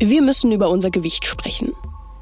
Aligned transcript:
Wir 0.00 0.22
müssen 0.22 0.52
über 0.52 0.70
unser 0.70 0.90
Gewicht 0.90 1.26
sprechen. 1.26 1.72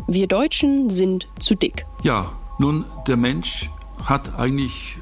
Wir 0.07 0.27
Deutschen 0.27 0.89
sind 0.89 1.29
zu 1.39 1.55
dick. 1.55 1.85
Ja, 2.03 2.33
nun, 2.59 2.87
der 3.07 3.19
Mensch 3.19 3.69
hat 4.05 4.39
eigentlich 4.39 4.97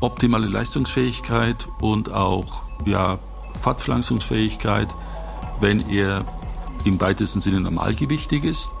optimale 0.00 0.46
Leistungsfähigkeit 0.48 1.68
und 1.80 2.10
auch 2.10 2.62
ja, 2.84 3.20
Fortpflanzungsfähigkeit, 3.60 4.88
wenn 5.60 5.88
er 5.90 6.24
im 6.84 7.00
weitesten 7.00 7.40
Sinne 7.40 7.60
normalgewichtig 7.60 8.44
ist. 8.44 8.74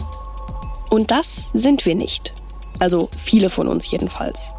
Und 0.90 1.12
das 1.12 1.50
sind 1.52 1.86
wir 1.86 1.94
nicht. 1.94 2.34
Also 2.80 3.08
viele 3.16 3.48
von 3.48 3.68
uns 3.68 3.88
jedenfalls. 3.90 4.54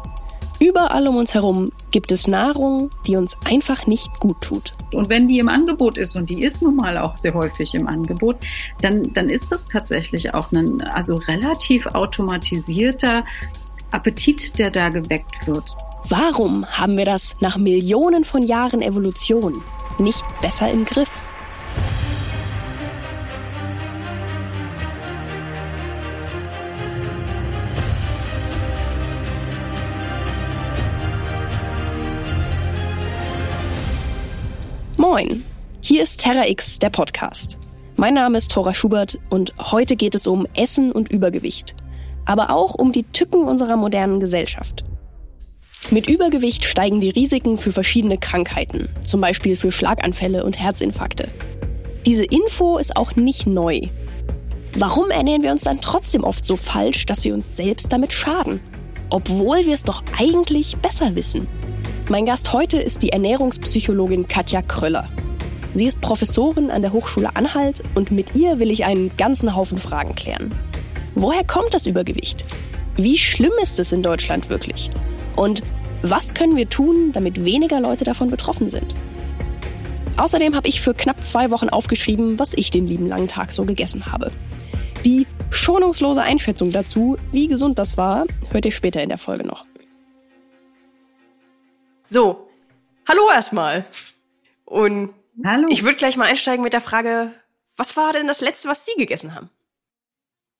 Überall 0.60 1.06
um 1.06 1.16
uns 1.16 1.34
herum 1.34 1.70
gibt 1.96 2.12
es 2.12 2.28
Nahrung, 2.28 2.90
die 3.06 3.16
uns 3.16 3.38
einfach 3.46 3.86
nicht 3.86 4.20
gut 4.20 4.38
tut. 4.42 4.74
Und 4.92 5.08
wenn 5.08 5.28
die 5.28 5.38
im 5.38 5.48
Angebot 5.48 5.96
ist, 5.96 6.14
und 6.14 6.28
die 6.28 6.40
ist 6.40 6.60
nun 6.60 6.76
mal 6.76 6.98
auch 6.98 7.16
sehr 7.16 7.32
häufig 7.32 7.74
im 7.74 7.88
Angebot, 7.88 8.36
dann, 8.82 9.02
dann 9.14 9.30
ist 9.30 9.50
das 9.50 9.64
tatsächlich 9.64 10.34
auch 10.34 10.52
ein 10.52 10.82
also 10.92 11.14
relativ 11.14 11.86
automatisierter 11.86 13.24
Appetit, 13.92 14.58
der 14.58 14.70
da 14.70 14.90
geweckt 14.90 15.46
wird. 15.46 15.74
Warum 16.10 16.66
haben 16.66 16.98
wir 16.98 17.06
das 17.06 17.34
nach 17.40 17.56
Millionen 17.56 18.26
von 18.26 18.42
Jahren 18.42 18.82
Evolution 18.82 19.54
nicht 19.98 20.22
besser 20.42 20.70
im 20.70 20.84
Griff? 20.84 21.08
Moin, 35.08 35.44
hier 35.80 36.02
ist 36.02 36.18
Terra 36.18 36.48
X, 36.48 36.80
der 36.80 36.90
Podcast. 36.90 37.58
Mein 37.94 38.14
Name 38.14 38.38
ist 38.38 38.50
Thora 38.50 38.74
Schubert 38.74 39.20
und 39.30 39.52
heute 39.56 39.94
geht 39.94 40.16
es 40.16 40.26
um 40.26 40.48
Essen 40.56 40.90
und 40.90 41.12
Übergewicht, 41.12 41.76
aber 42.24 42.50
auch 42.50 42.74
um 42.74 42.90
die 42.90 43.04
Tücken 43.04 43.42
unserer 43.44 43.76
modernen 43.76 44.18
Gesellschaft. 44.18 44.84
Mit 45.92 46.10
Übergewicht 46.10 46.64
steigen 46.64 47.00
die 47.00 47.10
Risiken 47.10 47.56
für 47.56 47.70
verschiedene 47.70 48.18
Krankheiten, 48.18 48.88
zum 49.04 49.20
Beispiel 49.20 49.54
für 49.54 49.70
Schlaganfälle 49.70 50.44
und 50.44 50.58
Herzinfarkte. 50.58 51.28
Diese 52.04 52.24
Info 52.24 52.76
ist 52.76 52.96
auch 52.96 53.14
nicht 53.14 53.46
neu. 53.46 53.82
Warum 54.76 55.12
ernähren 55.12 55.44
wir 55.44 55.52
uns 55.52 55.62
dann 55.62 55.80
trotzdem 55.80 56.24
oft 56.24 56.44
so 56.44 56.56
falsch, 56.56 57.06
dass 57.06 57.22
wir 57.22 57.32
uns 57.32 57.54
selbst 57.54 57.92
damit 57.92 58.12
schaden? 58.12 58.58
Obwohl 59.10 59.66
wir 59.66 59.74
es 59.74 59.84
doch 59.84 60.02
eigentlich 60.18 60.76
besser 60.78 61.14
wissen. 61.14 61.46
Mein 62.08 62.24
Gast 62.24 62.52
heute 62.52 62.78
ist 62.78 63.02
die 63.02 63.10
Ernährungspsychologin 63.10 64.28
Katja 64.28 64.62
Kröller. 64.62 65.08
Sie 65.74 65.86
ist 65.86 66.00
Professorin 66.00 66.70
an 66.70 66.82
der 66.82 66.92
Hochschule 66.92 67.34
Anhalt 67.34 67.82
und 67.96 68.12
mit 68.12 68.36
ihr 68.36 68.60
will 68.60 68.70
ich 68.70 68.84
einen 68.84 69.16
ganzen 69.16 69.56
Haufen 69.56 69.78
Fragen 69.78 70.14
klären. 70.14 70.54
Woher 71.16 71.42
kommt 71.42 71.74
das 71.74 71.84
Übergewicht? 71.88 72.46
Wie 72.94 73.18
schlimm 73.18 73.50
ist 73.60 73.80
es 73.80 73.90
in 73.90 74.04
Deutschland 74.04 74.50
wirklich? 74.50 74.88
Und 75.34 75.64
was 76.02 76.32
können 76.32 76.56
wir 76.56 76.68
tun, 76.70 77.10
damit 77.12 77.44
weniger 77.44 77.80
Leute 77.80 78.04
davon 78.04 78.30
betroffen 78.30 78.70
sind? 78.70 78.94
Außerdem 80.16 80.54
habe 80.54 80.68
ich 80.68 80.80
für 80.80 80.94
knapp 80.94 81.24
zwei 81.24 81.50
Wochen 81.50 81.70
aufgeschrieben, 81.70 82.38
was 82.38 82.54
ich 82.54 82.70
den 82.70 82.86
lieben 82.86 83.08
langen 83.08 83.26
Tag 83.26 83.52
so 83.52 83.64
gegessen 83.64 84.12
habe. 84.12 84.30
Die 85.04 85.26
schonungslose 85.50 86.22
Einschätzung 86.22 86.70
dazu, 86.70 87.16
wie 87.32 87.48
gesund 87.48 87.80
das 87.80 87.96
war, 87.96 88.26
hört 88.50 88.64
ihr 88.64 88.70
später 88.70 89.02
in 89.02 89.08
der 89.08 89.18
Folge 89.18 89.44
noch. 89.44 89.64
So, 92.08 92.48
hallo 93.08 93.28
erstmal. 93.32 93.84
Und 94.64 95.12
hallo. 95.44 95.66
ich 95.70 95.82
würde 95.82 95.96
gleich 95.96 96.16
mal 96.16 96.26
einsteigen 96.26 96.62
mit 96.62 96.72
der 96.72 96.80
Frage, 96.80 97.34
was 97.76 97.96
war 97.96 98.12
denn 98.12 98.28
das 98.28 98.40
letzte, 98.40 98.68
was 98.68 98.86
Sie 98.86 98.94
gegessen 98.96 99.34
haben? 99.34 99.50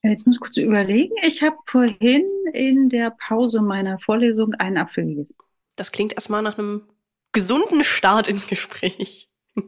Jetzt 0.03 0.27
muss 0.27 0.37
ich 0.37 0.41
kurz 0.41 0.57
überlegen. 0.57 1.15
Ich 1.23 1.43
habe 1.43 1.57
vorhin 1.67 2.27
in 2.53 2.89
der 2.89 3.11
Pause 3.11 3.61
meiner 3.61 3.99
Vorlesung 3.99 4.55
einen 4.55 4.77
Apfel 4.77 5.07
gegessen. 5.07 5.37
Das 5.77 5.93
klingt 5.93 6.15
erstmal 6.15 6.43
nach 6.43 6.59
einem 6.59 6.89
gesunden 7.33 7.85
Start 7.85 8.29
ins 8.29 8.47
Gespräch. 8.47 9.29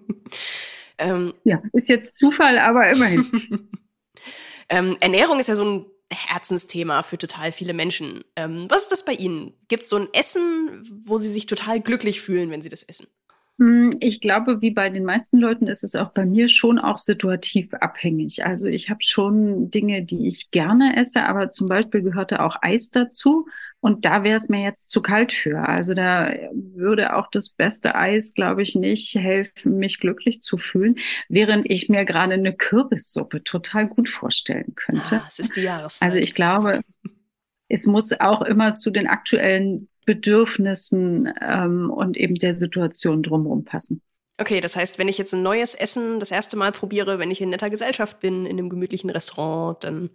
ähm, 0.99 1.34
ja, 1.45 1.62
ist 1.72 1.89
jetzt 1.89 2.15
Zufall, 2.16 2.59
aber 2.59 2.91
immerhin. 2.91 3.71
ähm, 4.69 4.97
Ernährung 5.00 5.41
ist 5.41 5.49
ja 5.49 5.55
so 5.55 5.65
ein 5.65 5.87
Herzensthema 6.11 7.03
für 7.03 7.19
total 7.19 7.53
viele 7.53 7.75
Menschen. 7.75 8.25
Ähm, 8.37 8.67
was 8.69 8.83
ist 8.83 8.93
das 8.93 9.05
bei 9.05 9.13
Ihnen? 9.13 9.55
Gibt 9.69 9.85
es 9.85 9.89
so 9.89 9.97
ein 9.97 10.09
Essen, 10.13 11.03
wo 11.05 11.19
Sie 11.19 11.31
sich 11.31 11.47
total 11.47 11.81
glücklich 11.81 12.21
fühlen, 12.21 12.51
wenn 12.51 12.63
Sie 12.63 12.69
das 12.71 12.83
essen? 12.83 13.07
Hm, 13.59 13.97
ich 14.01 14.21
glaube, 14.21 14.61
wie 14.61 14.71
bei 14.71 14.89
den 14.89 15.05
meisten 15.05 15.39
Leuten 15.39 15.67
ist 15.67 15.83
es 15.83 15.97
auch 15.97 16.11
bei 16.11 16.25
mir 16.25 16.49
schon 16.49 16.79
auch 16.79 16.99
situativ 16.99 17.75
abhängig. 17.75 18.47
Also 18.47 18.69
ich 18.69 18.89
habe 18.89 19.03
schon 19.03 19.71
Dinge, 19.71 20.05
die 20.05 20.29
ich 20.29 20.51
gerne 20.53 20.97
esse, 20.97 21.25
aber 21.25 21.51
zum 21.51 21.69
Beispiel 21.69 22.03
gehörte 22.03 22.41
auch 22.41 22.57
Eis 22.63 22.91
dazu. 22.91 23.49
Und 23.81 24.05
da 24.05 24.25
wäre 24.25 24.37
es 24.37 24.49
mir 24.49 24.61
jetzt 24.61 24.91
zu 24.91 25.03
kalt 25.03 25.33
für. 25.33 25.69
Also 25.69 25.94
da 25.94 26.33
würde 26.53 27.15
auch 27.15 27.31
das 27.31 27.50
beste 27.50 27.94
Eis, 27.94 28.34
glaube 28.34 28.62
ich, 28.62 28.75
nicht 28.75 29.15
helfen, 29.15 29.78
mich 29.78 30.00
glücklich 30.00 30.41
zu 30.41 30.59
fühlen, 30.59 30.97
während 31.28 31.71
ich 31.71 31.89
mir 31.89 32.05
gerade 32.05 32.34
eine 32.34 32.55
Kürbissuppe 32.55 33.44
total 33.44 33.87
gut 33.87 34.09
vorstellen 34.09 34.75
könnte. 34.75 35.22
Ah, 35.22 35.27
es 35.28 35.39
ist 35.39 35.56
die 35.56 35.62
Jahreszeit. 35.62 36.09
Also 36.09 36.19
ich 36.19 36.34
glaube, 36.34 36.81
es 37.69 37.87
muss 37.87 38.19
auch 38.19 38.43
immer 38.43 38.75
zu 38.75 38.91
den 38.91 39.06
aktuellen 39.06 39.89
Bedürfnissen 40.06 41.33
ähm, 41.41 41.91
und 41.91 42.16
eben 42.16 42.34
der 42.34 42.55
Situation 42.55 43.22
drumherum 43.22 43.65
passen. 43.65 44.03
Okay, 44.41 44.60
das 44.60 44.75
heißt, 44.75 44.99
wenn 44.99 45.09
ich 45.09 45.19
jetzt 45.19 45.34
ein 45.34 45.43
neues 45.43 45.75
Essen 45.75 46.19
das 46.19 46.31
erste 46.31 46.56
Mal 46.56 46.72
probiere, 46.72 47.19
wenn 47.19 47.31
ich 47.31 47.41
in 47.41 47.50
netter 47.50 47.71
Gesellschaft 47.71 48.19
bin, 48.21 48.47
in 48.47 48.59
einem 48.59 48.71
gemütlichen 48.71 49.10
Restaurant, 49.10 49.84
dann 49.84 50.10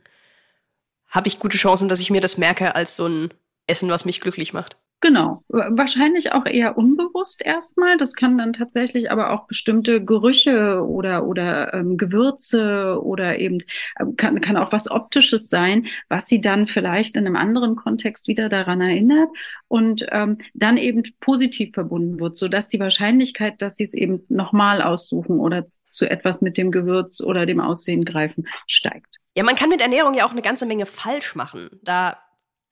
habe 1.08 1.28
ich 1.28 1.40
gute 1.40 1.58
Chancen, 1.58 1.90
dass 1.90 2.00
ich 2.00 2.10
mir 2.10 2.22
das 2.22 2.38
merke 2.38 2.76
als 2.76 2.96
so 2.96 3.08
ein 3.08 3.34
Essen, 3.68 3.90
was 3.90 4.06
mich 4.06 4.20
glücklich 4.20 4.54
macht. 4.54 4.78
Genau, 5.04 5.44
wahrscheinlich 5.50 6.32
auch 6.32 6.46
eher 6.46 6.78
unbewusst 6.78 7.42
erstmal. 7.44 7.98
Das 7.98 8.16
kann 8.16 8.38
dann 8.38 8.54
tatsächlich 8.54 9.12
aber 9.12 9.32
auch 9.32 9.48
bestimmte 9.48 10.02
Gerüche 10.02 10.82
oder 10.88 11.28
oder 11.28 11.74
ähm, 11.74 11.98
Gewürze 11.98 12.98
oder 13.04 13.38
eben 13.38 13.64
ähm, 14.00 14.16
kann, 14.16 14.40
kann 14.40 14.56
auch 14.56 14.72
was 14.72 14.90
Optisches 14.90 15.50
sein, 15.50 15.88
was 16.08 16.28
sie 16.28 16.40
dann 16.40 16.68
vielleicht 16.68 17.18
in 17.18 17.28
einem 17.28 17.36
anderen 17.36 17.76
Kontext 17.76 18.30
wieder 18.30 18.48
daran 18.48 18.80
erinnert 18.80 19.28
und 19.68 20.06
ähm, 20.10 20.38
dann 20.54 20.78
eben 20.78 21.04
positiv 21.20 21.74
verbunden 21.74 22.22
wird, 22.22 22.38
so 22.38 22.48
dass 22.48 22.70
die 22.70 22.80
Wahrscheinlichkeit, 22.80 23.62
dass 23.62 23.76
sie 23.76 23.84
es 23.84 23.94
eben 23.94 24.24
nochmal 24.30 24.82
aussuchen 24.82 25.38
oder 25.38 25.66
zu 25.90 26.10
etwas 26.10 26.40
mit 26.40 26.58
dem 26.58 26.72
Gewürz 26.72 27.20
oder 27.20 27.46
dem 27.46 27.60
Aussehen 27.60 28.06
greifen, 28.06 28.48
steigt. 28.68 29.18
Ja, 29.36 29.44
man 29.44 29.58
kann 29.58 29.68
mit 29.68 29.82
Ernährung 29.82 30.14
ja 30.14 30.26
auch 30.26 30.32
eine 30.32 30.42
ganze 30.42 30.66
Menge 30.66 30.86
falsch 30.86 31.36
machen. 31.36 31.70
Da 31.82 32.20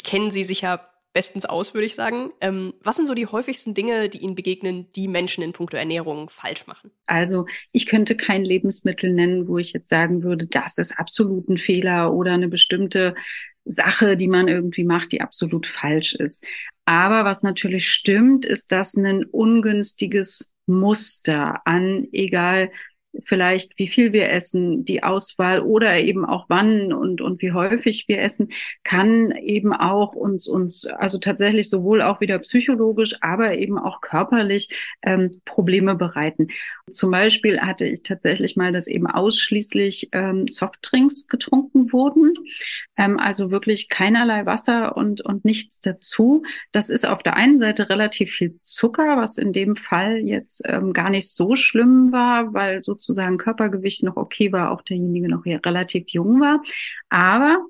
kennen 0.04 0.32
Sie 0.32 0.44
sich 0.44 0.62
ja 0.62 0.88
bestens 1.14 1.46
aus, 1.46 1.74
würde 1.74 1.86
ich 1.86 1.96
sagen. 1.96 2.32
Ähm, 2.40 2.74
was 2.82 2.96
sind 2.96 3.08
so 3.08 3.14
die 3.14 3.28
häufigsten 3.28 3.74
Dinge, 3.74 4.10
die 4.10 4.20
Ihnen 4.20 4.36
begegnen, 4.36 4.88
die 4.96 5.08
Menschen 5.08 5.44
in 5.44 5.54
puncto 5.54 5.78
Ernährung 5.78 6.30
falsch 6.30 6.68
machen? 6.68 6.92
Also 7.06 7.46
ich 7.72 7.86
könnte 7.86 8.16
kein 8.16 8.44
Lebensmittel 8.44 9.12
nennen, 9.14 9.48
wo 9.48 9.58
ich 9.58 9.74
jetzt 9.74 9.90
sagen 9.90 10.24
würde, 10.24 10.48
das 10.48 10.78
ist 10.78 10.98
absolut 10.98 11.50
ein 11.50 11.58
Fehler 11.58 12.14
oder 12.14 12.32
eine 12.32 12.48
bestimmte 12.48 13.16
Sache, 13.66 14.18
die 14.18 14.28
man 14.28 14.48
irgendwie 14.48 14.84
macht, 14.84 15.12
die 15.12 15.22
absolut 15.22 15.68
falsch 15.68 16.16
ist. 16.16 16.44
Aber 16.86 17.26
was 17.26 17.44
natürlich 17.44 17.90
stimmt, 17.90 18.46
ist, 18.46 18.72
dass 18.72 18.96
ein 18.96 19.26
ungünstiges 19.26 20.52
Muster 20.66 21.62
an, 21.66 22.08
egal 22.12 22.72
vielleicht 23.24 23.78
wie 23.78 23.88
viel 23.88 24.14
wir 24.14 24.30
essen, 24.30 24.86
die 24.86 25.04
Auswahl 25.04 25.62
oder 25.62 26.00
eben 26.00 26.26
auch 26.26 26.46
wann 26.48 26.94
und, 26.94 27.22
und 27.22 27.42
wie 27.42 27.52
häufig 27.52 28.08
wir 28.08 28.22
essen, 28.22 28.52
kann 28.84 29.32
eben 29.32 29.74
auch 29.74 30.14
uns, 30.14 30.48
uns 30.48 30.86
also 30.86 31.18
tatsächlich 31.18 31.70
sowohl 31.70 32.02
auch 32.02 32.22
wieder 32.22 32.40
psychologisch, 32.40 33.16
aber 33.22 33.58
eben 33.58 33.78
auch 33.78 34.02
körperlich 34.02 34.70
ähm, 35.02 35.32
Probleme 35.46 35.96
bereiten. 35.96 36.48
Zum 36.90 37.12
Beispiel 37.12 37.60
hatte 37.60 37.86
ich 37.86 38.04
tatsächlich 38.04 38.56
mal, 38.56 38.72
dass 38.72 38.88
eben 38.88 39.08
ausschließlich 39.08 40.10
ähm, 40.14 40.48
Softdrinks 40.48 41.28
getrunken 41.28 41.92
wurden, 41.92 42.34
ähm, 43.02 43.20
also 43.20 43.50
wirklich 43.50 43.90
keinerlei 43.90 44.46
Wasser 44.46 44.96
und, 44.96 45.22
und 45.22 45.44
nichts 45.44 45.82
dazu. 45.82 46.44
Das 46.72 46.90
ist 46.90 47.08
auf 47.08 47.24
der 47.24 47.36
einen 47.36 47.60
Seite 47.60 47.90
relativ 47.90 48.32
viel 48.32 48.60
Zucker, 48.62 49.18
was 49.18 49.38
in 49.38 49.54
dem 49.54 49.76
Fall 49.76 50.18
jetzt 50.18 50.62
ähm, 50.66 50.94
gar 50.94 51.10
nicht 51.10 51.32
so 51.32 51.56
schlimm 51.56 52.12
war, 52.12 52.54
weil 52.54 52.84
so 52.84 52.92
sozusagen 52.92 53.38
Körpergewicht 53.38 54.04
noch 54.04 54.18
okay 54.18 54.52
war, 54.52 54.72
auch 54.72 54.82
derjenige 54.82 55.30
noch 55.30 55.46
relativ 55.46 56.10
jung 56.10 56.42
war. 56.42 56.62
Aber 57.10 57.66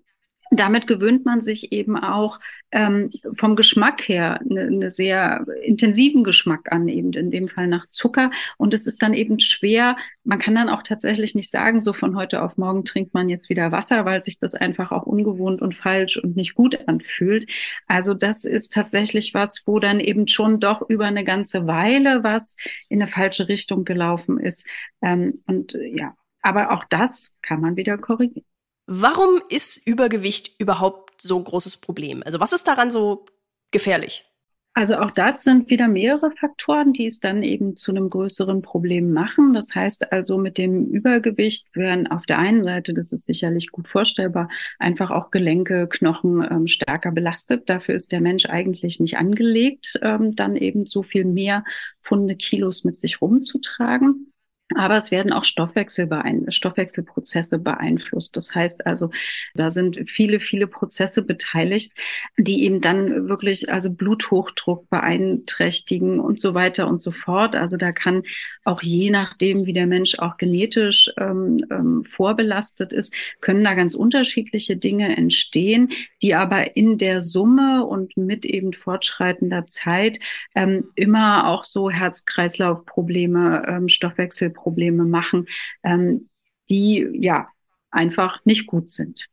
damit 0.54 0.86
gewöhnt 0.86 1.26
man 1.26 1.42
sich 1.42 1.72
eben 1.72 1.98
auch 1.98 2.40
ähm, 2.72 3.10
vom 3.38 3.56
Geschmack 3.56 4.08
her 4.08 4.42
eine, 4.42 4.64
eine 4.64 4.92
sehr 4.92 5.46
intensiven 5.64 6.24
Geschmack 6.26 6.72
an, 6.72 6.90
eben 6.90 7.14
in 7.14 7.32
dem 7.32 7.48
Fall 7.48 7.68
nach 7.68 7.88
Zucker. 7.88 8.32
Und 8.58 8.74
es 8.74 8.86
ist 8.86 9.02
dann 9.02 9.14
eben 9.14 9.40
schwer, 9.40 9.96
man 10.26 10.40
kann 10.40 10.56
dann 10.56 10.70
auch 10.70 10.84
tatsächlich 10.84 11.36
nicht 11.36 11.50
sagen, 11.52 11.82
so 11.82 11.94
von 11.94 12.18
heute 12.18 12.42
auf 12.42 12.58
morgen 12.58 12.84
trinkt 12.84 13.14
man 13.14 13.30
jetzt 13.30 13.50
wieder 13.50 13.72
Wasser, 13.72 14.04
weil 14.06 14.24
sich 14.24 14.40
das 14.40 14.54
einfach 14.54 14.92
auch 14.92 15.04
ungewohnt 15.06 15.62
und 15.62 15.74
falsch 15.76 16.18
und 16.18 16.36
nicht 16.36 16.54
gut 16.54 16.78
anfühlt. 16.88 17.50
Also 17.88 18.14
das 18.14 18.44
ist 18.46 18.74
tatsächlich 18.74 19.34
was, 19.34 19.64
wo 19.66 19.80
dann 19.80 20.00
eben 20.02 20.28
schon 20.28 20.60
doch 20.60 20.82
über 20.90 21.06
eine 21.06 21.24
ganze 21.24 21.68
Weile 21.68 22.24
was 22.24 22.58
in 22.90 23.02
eine 23.02 23.10
falsche 23.10 23.48
Richtung 23.48 23.86
gelaufen 23.86 24.40
ist. 24.40 24.68
Ähm, 25.02 25.42
und 25.48 25.78
ja, 25.94 26.16
Aber 26.42 26.72
auch 26.72 26.84
das 26.86 27.38
kann 27.42 27.62
man 27.62 27.76
wieder 27.78 27.98
korrigieren. 27.98 28.46
Warum 28.86 29.42
ist 29.50 29.86
Übergewicht 29.88 30.60
überhaupt 30.60 31.22
so 31.22 31.38
ein 31.38 31.44
großes 31.44 31.78
Problem? 31.78 32.24
Also 32.26 32.40
was 32.40 32.54
ist 32.54 32.68
daran 32.68 32.92
so 32.92 33.26
gefährlich? 33.72 34.26
Also 34.74 34.96
auch 34.96 35.12
das 35.12 35.44
sind 35.44 35.70
wieder 35.70 35.90
mehrere 35.90 36.32
Faktoren, 36.32 36.94
die 36.94 37.06
es 37.06 37.20
dann 37.20 37.44
eben 37.44 37.76
zu 37.76 37.92
einem 37.92 38.10
größeren 38.10 38.62
Problem 38.62 39.12
machen. 39.12 39.52
Das 39.52 39.76
heißt 39.76 40.14
also, 40.14 40.38
mit 40.38 40.58
dem 40.58 40.86
Übergewicht 40.86 41.68
werden 41.76 42.08
auf 42.08 42.26
der 42.26 42.40
einen 42.40 42.64
Seite, 42.64 42.94
das 42.94 43.12
ist 43.12 43.26
sicherlich 43.26 43.72
gut 43.72 43.90
vorstellbar, 43.90 44.48
einfach 44.80 45.12
auch 45.12 45.30
Gelenke, 45.30 45.90
Knochen 45.90 46.48
ähm, 46.50 46.68
stärker 46.68 47.12
belastet. 47.12 47.70
Dafür 47.70 47.96
ist 47.96 48.14
der 48.14 48.22
Mensch 48.22 48.46
eigentlich 48.46 49.02
nicht 49.02 49.18
angelegt, 49.18 50.00
ähm, 50.02 50.38
dann 50.38 50.56
eben 50.56 50.86
so 50.86 51.04
viel 51.04 51.26
mehr 51.26 51.66
Funde 52.00 52.38
Kilos 52.38 52.86
mit 52.86 52.98
sich 52.98 53.20
rumzutragen. 53.20 54.31
Aber 54.76 54.98
es 54.98 55.12
werden 55.12 55.34
auch 55.34 55.44
Stoffwechsel 55.44 56.10
Stoffwechselprozesse 56.50 57.60
beeinflusst. 57.60 58.38
Das 58.38 58.54
heißt 58.54 58.86
also, 58.86 59.10
da 59.54 59.70
sind 59.70 60.10
viele, 60.10 60.40
viele 60.40 60.68
Prozesse 60.68 61.24
beteiligt, 61.24 61.94
die 62.38 62.64
eben 62.64 62.82
dann 62.82 63.28
wirklich 63.28 63.72
also 63.72 63.90
Bluthochdruck 63.90 64.90
beeinträchtigen 64.90 66.20
und 66.20 66.40
so 66.40 66.54
weiter 66.54 66.88
und 66.88 67.02
so 67.02 67.12
fort. 67.12 67.56
Also 67.56 67.78
da 67.78 67.92
kann 67.92 68.24
auch 68.64 68.82
je 68.82 69.10
nachdem, 69.10 69.66
wie 69.66 69.74
der 69.74 69.88
Mensch 69.88 70.20
auch 70.20 70.38
genetisch 70.38 71.12
ähm, 71.18 71.66
ähm, 71.72 72.04
vorbelastet 72.04 72.94
ist, 72.94 73.16
können 73.42 73.64
da 73.64 73.74
ganz 73.74 73.96
unterschiedliche 73.96 74.78
Dinge 74.78 75.16
entstehen, 75.16 75.92
die 76.22 76.36
aber 76.36 76.76
in 76.76 76.98
der 76.98 77.22
Summe 77.22 77.86
und 77.86 78.18
mit 78.18 78.46
eben 78.46 78.74
fortschreitender 78.74 79.66
Zeit 79.66 80.20
ähm, 80.56 80.86
immer 80.96 81.48
auch 81.48 81.64
so 81.64 81.90
Herz-Kreislauf-Probleme, 81.90 83.64
ähm, 83.68 83.90
Stoffwechselprobleme 83.90 84.61
Probleme 84.62 85.06
machen, 85.06 85.48
ähm, 85.84 86.30
die 86.70 87.08
ja 87.14 87.48
einfach 87.90 88.44
nicht 88.46 88.68
gut 88.68 88.90
sind. 88.92 89.28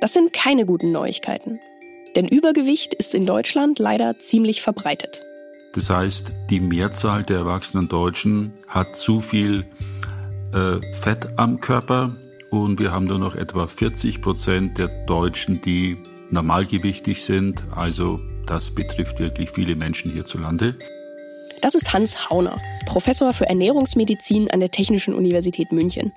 Das 0.00 0.12
sind 0.14 0.32
keine 0.32 0.64
guten 0.64 0.92
Neuigkeiten. 0.92 1.60
Denn 2.16 2.26
Übergewicht 2.26 2.94
ist 2.94 3.14
in 3.14 3.26
Deutschland 3.26 3.78
leider 3.78 4.18
ziemlich 4.18 4.62
verbreitet. 4.62 5.24
Das 5.74 5.88
heißt, 5.88 6.32
die 6.50 6.58
Mehrzahl 6.58 7.22
der 7.22 7.38
erwachsenen 7.38 7.88
Deutschen 7.88 8.52
hat 8.66 8.96
zu 8.96 9.20
viel 9.20 9.66
äh, 10.52 10.80
Fett 10.94 11.38
am 11.38 11.60
Körper 11.60 12.16
und 12.50 12.80
wir 12.80 12.90
haben 12.90 13.04
nur 13.04 13.20
noch 13.20 13.36
etwa 13.36 13.68
40 13.68 14.20
Prozent 14.20 14.78
der 14.78 14.88
Deutschen, 15.06 15.60
die 15.60 15.98
normalgewichtig 16.30 17.22
sind. 17.22 17.62
Also 17.70 18.20
das 18.46 18.74
betrifft 18.74 19.20
wirklich 19.20 19.50
viele 19.50 19.76
Menschen 19.76 20.10
hierzulande. 20.10 20.76
Das 21.60 21.74
ist 21.74 21.92
Hans 21.92 22.30
Hauner, 22.30 22.58
Professor 22.86 23.34
für 23.34 23.46
Ernährungsmedizin 23.46 24.50
an 24.50 24.60
der 24.60 24.70
Technischen 24.70 25.12
Universität 25.12 25.72
München. 25.72 26.12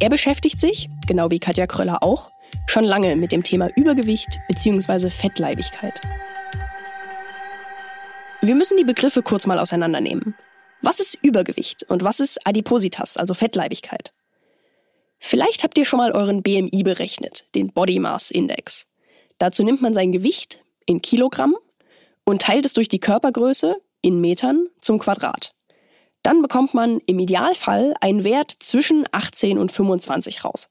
Er 0.00 0.10
beschäftigt 0.10 0.58
sich, 0.58 0.88
genau 1.06 1.30
wie 1.30 1.38
Katja 1.38 1.68
Kröller 1.68 2.02
auch, 2.02 2.32
schon 2.66 2.82
lange 2.82 3.14
mit 3.14 3.30
dem 3.30 3.44
Thema 3.44 3.68
Übergewicht 3.76 4.40
bzw. 4.48 5.08
Fettleibigkeit. 5.10 6.00
Wir 8.40 8.56
müssen 8.56 8.76
die 8.76 8.84
Begriffe 8.84 9.22
kurz 9.22 9.46
mal 9.46 9.60
auseinandernehmen. 9.60 10.34
Was 10.80 10.98
ist 10.98 11.16
Übergewicht 11.22 11.84
und 11.84 12.02
was 12.02 12.18
ist 12.18 12.44
Adipositas, 12.44 13.16
also 13.16 13.34
Fettleibigkeit? 13.34 14.12
Vielleicht 15.20 15.62
habt 15.62 15.78
ihr 15.78 15.84
schon 15.84 15.98
mal 15.98 16.10
euren 16.10 16.42
BMI 16.42 16.82
berechnet, 16.82 17.46
den 17.54 17.72
Body 17.72 18.00
Mass 18.00 18.32
Index. 18.32 18.88
Dazu 19.38 19.62
nimmt 19.62 19.80
man 19.80 19.94
sein 19.94 20.10
Gewicht 20.10 20.58
in 20.86 21.02
Kilogramm 21.02 21.54
und 22.24 22.42
teilt 22.42 22.66
es 22.66 22.72
durch 22.72 22.88
die 22.88 22.98
Körpergröße 22.98 23.76
in 24.02 24.20
Metern 24.20 24.66
zum 24.80 24.98
Quadrat. 24.98 25.54
Dann 26.22 26.42
bekommt 26.42 26.74
man 26.74 27.00
im 27.06 27.18
Idealfall 27.18 27.94
einen 28.00 28.24
Wert 28.24 28.50
zwischen 28.50 29.04
18 29.10 29.58
und 29.58 29.72
25 29.72 30.44
raus. 30.44 30.68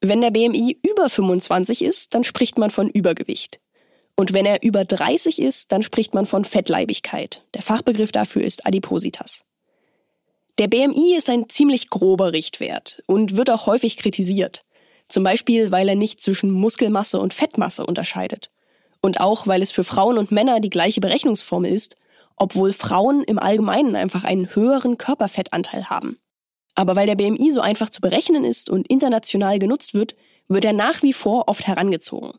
Wenn 0.00 0.20
der 0.20 0.30
BMI 0.30 0.78
über 0.88 1.08
25 1.08 1.82
ist, 1.82 2.14
dann 2.14 2.24
spricht 2.24 2.58
man 2.58 2.70
von 2.70 2.88
Übergewicht. 2.88 3.60
Und 4.16 4.32
wenn 4.32 4.46
er 4.46 4.62
über 4.62 4.84
30 4.84 5.40
ist, 5.40 5.72
dann 5.72 5.82
spricht 5.82 6.14
man 6.14 6.26
von 6.26 6.44
Fettleibigkeit. 6.44 7.44
Der 7.54 7.62
Fachbegriff 7.62 8.12
dafür 8.12 8.44
ist 8.44 8.66
Adipositas. 8.66 9.44
Der 10.58 10.68
BMI 10.68 11.16
ist 11.16 11.30
ein 11.30 11.48
ziemlich 11.48 11.88
grober 11.88 12.32
Richtwert 12.32 13.02
und 13.06 13.36
wird 13.36 13.50
auch 13.50 13.66
häufig 13.66 13.96
kritisiert. 13.96 14.64
Zum 15.08 15.24
Beispiel, 15.24 15.70
weil 15.70 15.88
er 15.88 15.94
nicht 15.94 16.20
zwischen 16.20 16.50
Muskelmasse 16.50 17.18
und 17.18 17.34
Fettmasse 17.34 17.86
unterscheidet. 17.86 18.50
Und 19.00 19.20
auch, 19.20 19.46
weil 19.46 19.62
es 19.62 19.70
für 19.70 19.82
Frauen 19.82 20.18
und 20.18 20.30
Männer 20.30 20.60
die 20.60 20.70
gleiche 20.70 21.00
Berechnungsformel 21.00 21.72
ist 21.72 21.96
obwohl 22.36 22.72
Frauen 22.72 23.22
im 23.22 23.38
Allgemeinen 23.38 23.96
einfach 23.96 24.24
einen 24.24 24.54
höheren 24.54 24.98
Körperfettanteil 24.98 25.90
haben. 25.90 26.18
Aber 26.74 26.96
weil 26.96 27.06
der 27.06 27.16
BMI 27.16 27.50
so 27.52 27.60
einfach 27.60 27.90
zu 27.90 28.00
berechnen 28.00 28.44
ist 28.44 28.70
und 28.70 28.88
international 28.88 29.58
genutzt 29.58 29.94
wird, 29.94 30.16
wird 30.48 30.64
er 30.64 30.72
nach 30.72 31.02
wie 31.02 31.12
vor 31.12 31.48
oft 31.48 31.66
herangezogen. 31.66 32.32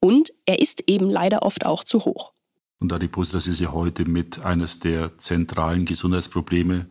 Und 0.00 0.32
er 0.46 0.60
ist 0.60 0.88
eben 0.88 1.08
leider 1.08 1.42
oft 1.42 1.64
auch 1.64 1.84
zu 1.84 2.04
hoch. 2.04 2.32
Und 2.80 2.92
Adipositas 2.92 3.46
ist 3.46 3.60
ja 3.60 3.72
heute 3.72 4.04
mit 4.04 4.44
eines 4.44 4.80
der 4.80 5.16
zentralen 5.16 5.84
Gesundheitsprobleme 5.84 6.88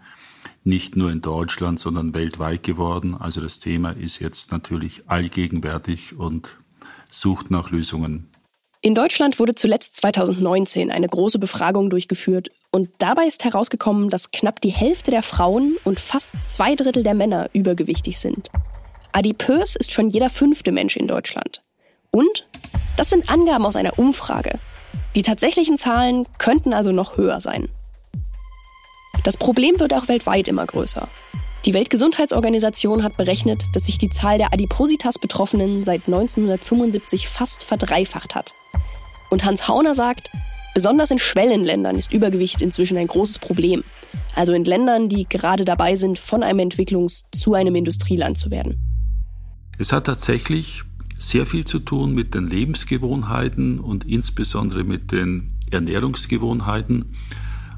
nicht 0.64 0.96
nur 0.96 1.12
in 1.12 1.22
Deutschland, 1.22 1.80
sondern 1.80 2.14
weltweit 2.14 2.64
geworden. 2.64 3.16
Also 3.16 3.42
das 3.42 3.60
Thema 3.60 3.92
ist 3.92 4.20
jetzt 4.20 4.52
natürlich 4.52 5.10
allgegenwärtig 5.10 6.18
und 6.18 6.58
sucht 7.10 7.52
nach 7.52 7.72
Lösungen. 7.72 8.31
In 8.84 8.96
Deutschland 8.96 9.38
wurde 9.38 9.54
zuletzt 9.54 9.98
2019 9.98 10.90
eine 10.90 11.08
große 11.08 11.38
Befragung 11.38 11.92
durchgeführt 11.92 12.50
und 12.72 12.90
dabei 12.98 13.28
ist 13.28 13.44
herausgekommen, 13.44 14.10
dass 14.10 14.32
knapp 14.32 14.60
die 14.60 14.72
Hälfte 14.72 15.12
der 15.12 15.22
Frauen 15.22 15.78
und 15.84 16.00
fast 16.00 16.44
zwei 16.44 16.74
Drittel 16.74 17.04
der 17.04 17.14
Männer 17.14 17.48
übergewichtig 17.54 18.18
sind. 18.18 18.50
Adipös 19.12 19.76
ist 19.76 19.92
schon 19.92 20.10
jeder 20.10 20.32
fünfte 20.32 20.72
Mensch 20.72 20.98
in 20.98 21.08
Deutschland. 21.08 21.62
Und 22.10 22.48
das 22.98 23.12
sind 23.12 23.30
Angaben 23.30 23.68
aus 23.68 23.76
einer 23.76 24.00
Umfrage. 24.00 24.58
Die 25.16 25.22
tatsächlichen 25.22 25.78
Zahlen 25.78 26.28
könnten 26.40 26.74
also 26.74 26.92
noch 26.92 27.18
höher 27.18 27.40
sein. 27.40 27.70
Das 29.24 29.38
Problem 29.38 29.80
wird 29.80 29.94
auch 29.94 30.08
weltweit 30.08 30.48
immer 30.48 30.66
größer. 30.66 31.08
Die 31.64 31.76
Weltgesundheitsorganisation 31.76 33.04
hat 33.04 33.18
berechnet, 33.18 33.66
dass 33.74 33.86
sich 33.86 34.00
die 34.00 34.10
Zahl 34.10 34.40
der 34.40 34.52
Adipositas-Betroffenen 34.52 35.84
seit 35.84 36.08
1975 36.08 37.28
fast 37.28 37.62
verdreifacht 37.62 38.34
hat. 38.34 38.56
Und 39.30 39.46
Hans 39.46 39.68
Hauner 39.68 39.94
sagt, 39.94 40.32
besonders 40.74 41.12
in 41.12 41.20
Schwellenländern 41.20 41.98
ist 41.98 42.12
Übergewicht 42.12 42.64
inzwischen 42.64 42.98
ein 42.98 43.06
großes 43.06 43.38
Problem. 43.38 43.84
Also 44.36 44.54
in 44.54 44.66
Ländern, 44.66 45.08
die 45.08 45.30
gerade 45.30 45.64
dabei 45.64 45.98
sind, 45.98 46.18
von 46.18 46.42
einem 46.42 46.68
Entwicklungs- 46.68 47.26
zu 47.32 47.54
einem 47.54 47.76
Industrieland 47.76 48.40
zu 48.40 48.50
werden. 48.50 48.80
Es 49.78 49.94
hat 49.94 50.06
tatsächlich 50.06 50.82
sehr 51.20 51.46
viel 51.46 51.66
zu 51.66 51.78
tun 51.78 52.16
mit 52.16 52.34
den 52.34 52.48
Lebensgewohnheiten 52.48 53.80
und 53.80 54.04
insbesondere 54.06 54.84
mit 54.84 55.12
den 55.12 55.60
Ernährungsgewohnheiten. 55.70 57.14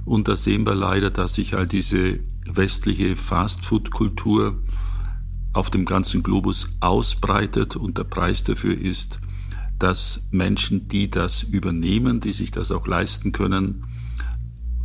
Und 0.05 0.29
da 0.29 0.37
sehen 0.37 0.65
wir 0.65 0.73
leider, 0.73 1.11
dass 1.11 1.33
sich 1.33 1.53
all 1.53 1.67
diese 1.67 2.19
westliche 2.45 3.15
Fastfood-Kultur 3.15 4.61
auf 5.53 5.69
dem 5.69 5.85
ganzen 5.85 6.23
Globus 6.23 6.75
ausbreitet 6.79 7.75
und 7.75 7.97
der 7.97 8.03
Preis 8.03 8.43
dafür 8.43 8.77
ist, 8.77 9.19
dass 9.79 10.21
Menschen, 10.31 10.87
die 10.87 11.09
das 11.09 11.43
übernehmen, 11.43 12.19
die 12.19 12.33
sich 12.33 12.51
das 12.51 12.71
auch 12.71 12.87
leisten 12.87 13.31
können, 13.31 13.85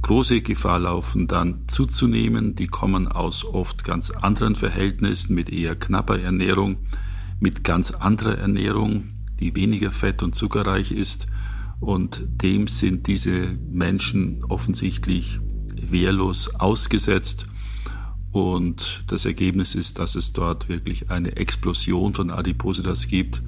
große 0.03 0.41
Gefahr 0.43 0.81
laufen, 0.81 1.29
dann 1.29 1.69
zuzunehmen. 1.69 2.55
Die 2.55 2.67
kommen 2.67 3.09
aus 3.09 3.45
oft 3.45 3.85
ganz 3.85 4.11
anderen 4.11 4.57
Verhältnissen 4.57 5.35
mit 5.35 5.51
eher 5.51 5.75
knapper 5.75 6.19
Ernährung, 6.19 6.79
mit 7.41 7.65
ganz 7.65 7.91
anderer 7.91 8.39
Ernährung, 8.39 9.11
die 9.39 9.55
weniger 9.55 9.91
fett 9.91 10.23
und 10.23 10.35
zuckerreich 10.35 10.93
ist. 10.93 11.27
Und 11.81 12.27
dem 12.43 12.67
sind 12.67 13.07
diese 13.07 13.57
Menschen 13.71 14.45
offensichtlich 14.45 15.41
wehrlos 15.91 16.55
ausgesetzt. 16.55 17.47
Und 18.33 19.05
das 19.07 19.25
Ergebnis 19.25 19.75
ist, 19.75 19.99
dass 19.99 20.15
es 20.15 20.33
dort 20.33 20.69
wirklich 20.69 21.11
eine 21.11 21.37
Explosion 21.37 22.15
von 22.15 22.31
Adipositas 22.31 23.09
gibt. 23.09 23.43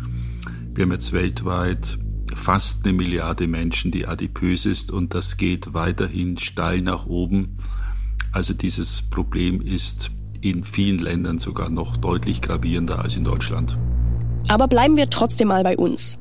Wir 0.75 0.85
haben 0.85 0.93
jetzt 0.93 1.13
weltweit 1.13 1.99
fast 2.35 2.85
eine 2.85 2.93
Milliarde 2.95 3.49
Menschen, 3.49 3.91
die 3.91 4.07
adipös 4.07 4.67
ist 4.67 4.91
und 4.91 5.15
das 5.15 5.37
geht 5.37 5.75
weiterhin 5.75 6.39
steil 6.39 6.81
nach 6.81 7.07
oben. 7.07 7.57
Also 8.33 8.55
dieses 8.55 9.03
Problem 9.03 9.61
ist 9.61 10.11
in 10.41 10.65
vielen 10.65 11.01
Ländern 11.01 11.39
sogar 11.39 11.69
noch 11.69 11.97
deutlich 11.97 12.41
gravierender 12.41 13.01
als 13.01 13.17
in 13.17 13.25
Deutschland. 13.25 13.77
Aber 14.49 14.69
bleiben 14.69 14.97
wir 14.97 15.11
trotzdem 15.11 15.49
mal 15.49 15.65
bei 15.65 15.77
uns. 15.77 16.20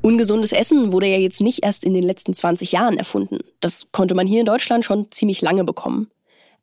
Ungesundes 0.00 0.52
Essen 0.52 0.92
wurde 0.92 1.06
ja 1.06 1.18
jetzt 1.18 1.40
nicht 1.40 1.64
erst 1.64 1.84
in 1.84 1.94
den 1.94 2.04
letzten 2.04 2.34
20 2.34 2.72
Jahren 2.72 2.96
erfunden. 2.96 3.38
Das 3.60 3.88
konnte 3.92 4.14
man 4.14 4.26
hier 4.26 4.40
in 4.40 4.46
Deutschland 4.46 4.84
schon 4.84 5.10
ziemlich 5.10 5.42
lange 5.42 5.64
bekommen. 5.64 6.08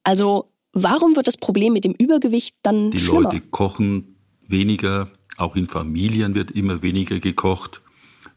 Also 0.03 0.49
warum 0.73 1.15
wird 1.15 1.27
das 1.27 1.37
Problem 1.37 1.73
mit 1.73 1.83
dem 1.83 1.93
Übergewicht 1.93 2.55
dann 2.63 2.91
Die 2.91 2.99
schlimmer? 2.99 3.23
Leute 3.23 3.41
kochen 3.41 4.15
weniger, 4.47 5.09
auch 5.37 5.55
in 5.55 5.67
Familien 5.67 6.35
wird 6.35 6.51
immer 6.51 6.81
weniger 6.81 7.19
gekocht. 7.19 7.81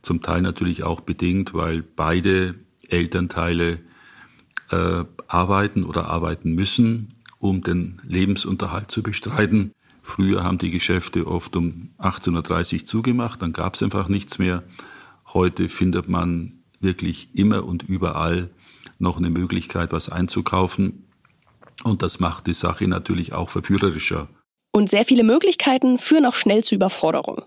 Zum 0.02 0.22
Teil 0.22 0.42
natürlich 0.42 0.82
auch 0.82 1.00
bedingt, 1.00 1.54
weil 1.54 1.82
beide 1.82 2.54
Elternteile 2.88 3.80
äh, 4.70 5.04
arbeiten 5.26 5.84
oder 5.84 6.06
arbeiten 6.06 6.52
müssen 6.52 7.14
um 7.38 7.62
den 7.62 8.00
Lebensunterhalt 8.04 8.90
zu 8.90 9.02
bestreiten. 9.02 9.72
Früher 10.02 10.42
haben 10.42 10.58
die 10.58 10.70
Geschäfte 10.70 11.26
oft 11.26 11.54
um 11.56 11.90
18.30 11.98 12.74
Uhr 12.74 12.84
zugemacht, 12.84 13.42
dann 13.42 13.52
gab 13.52 13.74
es 13.74 13.82
einfach 13.82 14.08
nichts 14.08 14.38
mehr. 14.38 14.62
Heute 15.34 15.68
findet 15.68 16.08
man 16.08 16.62
wirklich 16.80 17.28
immer 17.34 17.64
und 17.64 17.82
überall 17.82 18.50
noch 18.98 19.18
eine 19.18 19.30
Möglichkeit, 19.30 19.92
was 19.92 20.08
einzukaufen. 20.08 21.08
Und 21.84 22.02
das 22.02 22.18
macht 22.18 22.46
die 22.46 22.54
Sache 22.54 22.88
natürlich 22.88 23.32
auch 23.32 23.50
verführerischer. 23.50 24.28
Und 24.72 24.90
sehr 24.90 25.04
viele 25.04 25.22
Möglichkeiten 25.22 25.98
führen 25.98 26.26
auch 26.26 26.34
schnell 26.34 26.64
zu 26.64 26.74
Überforderung. 26.74 27.42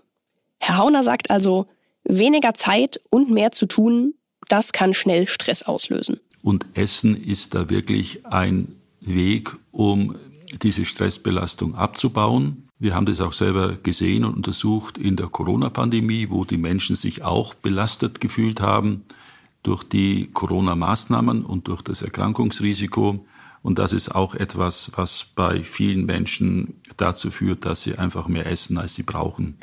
Herr 0.58 0.78
Hauner 0.78 1.02
sagt 1.02 1.30
also, 1.30 1.66
weniger 2.04 2.54
Zeit 2.54 3.00
und 3.10 3.30
mehr 3.30 3.52
zu 3.52 3.66
tun, 3.66 4.14
das 4.48 4.72
kann 4.72 4.94
schnell 4.94 5.28
Stress 5.28 5.62
auslösen. 5.62 6.20
Und 6.42 6.66
Essen 6.74 7.16
ist 7.16 7.54
da 7.54 7.70
wirklich 7.70 8.26
ein 8.26 8.76
Weg, 9.00 9.52
um 9.70 10.16
diese 10.62 10.84
Stressbelastung 10.84 11.74
abzubauen. 11.74 12.68
Wir 12.82 12.96
haben 12.96 13.06
das 13.06 13.20
auch 13.20 13.32
selber 13.32 13.76
gesehen 13.80 14.24
und 14.24 14.34
untersucht 14.34 14.98
in 14.98 15.14
der 15.14 15.28
Corona-Pandemie, 15.28 16.30
wo 16.30 16.44
die 16.44 16.56
Menschen 16.56 16.96
sich 16.96 17.22
auch 17.22 17.54
belastet 17.54 18.20
gefühlt 18.20 18.60
haben 18.60 19.04
durch 19.62 19.84
die 19.84 20.30
Corona-Maßnahmen 20.32 21.44
und 21.44 21.68
durch 21.68 21.82
das 21.82 22.02
Erkrankungsrisiko. 22.02 23.24
Und 23.62 23.78
das 23.78 23.92
ist 23.92 24.12
auch 24.12 24.34
etwas, 24.34 24.90
was 24.96 25.26
bei 25.36 25.62
vielen 25.62 26.06
Menschen 26.06 26.74
dazu 26.96 27.30
führt, 27.30 27.66
dass 27.66 27.82
sie 27.82 27.98
einfach 27.98 28.26
mehr 28.26 28.46
essen, 28.46 28.76
als 28.78 28.96
sie 28.96 29.04
brauchen. 29.04 29.54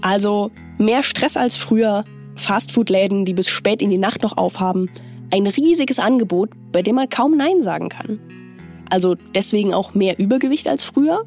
Also 0.00 0.52
mehr 0.78 1.02
Stress 1.02 1.36
als 1.36 1.56
früher, 1.56 2.04
Fastfood-Läden, 2.36 3.24
die 3.24 3.34
bis 3.34 3.48
spät 3.48 3.82
in 3.82 3.90
die 3.90 3.98
Nacht 3.98 4.22
noch 4.22 4.36
aufhaben, 4.36 4.88
ein 5.32 5.48
riesiges 5.48 5.98
Angebot, 5.98 6.50
bei 6.70 6.82
dem 6.82 6.94
man 6.94 7.08
kaum 7.08 7.36
Nein 7.36 7.64
sagen 7.64 7.88
kann. 7.88 8.20
Also 8.88 9.16
deswegen 9.34 9.74
auch 9.74 9.94
mehr 9.94 10.20
Übergewicht 10.20 10.68
als 10.68 10.84
früher? 10.84 11.26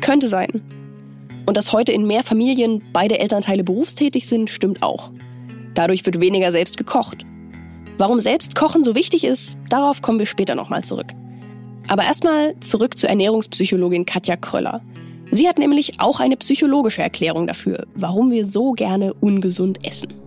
Könnte 0.00 0.28
sein. 0.28 0.62
Und 1.46 1.56
dass 1.56 1.72
heute 1.72 1.92
in 1.92 2.06
mehr 2.06 2.22
Familien 2.22 2.82
beide 2.92 3.18
Elternteile 3.18 3.64
berufstätig 3.64 4.26
sind, 4.26 4.50
stimmt 4.50 4.82
auch. 4.82 5.10
Dadurch 5.74 6.04
wird 6.04 6.20
weniger 6.20 6.50
selbst 6.52 6.76
gekocht. 6.76 7.24
Warum 7.98 8.18
selbst 8.18 8.54
Kochen 8.54 8.84
so 8.84 8.94
wichtig 8.94 9.24
ist, 9.24 9.56
darauf 9.68 10.02
kommen 10.02 10.18
wir 10.18 10.26
später 10.26 10.54
nochmal 10.54 10.84
zurück. 10.84 11.08
Aber 11.88 12.04
erstmal 12.04 12.58
zurück 12.60 12.98
zur 12.98 13.10
Ernährungspsychologin 13.10 14.06
Katja 14.06 14.36
Kröller. 14.36 14.82
Sie 15.30 15.48
hat 15.48 15.58
nämlich 15.58 16.00
auch 16.00 16.20
eine 16.20 16.36
psychologische 16.36 17.02
Erklärung 17.02 17.46
dafür, 17.46 17.86
warum 17.94 18.30
wir 18.30 18.44
so 18.44 18.72
gerne 18.72 19.14
ungesund 19.14 19.86
essen. 19.86 20.25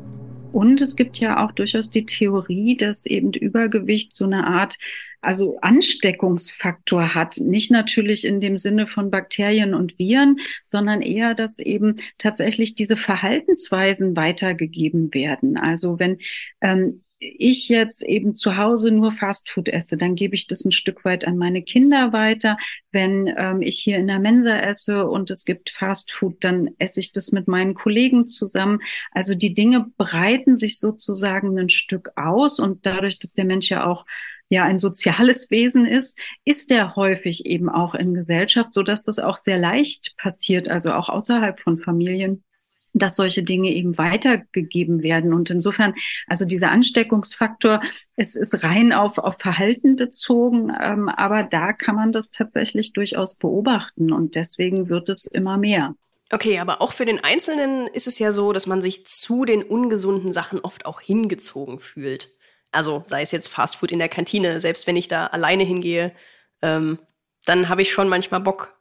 Und 0.51 0.81
es 0.81 0.95
gibt 0.95 1.19
ja 1.19 1.45
auch 1.45 1.51
durchaus 1.51 1.89
die 1.89 2.05
Theorie, 2.05 2.75
dass 2.75 3.05
eben 3.05 3.33
Übergewicht 3.33 4.13
so 4.13 4.25
eine 4.25 4.47
Art 4.47 4.77
also 5.21 5.57
Ansteckungsfaktor 5.61 7.13
hat. 7.13 7.37
Nicht 7.37 7.71
natürlich 7.71 8.25
in 8.25 8.39
dem 8.39 8.57
Sinne 8.57 8.87
von 8.87 9.11
Bakterien 9.11 9.73
und 9.73 9.99
Viren, 9.99 10.39
sondern 10.63 11.01
eher, 11.01 11.35
dass 11.35 11.59
eben 11.59 11.99
tatsächlich 12.17 12.75
diese 12.75 12.95
Verhaltensweisen 12.95 14.15
weitergegeben 14.15 15.13
werden. 15.13 15.57
Also 15.57 15.99
wenn 15.99 16.19
ähm, 16.61 17.01
ich 17.19 17.67
jetzt 17.67 18.01
eben 18.01 18.35
zu 18.35 18.55
Hause 18.55 18.91
nur 18.91 19.11
Fastfood 19.11 19.67
esse, 19.67 19.97
dann 19.97 20.15
gebe 20.15 20.35
ich 20.35 20.47
das 20.47 20.63
ein 20.63 20.71
Stück 20.71 21.03
weit 21.03 21.25
an 21.27 21.37
meine 21.37 21.61
Kinder 21.61 22.13
weiter. 22.13 22.57
Wenn 22.91 23.33
ähm, 23.37 23.61
ich 23.61 23.79
hier 23.79 23.97
in 23.97 24.07
der 24.07 24.19
Mensa 24.19 24.57
esse 24.57 25.05
und 25.05 25.29
es 25.29 25.43
gibt 25.43 25.69
Fastfood, 25.71 26.43
dann 26.43 26.69
esse 26.79 27.01
ich 27.01 27.11
das 27.11 27.31
mit 27.31 27.47
meinen 27.47 27.73
Kollegen 27.73 28.27
zusammen. 28.27 28.79
Also 29.11 29.35
die 29.35 29.53
Dinge 29.53 29.87
breiten 29.97 30.55
sich 30.55 30.79
sozusagen 30.79 31.57
ein 31.59 31.69
Stück 31.69 32.11
aus 32.15 32.59
und 32.59 32.85
dadurch, 32.85 33.19
dass 33.19 33.33
der 33.33 33.45
Mensch 33.45 33.69
ja 33.69 33.85
auch 33.85 34.05
ja 34.47 34.63
ein 34.63 34.77
soziales 34.77 35.51
Wesen 35.51 35.85
ist, 35.85 36.19
ist 36.45 36.71
er 36.71 36.95
häufig 36.95 37.45
eben 37.45 37.69
auch 37.69 37.95
in 37.95 38.13
Gesellschaft, 38.13 38.73
so 38.73 38.81
dass 38.81 39.03
das 39.03 39.19
auch 39.19 39.37
sehr 39.37 39.57
leicht 39.57 40.15
passiert, 40.17 40.69
also 40.69 40.93
auch 40.93 41.09
außerhalb 41.09 41.59
von 41.59 41.79
Familien 41.79 42.43
dass 42.93 43.15
solche 43.15 43.43
Dinge 43.43 43.69
eben 43.69 43.97
weitergegeben 43.97 45.03
werden. 45.03 45.33
Und 45.33 45.49
insofern, 45.49 45.93
also 46.27 46.45
dieser 46.45 46.71
Ansteckungsfaktor, 46.71 47.81
es 48.15 48.35
ist 48.35 48.63
rein 48.63 48.93
auf, 48.93 49.17
auf 49.17 49.37
Verhalten 49.39 49.95
bezogen, 49.95 50.71
ähm, 50.81 51.09
aber 51.09 51.43
da 51.43 51.73
kann 51.73 51.95
man 51.95 52.11
das 52.11 52.31
tatsächlich 52.31 52.93
durchaus 52.93 53.37
beobachten 53.37 54.11
und 54.11 54.35
deswegen 54.35 54.89
wird 54.89 55.09
es 55.09 55.25
immer 55.25 55.57
mehr. 55.57 55.95
Okay, 56.31 56.59
aber 56.59 56.81
auch 56.81 56.93
für 56.93 57.05
den 57.05 57.23
Einzelnen 57.23 57.87
ist 57.87 58.07
es 58.07 58.19
ja 58.19 58.31
so, 58.31 58.53
dass 58.53 58.67
man 58.67 58.81
sich 58.81 59.05
zu 59.07 59.45
den 59.45 59.63
ungesunden 59.63 60.31
Sachen 60.31 60.59
oft 60.59 60.85
auch 60.85 61.01
hingezogen 61.01 61.79
fühlt. 61.79 62.29
Also 62.71 63.01
sei 63.05 63.23
es 63.23 63.31
jetzt 63.31 63.47
Fastfood 63.47 63.91
in 63.91 63.99
der 63.99 64.09
Kantine, 64.09 64.59
selbst 64.59 64.85
wenn 64.85 64.95
ich 64.95 65.07
da 65.07 65.27
alleine 65.27 65.63
hingehe, 65.63 66.13
ähm, 66.61 66.99
dann 67.45 67.67
habe 67.67 67.81
ich 67.81 67.91
schon 67.91 68.09
manchmal 68.09 68.41
Bock 68.41 68.79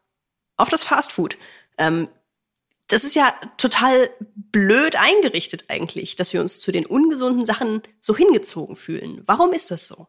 auf 0.58 0.68
das 0.68 0.82
Fastfood. 0.82 1.38
Ähm, 1.78 2.08
das 2.88 3.04
ist 3.04 3.14
ja 3.14 3.34
total 3.58 4.10
blöd 4.34 4.96
eingerichtet 4.96 5.64
eigentlich, 5.68 6.16
dass 6.16 6.32
wir 6.32 6.40
uns 6.40 6.60
zu 6.60 6.72
den 6.72 6.86
ungesunden 6.86 7.44
Sachen 7.44 7.82
so 8.00 8.16
hingezogen 8.16 8.76
fühlen. 8.76 9.22
Warum 9.26 9.52
ist 9.52 9.70
das 9.70 9.86
so? 9.86 10.08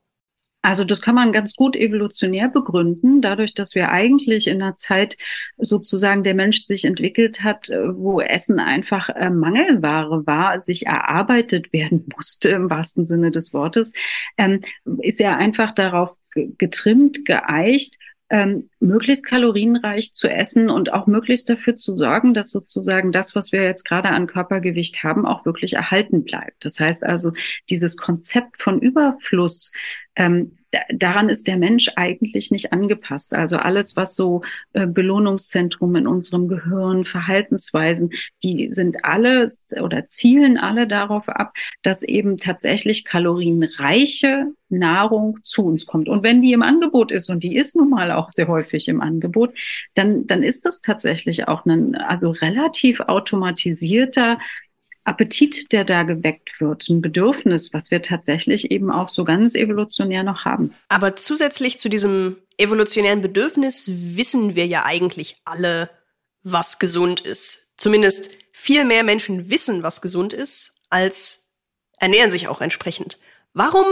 Also 0.61 0.83
das 0.83 1.01
kann 1.01 1.15
man 1.15 1.31
ganz 1.31 1.55
gut 1.55 1.77
evolutionär 1.77 2.49
begründen, 2.49 3.21
dadurch, 3.21 3.53
dass 3.53 3.75
wir 3.75 3.89
eigentlich 3.89 4.47
in 4.47 4.61
einer 4.61 4.75
Zeit 4.75 5.17
sozusagen 5.57 6.23
der 6.23 6.33
Mensch 6.33 6.63
sich 6.63 6.83
entwickelt 6.83 7.43
hat, 7.43 7.69
äh, 7.69 7.95
wo 7.95 8.19
Essen 8.19 8.59
einfach 8.59 9.07
äh, 9.09 9.29
Mangelware 9.29 10.25
war, 10.25 10.59
sich 10.59 10.85
erarbeitet 10.85 11.71
werden 11.71 12.07
musste 12.13 12.49
im 12.49 12.69
wahrsten 12.69 13.05
Sinne 13.05 13.31
des 13.31 13.53
Wortes, 13.53 13.93
ähm, 14.37 14.61
ist 15.01 15.21
er 15.21 15.37
einfach 15.37 15.73
darauf 15.73 16.17
getrimmt, 16.33 17.23
geeicht, 17.23 17.95
ähm, 18.29 18.69
möglichst 18.79 19.25
kalorienreich 19.25 20.13
zu 20.13 20.29
essen 20.29 20.69
und 20.69 20.93
auch 20.93 21.07
möglichst 21.07 21.49
dafür 21.49 21.75
zu 21.75 21.95
sorgen, 21.95 22.33
dass 22.33 22.51
sozusagen 22.51 23.11
das, 23.11 23.35
was 23.35 23.51
wir 23.51 23.63
jetzt 23.63 23.85
gerade 23.85 24.09
an 24.09 24.27
Körpergewicht 24.27 25.03
haben, 25.03 25.25
auch 25.25 25.45
wirklich 25.45 25.73
erhalten 25.73 26.23
bleibt. 26.23 26.63
Das 26.63 26.79
heißt 26.79 27.03
also, 27.03 27.33
dieses 27.69 27.97
Konzept 27.97 28.61
von 28.61 28.79
Überfluss 28.79 29.71
ähm, 30.19 30.57
daran 30.93 31.29
ist 31.29 31.47
der 31.47 31.57
Mensch 31.57 31.89
eigentlich 31.95 32.51
nicht 32.51 32.73
angepasst. 32.73 33.33
Also 33.33 33.57
alles, 33.57 33.95
was 33.95 34.15
so 34.15 34.43
äh, 34.73 34.85
Belohnungszentrum 34.85 35.95
in 35.95 36.05
unserem 36.05 36.47
Gehirn, 36.47 37.05
Verhaltensweisen, 37.05 38.11
die 38.43 38.67
sind 38.69 39.03
alle 39.05 39.49
oder 39.81 40.05
zielen 40.05 40.57
alle 40.57 40.87
darauf 40.87 41.29
ab, 41.29 41.53
dass 41.83 42.03
eben 42.03 42.37
tatsächlich 42.37 43.05
kalorienreiche 43.05 44.47
Nahrung 44.67 45.39
zu 45.41 45.65
uns 45.65 45.85
kommt. 45.85 46.09
Und 46.09 46.21
wenn 46.21 46.41
die 46.41 46.53
im 46.53 46.61
Angebot 46.61 47.11
ist, 47.11 47.29
und 47.29 47.43
die 47.43 47.55
ist 47.55 47.75
nun 47.75 47.89
mal 47.89 48.11
auch 48.11 48.29
sehr 48.31 48.47
häufig 48.47 48.89
im 48.89 49.01
Angebot, 49.01 49.57
dann, 49.95 50.27
dann 50.27 50.43
ist 50.43 50.65
das 50.65 50.81
tatsächlich 50.81 51.47
auch 51.47 51.65
ein 51.65 51.95
also 51.95 52.29
relativ 52.29 52.99
automatisierter 52.99 54.37
Appetit, 55.09 55.71
der 55.71 55.85
da 55.85 56.03
geweckt 56.03 56.61
wird, 56.61 56.87
ein 56.87 57.01
Bedürfnis, 57.01 57.73
was 57.73 57.89
wir 57.89 58.01
tatsächlich 58.01 58.69
eben 58.69 58.91
auch 58.91 59.09
so 59.09 59.23
ganz 59.23 59.55
evolutionär 59.55 60.23
noch 60.23 60.45
haben. 60.45 60.71
Aber 60.87 61.15
zusätzlich 61.15 61.79
zu 61.79 61.89
diesem 61.89 62.37
evolutionären 62.57 63.21
Bedürfnis 63.21 63.89
wissen 63.91 64.55
wir 64.55 64.67
ja 64.67 64.85
eigentlich 64.85 65.37
alle, 65.45 65.89
was 66.43 66.77
gesund 66.77 67.21
ist. 67.21 67.73
Zumindest 67.77 68.31
viel 68.51 68.85
mehr 68.85 69.03
Menschen 69.03 69.49
wissen, 69.49 69.83
was 69.83 70.01
gesund 70.01 70.33
ist, 70.33 70.81
als 70.89 71.53
ernähren 71.97 72.31
sich 72.31 72.47
auch 72.47 72.61
entsprechend. 72.61 73.17
Warum 73.53 73.85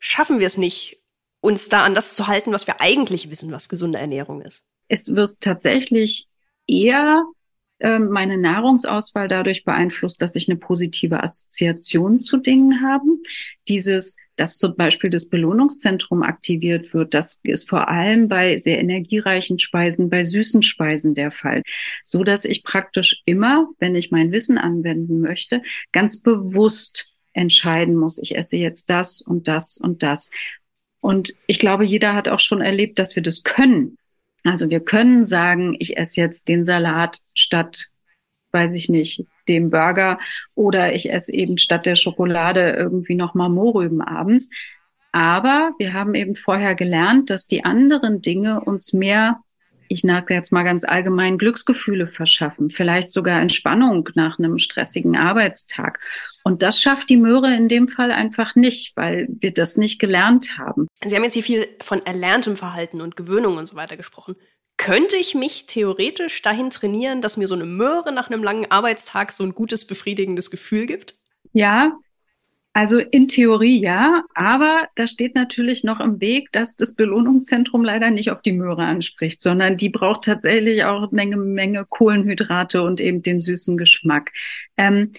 schaffen 0.00 0.40
wir 0.40 0.46
es 0.46 0.58
nicht, 0.58 1.02
uns 1.40 1.68
da 1.68 1.84
an 1.84 1.94
das 1.94 2.14
zu 2.14 2.26
halten, 2.26 2.52
was 2.52 2.66
wir 2.66 2.80
eigentlich 2.80 3.30
wissen, 3.30 3.52
was 3.52 3.68
gesunde 3.68 3.98
Ernährung 3.98 4.42
ist? 4.42 4.66
Es 4.88 5.14
wird 5.14 5.40
tatsächlich 5.40 6.28
eher 6.66 7.22
meine 7.78 8.38
Nahrungsauswahl 8.38 9.28
dadurch 9.28 9.64
beeinflusst, 9.64 10.22
dass 10.22 10.34
ich 10.34 10.48
eine 10.48 10.58
positive 10.58 11.22
Assoziation 11.22 12.20
zu 12.20 12.38
Dingen 12.38 12.82
habe. 12.82 13.04
Dieses, 13.68 14.16
dass 14.36 14.56
zum 14.56 14.76
Beispiel 14.76 15.10
das 15.10 15.28
Belohnungszentrum 15.28 16.22
aktiviert 16.22 16.94
wird, 16.94 17.12
das 17.12 17.40
ist 17.42 17.68
vor 17.68 17.88
allem 17.88 18.28
bei 18.28 18.58
sehr 18.58 18.78
energiereichen 18.78 19.58
Speisen, 19.58 20.08
bei 20.08 20.24
süßen 20.24 20.62
Speisen 20.62 21.14
der 21.14 21.30
Fall. 21.30 21.62
So 22.02 22.24
dass 22.24 22.46
ich 22.46 22.64
praktisch 22.64 23.22
immer, 23.26 23.68
wenn 23.78 23.94
ich 23.94 24.10
mein 24.10 24.32
Wissen 24.32 24.56
anwenden 24.56 25.20
möchte, 25.20 25.62
ganz 25.92 26.20
bewusst 26.20 27.12
entscheiden 27.34 27.94
muss, 27.94 28.18
ich 28.18 28.36
esse 28.36 28.56
jetzt 28.56 28.88
das 28.88 29.20
und 29.20 29.48
das 29.48 29.76
und 29.76 30.02
das. 30.02 30.30
Und 31.00 31.34
ich 31.46 31.58
glaube, 31.58 31.84
jeder 31.84 32.14
hat 32.14 32.28
auch 32.28 32.40
schon 32.40 32.62
erlebt, 32.62 32.98
dass 32.98 33.16
wir 33.16 33.22
das 33.22 33.42
können. 33.42 33.98
Also 34.46 34.70
wir 34.70 34.78
können 34.78 35.24
sagen, 35.24 35.74
ich 35.80 35.96
esse 35.96 36.20
jetzt 36.20 36.48
den 36.48 36.62
Salat 36.62 37.18
statt, 37.34 37.86
weiß 38.52 38.74
ich 38.74 38.88
nicht, 38.88 39.26
dem 39.48 39.70
Burger 39.70 40.20
oder 40.54 40.94
ich 40.94 41.10
esse 41.10 41.32
eben 41.32 41.58
statt 41.58 41.84
der 41.84 41.96
Schokolade 41.96 42.70
irgendwie 42.70 43.16
nochmal 43.16 43.48
Mohrrüben 43.48 44.00
abends. 44.00 44.50
Aber 45.10 45.72
wir 45.78 45.94
haben 45.94 46.14
eben 46.14 46.36
vorher 46.36 46.76
gelernt, 46.76 47.28
dass 47.28 47.48
die 47.48 47.64
anderen 47.64 48.22
Dinge 48.22 48.60
uns 48.60 48.92
mehr 48.92 49.40
ich 49.88 50.02
sage 50.02 50.34
jetzt 50.34 50.52
mal 50.52 50.62
ganz 50.62 50.84
allgemein, 50.84 51.38
Glücksgefühle 51.38 52.08
verschaffen, 52.08 52.70
vielleicht 52.70 53.12
sogar 53.12 53.40
Entspannung 53.40 54.08
nach 54.14 54.38
einem 54.38 54.58
stressigen 54.58 55.16
Arbeitstag. 55.16 56.00
Und 56.44 56.62
das 56.62 56.80
schafft 56.80 57.10
die 57.10 57.16
Möhre 57.16 57.54
in 57.54 57.68
dem 57.68 57.88
Fall 57.88 58.12
einfach 58.12 58.54
nicht, 58.54 58.96
weil 58.96 59.26
wir 59.40 59.52
das 59.52 59.76
nicht 59.76 59.98
gelernt 59.98 60.58
haben. 60.58 60.86
Sie 61.04 61.16
haben 61.16 61.24
jetzt 61.24 61.34
hier 61.34 61.42
viel 61.42 61.66
von 61.80 62.04
erlerntem 62.04 62.56
Verhalten 62.56 63.00
und 63.00 63.16
Gewöhnung 63.16 63.56
und 63.56 63.66
so 63.66 63.76
weiter 63.76 63.96
gesprochen. 63.96 64.36
Könnte 64.76 65.16
ich 65.16 65.34
mich 65.34 65.66
theoretisch 65.66 66.42
dahin 66.42 66.70
trainieren, 66.70 67.22
dass 67.22 67.36
mir 67.36 67.48
so 67.48 67.54
eine 67.54 67.64
Möhre 67.64 68.12
nach 68.12 68.30
einem 68.30 68.44
langen 68.44 68.70
Arbeitstag 68.70 69.32
so 69.32 69.42
ein 69.42 69.54
gutes, 69.54 69.86
befriedigendes 69.86 70.50
Gefühl 70.50 70.86
gibt? 70.86 71.16
Ja, 71.52 71.98
also 72.76 72.98
in 72.98 73.26
Theorie 73.26 73.80
ja, 73.80 74.24
aber 74.34 74.88
da 74.96 75.06
steht 75.06 75.34
natürlich 75.34 75.82
noch 75.82 75.98
im 75.98 76.20
Weg, 76.20 76.52
dass 76.52 76.76
das 76.76 76.94
Belohnungszentrum 76.94 77.82
leider 77.82 78.10
nicht 78.10 78.30
auf 78.30 78.42
die 78.42 78.52
Möhre 78.52 78.84
anspricht, 78.84 79.40
sondern 79.40 79.78
die 79.78 79.88
braucht 79.88 80.24
tatsächlich 80.24 80.84
auch 80.84 81.10
eine 81.10 81.38
Menge 81.38 81.86
Kohlenhydrate 81.88 82.82
und 82.82 83.00
eben 83.00 83.22
den 83.22 83.40
süßen 83.40 83.78
Geschmack. 83.78 84.30
Ähm, 84.76 85.12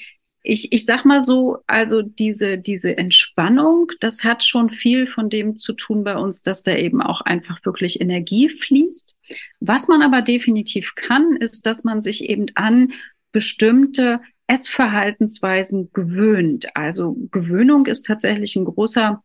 ich, 0.44 0.72
ich 0.72 0.86
sag 0.86 1.04
mal 1.04 1.24
so, 1.24 1.58
also 1.66 2.04
diese, 2.04 2.60
diese 2.60 2.96
Entspannung, 2.96 3.92
das 4.02 4.24
hat 4.24 4.44
schon 4.44 4.70
viel 4.70 5.08
von 5.08 5.32
dem 5.32 5.58
zu 5.58 5.74
tun 5.74 6.04
bei 6.04 6.16
uns, 6.16 6.44
dass 6.44 6.62
da 6.62 6.76
eben 6.76 7.02
auch 7.02 7.22
einfach 7.22 7.66
wirklich 7.66 8.00
Energie 8.00 8.50
fließt. 8.50 9.16
Was 9.62 9.88
man 9.88 10.04
aber 10.04 10.22
definitiv 10.22 10.94
kann, 10.94 11.36
ist, 11.36 11.66
dass 11.66 11.84
man 11.84 12.04
sich 12.04 12.30
eben 12.30 12.46
an 12.54 12.94
bestimmte 13.32 14.22
Essverhaltensweisen 14.48 15.92
gewöhnt. 15.94 16.68
Also 16.76 17.18
Gewöhnung 17.32 17.86
ist 17.86 18.06
tatsächlich 18.06 18.56
ein 18.56 18.66
großer 18.66 19.22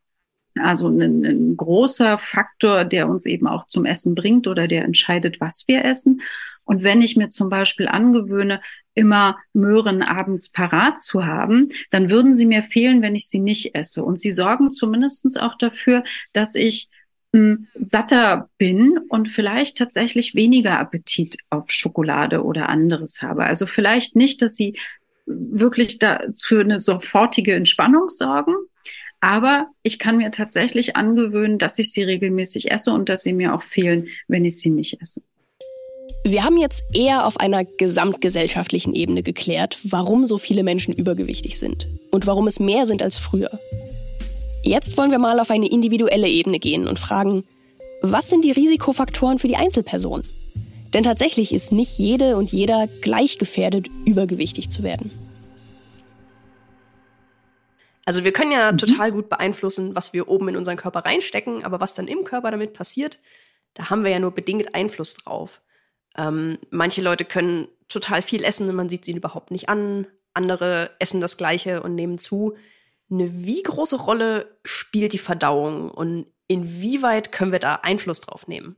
also 0.60 0.88
ein, 0.88 1.24
ein, 1.24 1.56
großer 1.56 2.18
Faktor, 2.18 2.84
der 2.84 3.08
uns 3.08 3.24
eben 3.24 3.46
auch 3.46 3.66
zum 3.66 3.86
Essen 3.86 4.14
bringt 4.14 4.46
oder 4.46 4.68
der 4.68 4.84
entscheidet, 4.84 5.40
was 5.40 5.64
wir 5.66 5.84
essen. 5.84 6.20
Und 6.64 6.82
wenn 6.82 7.02
ich 7.02 7.16
mir 7.16 7.28
zum 7.28 7.48
Beispiel 7.48 7.88
angewöhne, 7.88 8.60
immer 8.94 9.38
Möhren 9.52 10.02
abends 10.02 10.50
parat 10.50 11.00
zu 11.00 11.24
haben, 11.24 11.70
dann 11.90 12.10
würden 12.10 12.34
sie 12.34 12.46
mir 12.46 12.62
fehlen, 12.62 13.02
wenn 13.02 13.14
ich 13.14 13.28
sie 13.28 13.40
nicht 13.40 13.74
esse. 13.74 14.04
Und 14.04 14.20
sie 14.20 14.32
sorgen 14.32 14.70
zumindestens 14.70 15.36
auch 15.36 15.56
dafür, 15.56 16.04
dass 16.32 16.54
ich 16.54 16.88
hm, 17.32 17.68
satter 17.74 18.50
bin 18.58 18.98
und 19.08 19.28
vielleicht 19.28 19.78
tatsächlich 19.78 20.34
weniger 20.34 20.78
Appetit 20.78 21.38
auf 21.48 21.70
Schokolade 21.70 22.44
oder 22.44 22.68
anderes 22.68 23.22
habe. 23.22 23.44
Also 23.44 23.66
vielleicht 23.66 24.14
nicht, 24.14 24.42
dass 24.42 24.54
sie 24.54 24.78
wirklich 25.36 25.98
für 26.40 26.60
eine 26.60 26.80
sofortige 26.80 27.54
Entspannung 27.54 28.08
sorgen. 28.08 28.54
Aber 29.20 29.68
ich 29.82 29.98
kann 29.98 30.16
mir 30.16 30.32
tatsächlich 30.32 30.96
angewöhnen, 30.96 31.58
dass 31.58 31.78
ich 31.78 31.92
sie 31.92 32.02
regelmäßig 32.02 32.70
esse 32.70 32.90
und 32.90 33.08
dass 33.08 33.22
sie 33.22 33.32
mir 33.32 33.54
auch 33.54 33.62
fehlen, 33.62 34.08
wenn 34.26 34.44
ich 34.44 34.58
sie 34.58 34.70
nicht 34.70 35.00
esse. 35.00 35.22
Wir 36.24 36.44
haben 36.44 36.56
jetzt 36.56 36.82
eher 36.92 37.26
auf 37.26 37.38
einer 37.40 37.64
gesamtgesellschaftlichen 37.64 38.94
Ebene 38.94 39.22
geklärt, 39.22 39.78
warum 39.84 40.26
so 40.26 40.38
viele 40.38 40.62
Menschen 40.62 40.94
übergewichtig 40.94 41.58
sind 41.58 41.88
und 42.10 42.26
warum 42.26 42.46
es 42.46 42.60
mehr 42.60 42.86
sind 42.86 43.02
als 43.02 43.16
früher. 43.16 43.58
Jetzt 44.62 44.96
wollen 44.96 45.10
wir 45.10 45.18
mal 45.18 45.40
auf 45.40 45.50
eine 45.50 45.68
individuelle 45.68 46.28
Ebene 46.28 46.60
gehen 46.60 46.86
und 46.86 46.98
fragen, 46.98 47.44
was 48.02 48.28
sind 48.28 48.44
die 48.44 48.52
Risikofaktoren 48.52 49.38
für 49.38 49.48
die 49.48 49.56
Einzelperson? 49.56 50.22
Denn 50.94 51.04
tatsächlich 51.04 51.52
ist 51.52 51.72
nicht 51.72 51.98
jede 51.98 52.36
und 52.36 52.52
jeder 52.52 52.86
gleich 53.00 53.38
gefährdet, 53.38 53.88
übergewichtig 54.04 54.70
zu 54.70 54.82
werden. 54.82 55.10
Also 58.04 58.24
wir 58.24 58.32
können 58.32 58.52
ja 58.52 58.72
mhm. 58.72 58.78
total 58.78 59.12
gut 59.12 59.28
beeinflussen, 59.28 59.94
was 59.94 60.12
wir 60.12 60.28
oben 60.28 60.48
in 60.48 60.56
unseren 60.56 60.76
Körper 60.76 61.00
reinstecken, 61.00 61.64
aber 61.64 61.80
was 61.80 61.94
dann 61.94 62.08
im 62.08 62.24
Körper 62.24 62.50
damit 62.50 62.72
passiert, 62.72 63.18
da 63.74 63.90
haben 63.90 64.04
wir 64.04 64.10
ja 64.10 64.18
nur 64.18 64.32
bedingt 64.32 64.74
Einfluss 64.74 65.14
drauf. 65.14 65.62
Ähm, 66.16 66.58
manche 66.70 67.00
Leute 67.00 67.24
können 67.24 67.68
total 67.88 68.22
viel 68.22 68.44
essen 68.44 68.68
und 68.68 68.74
man 68.74 68.88
sieht 68.88 69.04
sie 69.04 69.12
überhaupt 69.12 69.50
nicht 69.50 69.68
an. 69.68 70.06
Andere 70.34 70.90
essen 70.98 71.20
das 71.20 71.36
Gleiche 71.36 71.82
und 71.82 71.94
nehmen 71.94 72.18
zu. 72.18 72.56
Eine 73.10 73.44
wie 73.44 73.62
große 73.62 73.96
Rolle 73.96 74.58
spielt 74.64 75.12
die 75.12 75.18
Verdauung 75.18 75.90
und 75.90 76.26
inwieweit 76.48 77.32
können 77.32 77.52
wir 77.52 77.60
da 77.60 77.76
Einfluss 77.76 78.20
drauf 78.20 78.48
nehmen? 78.48 78.76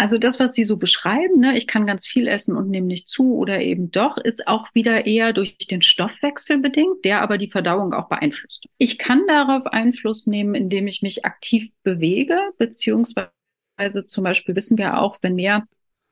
Also 0.00 0.18
das, 0.18 0.38
was 0.38 0.54
Sie 0.54 0.64
so 0.64 0.76
beschreiben, 0.76 1.40
ne, 1.40 1.58
ich 1.58 1.66
kann 1.66 1.84
ganz 1.84 2.06
viel 2.06 2.28
essen 2.28 2.56
und 2.56 2.70
nehme 2.70 2.86
nicht 2.86 3.08
zu 3.08 3.34
oder 3.34 3.60
eben 3.60 3.90
doch, 3.90 4.16
ist 4.16 4.46
auch 4.46 4.72
wieder 4.72 5.06
eher 5.06 5.32
durch 5.32 5.58
den 5.58 5.82
Stoffwechsel 5.82 6.58
bedingt, 6.58 7.04
der 7.04 7.20
aber 7.20 7.36
die 7.36 7.50
Verdauung 7.50 7.92
auch 7.92 8.08
beeinflusst. 8.08 8.66
Ich 8.78 8.98
kann 8.98 9.26
darauf 9.26 9.66
Einfluss 9.66 10.28
nehmen, 10.28 10.54
indem 10.54 10.86
ich 10.86 11.02
mich 11.02 11.24
aktiv 11.24 11.72
bewege, 11.82 12.38
beziehungsweise 12.58 13.32
zum 14.06 14.22
Beispiel 14.22 14.54
wissen 14.54 14.78
wir 14.78 14.98
auch, 14.98 15.18
wenn 15.20 15.34
mehr 15.34 15.66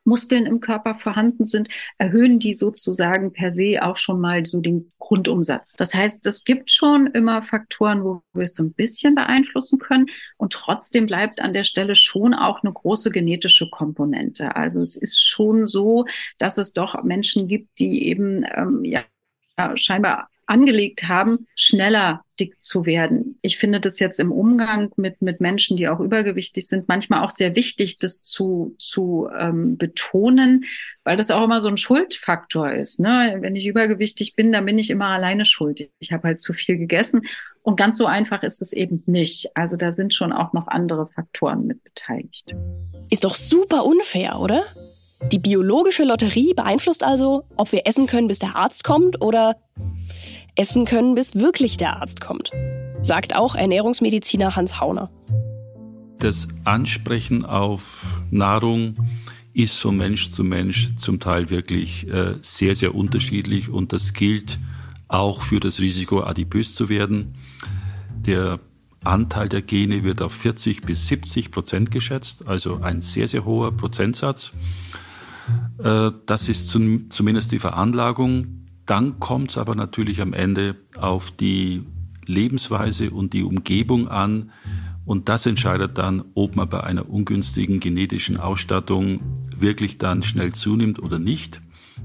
Muskeln 0.06 0.46
im 0.46 0.60
Körper 0.60 0.94
vorhanden 0.94 1.44
sind, 1.46 1.68
erhöhen 1.98 2.38
die 2.38 2.54
sozusagen 2.54 3.32
per 3.32 3.50
se 3.50 3.80
auch 3.82 3.96
schon 3.96 4.20
mal 4.20 4.46
so 4.46 4.60
den 4.60 4.92
Grundumsatz. 4.98 5.74
Das 5.74 5.94
heißt, 5.94 6.26
es 6.26 6.44
gibt 6.44 6.70
schon 6.70 7.08
immer 7.08 7.42
Faktoren, 7.42 8.04
wo 8.04 8.22
wir 8.32 8.44
es 8.44 8.54
so 8.54 8.62
ein 8.62 8.72
bisschen 8.72 9.14
beeinflussen 9.14 9.78
können 9.78 10.06
und 10.36 10.52
trotzdem 10.52 11.06
bleibt 11.06 11.40
an 11.40 11.52
der 11.52 11.64
Stelle 11.64 11.94
schon 11.94 12.34
auch 12.34 12.62
eine 12.62 12.72
große 12.72 13.10
genetische 13.10 13.68
Komponente. 13.70 14.56
Also 14.56 14.80
es 14.80 14.96
ist 14.96 15.20
schon 15.20 15.66
so, 15.66 16.06
dass 16.38 16.58
es 16.58 16.72
doch 16.72 17.02
Menschen 17.02 17.48
gibt, 17.48 17.78
die 17.78 18.06
eben 18.06 18.44
ähm, 18.54 18.84
ja 18.84 19.04
scheinbar 19.74 20.28
angelegt 20.46 21.04
haben, 21.08 21.46
schneller 21.54 22.22
dick 22.38 22.60
zu 22.60 22.86
werden. 22.86 23.38
Ich 23.42 23.56
finde 23.58 23.80
das 23.80 23.98
jetzt 23.98 24.20
im 24.20 24.30
Umgang 24.30 24.92
mit, 24.96 25.22
mit 25.22 25.40
Menschen, 25.40 25.76
die 25.76 25.88
auch 25.88 26.00
übergewichtig 26.00 26.66
sind, 26.68 26.88
manchmal 26.88 27.24
auch 27.24 27.30
sehr 27.30 27.54
wichtig, 27.56 27.98
das 27.98 28.20
zu, 28.20 28.74
zu 28.78 29.28
ähm, 29.36 29.76
betonen, 29.76 30.64
weil 31.04 31.16
das 31.16 31.30
auch 31.30 31.44
immer 31.44 31.60
so 31.62 31.68
ein 31.68 31.78
Schuldfaktor 31.78 32.72
ist. 32.72 33.00
Ne? 33.00 33.38
Wenn 33.40 33.56
ich 33.56 33.66
übergewichtig 33.66 34.36
bin, 34.36 34.52
dann 34.52 34.66
bin 34.66 34.78
ich 34.78 34.90
immer 34.90 35.06
alleine 35.06 35.44
schuld. 35.44 35.88
Ich 35.98 36.12
habe 36.12 36.28
halt 36.28 36.40
zu 36.40 36.52
viel 36.52 36.76
gegessen. 36.76 37.22
Und 37.62 37.76
ganz 37.76 37.98
so 37.98 38.06
einfach 38.06 38.44
ist 38.44 38.62
es 38.62 38.72
eben 38.72 39.02
nicht. 39.06 39.56
Also 39.56 39.76
da 39.76 39.90
sind 39.90 40.14
schon 40.14 40.32
auch 40.32 40.52
noch 40.52 40.68
andere 40.68 41.08
Faktoren 41.08 41.66
mit 41.66 41.82
beteiligt. 41.82 42.54
Ist 43.10 43.24
doch 43.24 43.34
super 43.34 43.84
unfair, 43.84 44.38
oder? 44.38 44.62
Die 45.32 45.38
biologische 45.38 46.04
Lotterie 46.04 46.52
beeinflusst 46.54 47.02
also, 47.02 47.44
ob 47.56 47.72
wir 47.72 47.86
essen 47.86 48.06
können, 48.06 48.28
bis 48.28 48.38
der 48.38 48.54
Arzt 48.54 48.84
kommt 48.84 49.22
oder 49.22 49.56
essen 50.54 50.84
können, 50.84 51.14
bis 51.14 51.34
wirklich 51.34 51.76
der 51.78 52.00
Arzt 52.00 52.20
kommt, 52.20 52.50
sagt 53.02 53.34
auch 53.34 53.54
Ernährungsmediziner 53.54 54.56
Hans 54.56 54.80
Hauner. 54.80 55.10
Das 56.18 56.48
Ansprechen 56.64 57.44
auf 57.44 58.04
Nahrung 58.30 58.96
ist 59.52 59.78
von 59.78 59.96
Mensch 59.96 60.28
zu 60.28 60.44
Mensch 60.44 60.94
zum 60.96 61.18
Teil 61.18 61.50
wirklich 61.50 62.08
äh, 62.08 62.34
sehr, 62.42 62.74
sehr 62.74 62.94
unterschiedlich 62.94 63.70
und 63.70 63.92
das 63.92 64.12
gilt 64.12 64.58
auch 65.08 65.42
für 65.42 65.60
das 65.60 65.80
Risiko, 65.80 66.22
adipös 66.22 66.74
zu 66.74 66.88
werden. 66.88 67.36
Der 68.26 68.60
Anteil 69.02 69.48
der 69.48 69.62
Gene 69.62 70.04
wird 70.04 70.20
auf 70.20 70.32
40 70.32 70.82
bis 70.82 71.06
70 71.06 71.50
Prozent 71.50 71.90
geschätzt, 71.90 72.46
also 72.46 72.80
ein 72.82 73.00
sehr, 73.00 73.28
sehr 73.28 73.44
hoher 73.44 73.72
Prozentsatz. 73.72 74.52
Äh, 75.78 76.10
das 76.26 76.48
ist 76.48 76.68
zumindest 76.68 77.52
die 77.52 77.58
Veranlagung. 77.58 78.66
Dann 78.86 79.18
kommt 79.18 79.50
es 79.50 79.58
aber 79.58 79.74
natürlich 79.74 80.20
am 80.20 80.32
Ende 80.32 80.76
auf 80.98 81.30
die 81.30 81.82
Lebensweise 82.24 83.10
und 83.10 83.32
die 83.32 83.42
Umgebung 83.42 84.08
an. 84.08 84.52
Und 85.04 85.28
das 85.28 85.46
entscheidet 85.46 85.98
dann, 85.98 86.24
ob 86.34 86.56
man 86.56 86.68
bei 86.68 86.82
einer 86.82 87.08
ungünstigen 87.08 87.80
genetischen 87.80 88.38
Ausstattung 88.38 89.20
wirklich 89.56 89.98
dann 89.98 90.22
schnell 90.22 90.52
zunimmt 90.52 91.00
oder 91.00 91.18
nicht. 91.18 91.60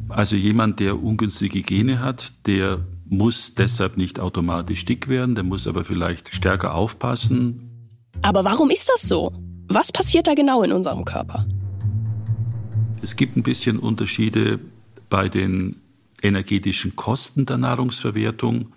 Also 0.10 0.36
jemand, 0.36 0.80
der 0.80 1.02
ungünstige 1.02 1.62
Gene 1.62 2.00
hat, 2.00 2.34
der 2.46 2.80
muss 3.06 3.56
deshalb 3.56 3.98
nicht 3.98 4.20
automatisch 4.20 4.86
dick 4.86 5.08
werden, 5.08 5.36
der 5.36 5.44
muss 5.44 5.68
aber 5.68 5.84
vielleicht 5.84 6.34
stärker 6.34 6.76
aufpassen. 6.76 8.00
Aber 8.22 8.46
warum 8.46 8.70
ist 8.70 8.90
das 8.90 9.02
so? 9.02 9.34
Was 9.68 9.92
passiert 9.92 10.28
da 10.28 10.34
genau 10.34 10.64
in 10.64 10.72
unserem 10.72 11.04
Körper? 11.06 11.46
Es 13.04 13.16
gibt 13.16 13.36
ein 13.36 13.44
bisschen 13.44 13.80
Unterschiede 13.80 14.60
bei 15.10 15.28
den 15.28 15.78
energetischen 16.22 16.96
Kosten 16.96 17.48
der 17.48 17.58
Nahrungsverwertung. 17.58 18.74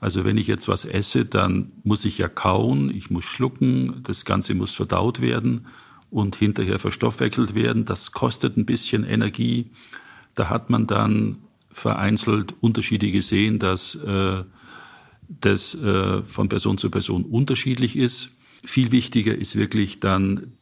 Also 0.00 0.24
wenn 0.24 0.38
ich 0.38 0.48
jetzt 0.48 0.66
was 0.66 0.84
esse, 0.84 1.24
dann 1.24 1.70
muss 1.84 2.04
ich 2.04 2.18
ja 2.18 2.28
kauen, 2.28 2.90
ich 2.94 3.10
muss 3.10 3.24
schlucken, 3.24 4.00
das 4.02 4.24
Ganze 4.24 4.54
muss 4.54 4.74
verdaut 4.74 5.20
werden 5.20 5.66
und 6.10 6.34
hinterher 6.34 6.80
verstoffwechselt 6.80 7.54
werden. 7.54 7.84
Das 7.84 8.10
kostet 8.10 8.56
ein 8.56 8.66
bisschen 8.66 9.04
Energie. 9.04 9.70
Da 10.34 10.48
hat 10.48 10.68
man 10.68 10.88
dann 10.88 11.36
vereinzelt 11.70 12.54
Unterschiede 12.60 13.12
gesehen, 13.12 13.60
dass 13.60 13.94
äh, 13.94 14.42
das 15.28 15.76
äh, 15.76 16.22
von 16.22 16.48
Person 16.48 16.76
zu 16.76 16.90
Person 16.90 17.24
unterschiedlich 17.24 17.96
ist. 17.96 18.36
Viel 18.64 18.90
wichtiger 18.90 19.36
ist 19.36 19.54
wirklich 19.54 20.00
dann 20.00 20.54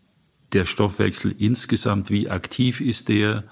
der 0.53 0.67
Stoffwechsel 0.67 1.35
insgesamt, 1.39 2.11
wie 2.11 2.29
aktiv 2.29 2.81
ist 2.81 3.09
der, 3.09 3.45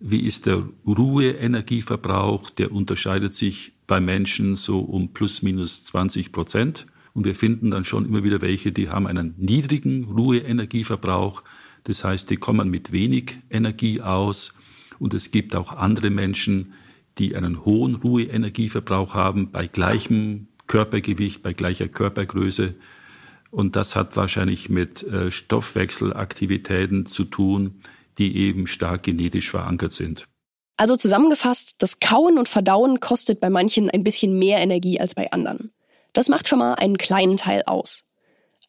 wie 0.00 0.20
ist 0.20 0.46
der 0.46 0.68
Ruheenergieverbrauch? 0.86 2.50
Der 2.50 2.72
unterscheidet 2.72 3.34
sich 3.34 3.72
bei 3.86 4.00
Menschen 4.00 4.56
so 4.56 4.80
um 4.80 5.12
plus 5.12 5.42
minus 5.42 5.84
20 5.84 6.32
Prozent. 6.32 6.86
Und 7.12 7.24
wir 7.24 7.34
finden 7.34 7.70
dann 7.70 7.84
schon 7.84 8.06
immer 8.06 8.22
wieder 8.22 8.40
welche, 8.40 8.72
die 8.72 8.88
haben 8.88 9.06
einen 9.06 9.34
niedrigen 9.36 10.04
Ruheenergieverbrauch. 10.04 11.42
Das 11.84 12.04
heißt, 12.04 12.30
die 12.30 12.36
kommen 12.36 12.70
mit 12.70 12.92
wenig 12.92 13.38
Energie 13.50 14.00
aus. 14.00 14.54
Und 14.98 15.14
es 15.14 15.30
gibt 15.30 15.56
auch 15.56 15.72
andere 15.72 16.10
Menschen, 16.10 16.74
die 17.18 17.34
einen 17.34 17.64
hohen 17.64 17.96
Ruheenergieverbrauch 17.96 19.14
haben 19.14 19.50
bei 19.50 19.66
gleichem 19.66 20.48
Körpergewicht, 20.66 21.42
bei 21.42 21.52
gleicher 21.52 21.88
Körpergröße. 21.88 22.74
Und 23.50 23.76
das 23.76 23.96
hat 23.96 24.16
wahrscheinlich 24.16 24.68
mit 24.68 25.02
äh, 25.02 25.30
Stoffwechselaktivitäten 25.30 27.06
zu 27.06 27.24
tun, 27.24 27.82
die 28.18 28.36
eben 28.36 28.66
stark 28.66 29.02
genetisch 29.02 29.50
verankert 29.50 29.92
sind. 29.92 30.26
Also 30.76 30.96
zusammengefasst, 30.96 31.74
das 31.78 32.00
Kauen 32.00 32.38
und 32.38 32.48
Verdauen 32.48 33.00
kostet 33.00 33.40
bei 33.40 33.50
manchen 33.50 33.90
ein 33.90 34.04
bisschen 34.04 34.38
mehr 34.38 34.58
Energie 34.58 35.00
als 35.00 35.14
bei 35.14 35.30
anderen. 35.30 35.72
Das 36.12 36.28
macht 36.28 36.48
schon 36.48 36.58
mal 36.58 36.74
einen 36.74 36.96
kleinen 36.96 37.36
Teil 37.36 37.62
aus. 37.66 38.04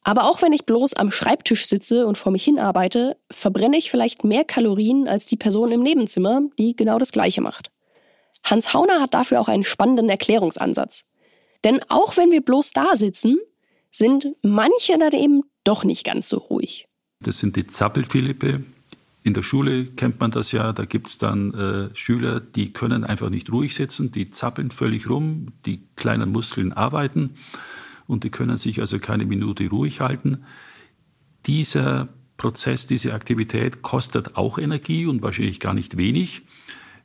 Aber 0.04 0.26
auch 0.26 0.42
wenn 0.42 0.52
ich 0.52 0.66
bloß 0.66 0.96
am 0.96 1.12
Schreibtisch 1.12 1.68
sitze 1.68 2.08
und 2.08 2.18
vor 2.18 2.32
mich 2.32 2.44
hin 2.44 2.60
arbeite, 2.60 3.18
verbrenne 3.30 3.78
ich 3.78 3.92
vielleicht 3.92 4.24
mehr 4.24 4.44
Kalorien 4.44 5.08
als 5.08 5.28
die 5.28 5.38
Person 5.38 5.72
im 5.72 5.84
Nebenzimmer, 5.84 6.42
die 6.58 6.76
genau 6.76 6.98
das 6.98 7.12
Gleiche 7.12 7.42
macht. 7.42 7.72
Hans 8.44 8.74
Hauner 8.74 9.00
hat 9.00 9.14
dafür 9.14 9.40
auch 9.40 9.48
einen 9.48 9.64
spannenden 9.64 10.10
Erklärungsansatz. 10.10 11.06
Denn 11.64 11.80
auch 11.90 12.18
wenn 12.18 12.32
wir 12.32 12.42
bloß 12.42 12.72
da 12.74 12.96
sitzen, 12.96 13.38
sind 13.92 14.26
manche 14.42 14.98
dann 14.98 15.14
eben 15.14 15.42
doch 15.64 15.84
nicht 15.84 16.06
ganz 16.06 16.30
so 16.30 16.38
ruhig. 16.38 16.88
Das 17.22 17.40
sind 17.40 17.56
die 17.56 17.68
Zappelphilippe. 17.68 18.64
In 19.24 19.34
der 19.36 19.44
Schule 19.44 19.86
kennt 19.86 20.20
man 20.20 20.32
das 20.32 20.52
ja, 20.52 20.74
da 20.74 20.86
gibt 20.86 21.10
es 21.10 21.18
dann 21.20 21.54
äh, 21.54 21.96
Schüler, 21.96 22.40
die 22.40 22.74
können 22.74 23.04
einfach 23.04 23.30
nicht 23.30 23.52
ruhig 23.52 23.76
sitzen, 23.76 24.12
die 24.12 24.32
zappeln 24.32 24.72
völlig 24.72 25.08
rum, 25.08 25.50
die 25.68 25.84
kleinen 25.96 26.32
Muskeln 26.32 26.74
arbeiten 26.74 27.36
und 28.08 28.24
die 28.24 28.32
können 28.32 28.58
sich 28.58 28.80
also 28.80 28.98
keine 28.98 29.28
Minute 29.28 29.70
ruhig 29.70 30.02
halten. 30.02 30.44
Dieser 31.46 32.10
Prozess, 32.38 32.88
diese 32.88 33.14
Aktivität 33.14 33.84
kostet 33.84 34.36
auch 34.36 34.58
Energie 34.58 35.06
und 35.06 35.22
wahrscheinlich 35.22 35.60
gar 35.60 35.76
nicht 35.76 35.98
wenig, 35.98 36.42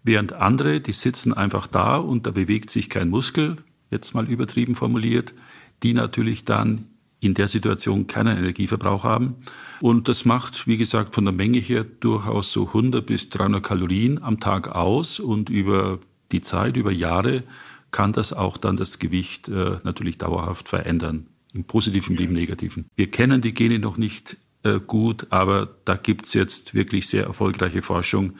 während 0.02 0.32
andere, 0.32 0.80
die 0.80 0.92
sitzen 0.92 1.34
einfach 1.34 1.66
da 1.66 1.96
und 1.98 2.26
da 2.26 2.30
bewegt 2.30 2.70
sich 2.70 2.88
kein 2.88 3.10
Muskel, 3.10 3.58
jetzt 3.90 4.14
mal 4.14 4.26
übertrieben 4.26 4.74
formuliert, 4.74 5.34
die 5.82 5.92
natürlich 5.92 6.44
dann 6.44 6.86
in 7.20 7.34
der 7.34 7.48
Situation 7.48 8.06
keinen 8.06 8.36
Energieverbrauch 8.36 9.04
haben. 9.04 9.36
Und 9.80 10.08
das 10.08 10.24
macht, 10.24 10.66
wie 10.66 10.76
gesagt, 10.76 11.14
von 11.14 11.24
der 11.24 11.32
Menge 11.32 11.58
her 11.58 11.84
durchaus 11.84 12.52
so 12.52 12.68
100 12.68 13.04
bis 13.04 13.28
300 13.30 13.62
Kalorien 13.62 14.22
am 14.22 14.40
Tag 14.40 14.68
aus 14.68 15.20
und 15.20 15.50
über 15.50 15.98
die 16.32 16.40
Zeit, 16.40 16.76
über 16.76 16.92
Jahre 16.92 17.42
kann 17.90 18.12
das 18.12 18.32
auch 18.32 18.56
dann 18.56 18.76
das 18.76 18.98
Gewicht 18.98 19.48
äh, 19.48 19.78
natürlich 19.84 20.18
dauerhaft 20.18 20.68
verändern, 20.68 21.26
im 21.52 21.64
positiven 21.64 22.18
wie 22.18 22.24
im 22.24 22.32
negativen. 22.32 22.86
Wir 22.94 23.10
kennen 23.10 23.40
die 23.40 23.54
Gene 23.54 23.78
noch 23.78 23.96
nicht 23.96 24.36
äh, 24.64 24.80
gut, 24.80 25.28
aber 25.30 25.76
da 25.84 25.96
gibt's 25.96 26.34
jetzt 26.34 26.74
wirklich 26.74 27.08
sehr 27.08 27.24
erfolgreiche 27.24 27.82
Forschung, 27.82 28.34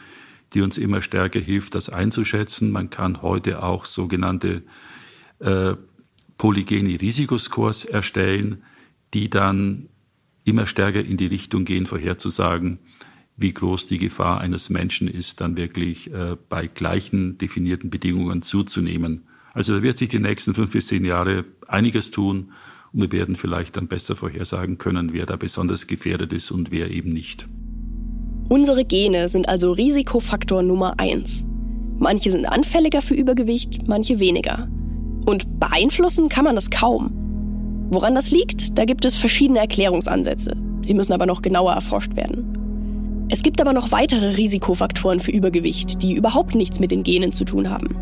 die 0.53 0.61
uns 0.61 0.79
immer 0.79 1.03
stärker 1.03 1.41
hilft, 1.41 1.75
das 1.75 1.89
einzuschätzen. 1.89 2.71
Man 2.71 2.91
kann 2.91 3.23
heute 3.23 3.63
auch 3.63 3.85
sogenannte 3.85 4.63
äh, 5.39 5.75
polygene 6.39 7.01
Risikoscores 7.01 7.85
erstellen, 7.85 8.63
die 9.15 9.31
dann 9.31 9.89
immer 10.45 10.67
stärker 10.67 11.05
in 11.05 11.17
die 11.17 11.27
Richtung 11.27 11.65
gehen, 11.65 11.87
vorherzusagen, 11.87 12.79
wie 13.37 13.53
groß 13.53 13.87
die 13.87 13.99
Gefahr 13.99 14.41
eines 14.41 14.71
Menschen 14.71 15.09
ist, 15.09 15.41
dann 15.41 15.57
wirklich 15.57 16.13
äh, 16.13 16.37
bei 16.49 16.67
gleichen 16.67 17.37
definierten 17.39 17.91
Bedingungen 17.91 18.43
zuzunehmen. 18.43 19.27
Also 19.53 19.77
da 19.77 19.83
wird 19.83 19.99
sich 19.99 20.09
die 20.09 20.19
nächsten 20.19 20.55
fünf 20.55 20.71
bis 20.71 20.87
zehn 20.87 21.05
Jahre 21.05 21.45
einiges 21.67 22.11
tun 22.11 22.53
und 22.93 23.03
wir 23.03 23.13
werden 23.13 23.37
vielleicht 23.37 23.77
dann 23.77 23.89
besser 23.89 24.17
vorhersagen 24.17 24.79
können, 24.79 25.13
wer 25.13 25.27
da 25.27 25.37
besonders 25.37 25.87
gefährdet 25.87 26.33
ist 26.33 26.51
und 26.51 26.71
wer 26.71 26.91
eben 26.91 27.13
nicht. 27.13 27.47
Unsere 28.49 28.85
Gene 28.85 29.29
sind 29.29 29.49
also 29.49 29.73
Risikofaktor 29.73 30.63
Nummer 30.63 30.99
eins. 30.99 31.45
Manche 31.99 32.31
sind 32.31 32.47
anfälliger 32.47 33.03
für 33.03 33.15
Übergewicht, 33.15 33.89
manche 33.89 34.19
weniger. 34.21 34.69
Und 35.27 35.59
beeinflussen 35.59 36.29
kann 36.29 36.45
man 36.45 36.55
das 36.55 36.71
kaum. 36.71 37.11
Woran 37.91 38.15
das 38.15 38.31
liegt, 38.31 38.79
da 38.79 38.85
gibt 38.85 39.05
es 39.05 39.17
verschiedene 39.17 39.59
Erklärungsansätze. 39.59 40.57
Sie 40.83 40.95
müssen 40.95 41.13
aber 41.13 41.27
noch 41.27 41.43
genauer 41.43 41.73
erforscht 41.73 42.17
werden. 42.17 43.27
Es 43.29 43.43
gibt 43.43 43.61
aber 43.61 43.73
noch 43.73 43.91
weitere 43.91 44.37
Risikofaktoren 44.37 45.19
für 45.19 45.33
Übergewicht, 45.33 46.01
die 46.03 46.15
überhaupt 46.15 46.55
nichts 46.55 46.79
mit 46.79 46.93
den 46.93 47.03
Genen 47.03 47.33
zu 47.33 47.45
tun 47.45 47.71
haben. 47.71 47.97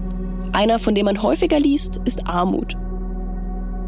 Einer, 0.53 0.79
von 0.79 0.95
dem 0.95 1.07
man 1.07 1.23
häufiger 1.23 1.59
liest, 1.59 1.99
ist 2.05 2.27
Armut. 2.29 2.77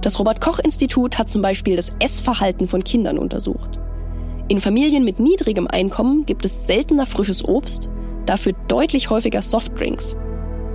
Das 0.01 0.19
Robert 0.19 0.41
Koch 0.41 0.59
Institut 0.59 1.19
hat 1.19 1.31
zum 1.31 1.43
Beispiel 1.43 1.77
das 1.77 1.93
Essverhalten 1.99 2.67
von 2.67 2.85
Kindern 2.85 3.19
untersucht. 3.19 3.79
In 4.49 4.61
Familien 4.61 5.05
mit 5.05 5.21
niedrigem 5.21 5.67
Einkommen 5.67 6.25
gibt 6.25 6.45
es 6.47 6.67
seltener 6.67 7.05
frisches 7.05 7.45
Obst, 7.45 7.91
dafür 8.25 8.53
deutlich 8.69 9.11
häufiger 9.11 9.43
Softdrinks 9.43 10.17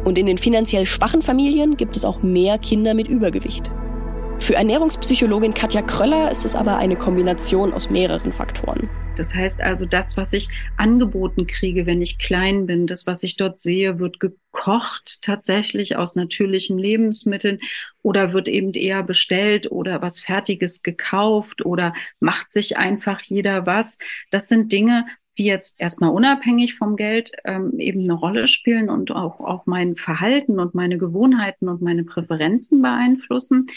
und 0.03 0.17
in 0.17 0.25
den 0.25 0.37
finanziell 0.37 0.85
schwachen 0.85 1.21
Familien 1.21 1.77
gibt 1.77 1.95
es 1.95 2.05
auch 2.05 2.23
mehr 2.23 2.57
Kinder 2.57 2.93
mit 2.93 3.07
Übergewicht. 3.07 3.71
Für 4.39 4.55
Ernährungspsychologin 4.55 5.53
Katja 5.53 5.83
Kröller 5.83 6.31
ist 6.31 6.45
es 6.45 6.55
aber 6.55 6.77
eine 6.77 6.95
Kombination 6.95 7.73
aus 7.73 7.91
mehreren 7.91 8.31
Faktoren. 8.31 8.89
Das 9.15 9.35
heißt 9.35 9.61
also, 9.61 9.85
das, 9.85 10.17
was 10.17 10.33
ich 10.33 10.49
angeboten 10.77 11.45
kriege, 11.45 11.85
wenn 11.85 12.01
ich 12.01 12.17
klein 12.17 12.65
bin, 12.65 12.87
das, 12.87 13.05
was 13.05 13.21
ich 13.21 13.37
dort 13.37 13.59
sehe, 13.59 13.99
wird 13.99 14.19
gekocht 14.19 15.21
tatsächlich 15.21 15.95
aus 15.95 16.15
natürlichen 16.15 16.79
Lebensmitteln 16.79 17.59
oder 18.01 18.33
wird 18.33 18.47
eben 18.47 18.73
eher 18.73 19.03
bestellt 19.03 19.71
oder 19.71 20.01
was 20.01 20.19
Fertiges 20.19 20.81
gekauft 20.81 21.63
oder 21.63 21.93
macht 22.19 22.51
sich 22.51 22.77
einfach 22.77 23.21
jeder 23.21 23.67
was. 23.67 23.99
Das 24.31 24.47
sind 24.47 24.71
Dinge, 24.71 25.05
die 25.37 25.45
jetzt 25.45 25.79
erstmal 25.79 26.11
unabhängig 26.11 26.75
vom 26.75 26.95
Geld 26.95 27.31
ähm, 27.45 27.79
eben 27.79 28.01
eine 28.01 28.13
Rolle 28.13 28.47
spielen 28.47 28.89
und 28.89 29.11
auch, 29.11 29.39
auch 29.39 29.65
mein 29.65 29.95
Verhalten 29.95 30.59
und 30.59 30.75
meine 30.75 30.97
Gewohnheiten 30.97 31.69
und 31.69 31.81
meine 31.81 32.03
Präferenzen 32.03 32.81
beeinflussen. 32.81 33.67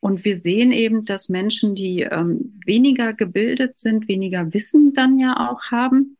Und 0.00 0.24
wir 0.24 0.38
sehen 0.38 0.72
eben, 0.72 1.04
dass 1.04 1.28
Menschen, 1.28 1.74
die 1.74 2.02
ähm, 2.02 2.60
weniger 2.66 3.14
gebildet 3.14 3.76
sind, 3.76 4.08
weniger 4.08 4.52
Wissen 4.52 4.92
dann 4.92 5.18
ja 5.18 5.50
auch 5.50 5.70
haben, 5.70 6.16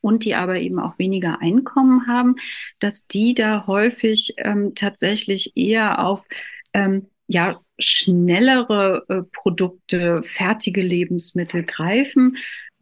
und 0.00 0.24
die 0.24 0.34
aber 0.34 0.58
eben 0.58 0.78
auch 0.78 0.98
weniger 0.98 1.40
Einkommen 1.40 2.06
haben, 2.06 2.36
dass 2.78 3.06
die 3.06 3.34
da 3.34 3.66
häufig 3.66 4.34
ähm, 4.38 4.74
tatsächlich 4.74 5.56
eher 5.56 6.04
auf 6.04 6.26
ähm, 6.72 7.06
ja 7.26 7.60
schnellere 7.78 9.04
äh, 9.08 9.22
Produkte, 9.32 10.22
fertige 10.22 10.82
Lebensmittel 10.82 11.64
greifen, 11.64 12.36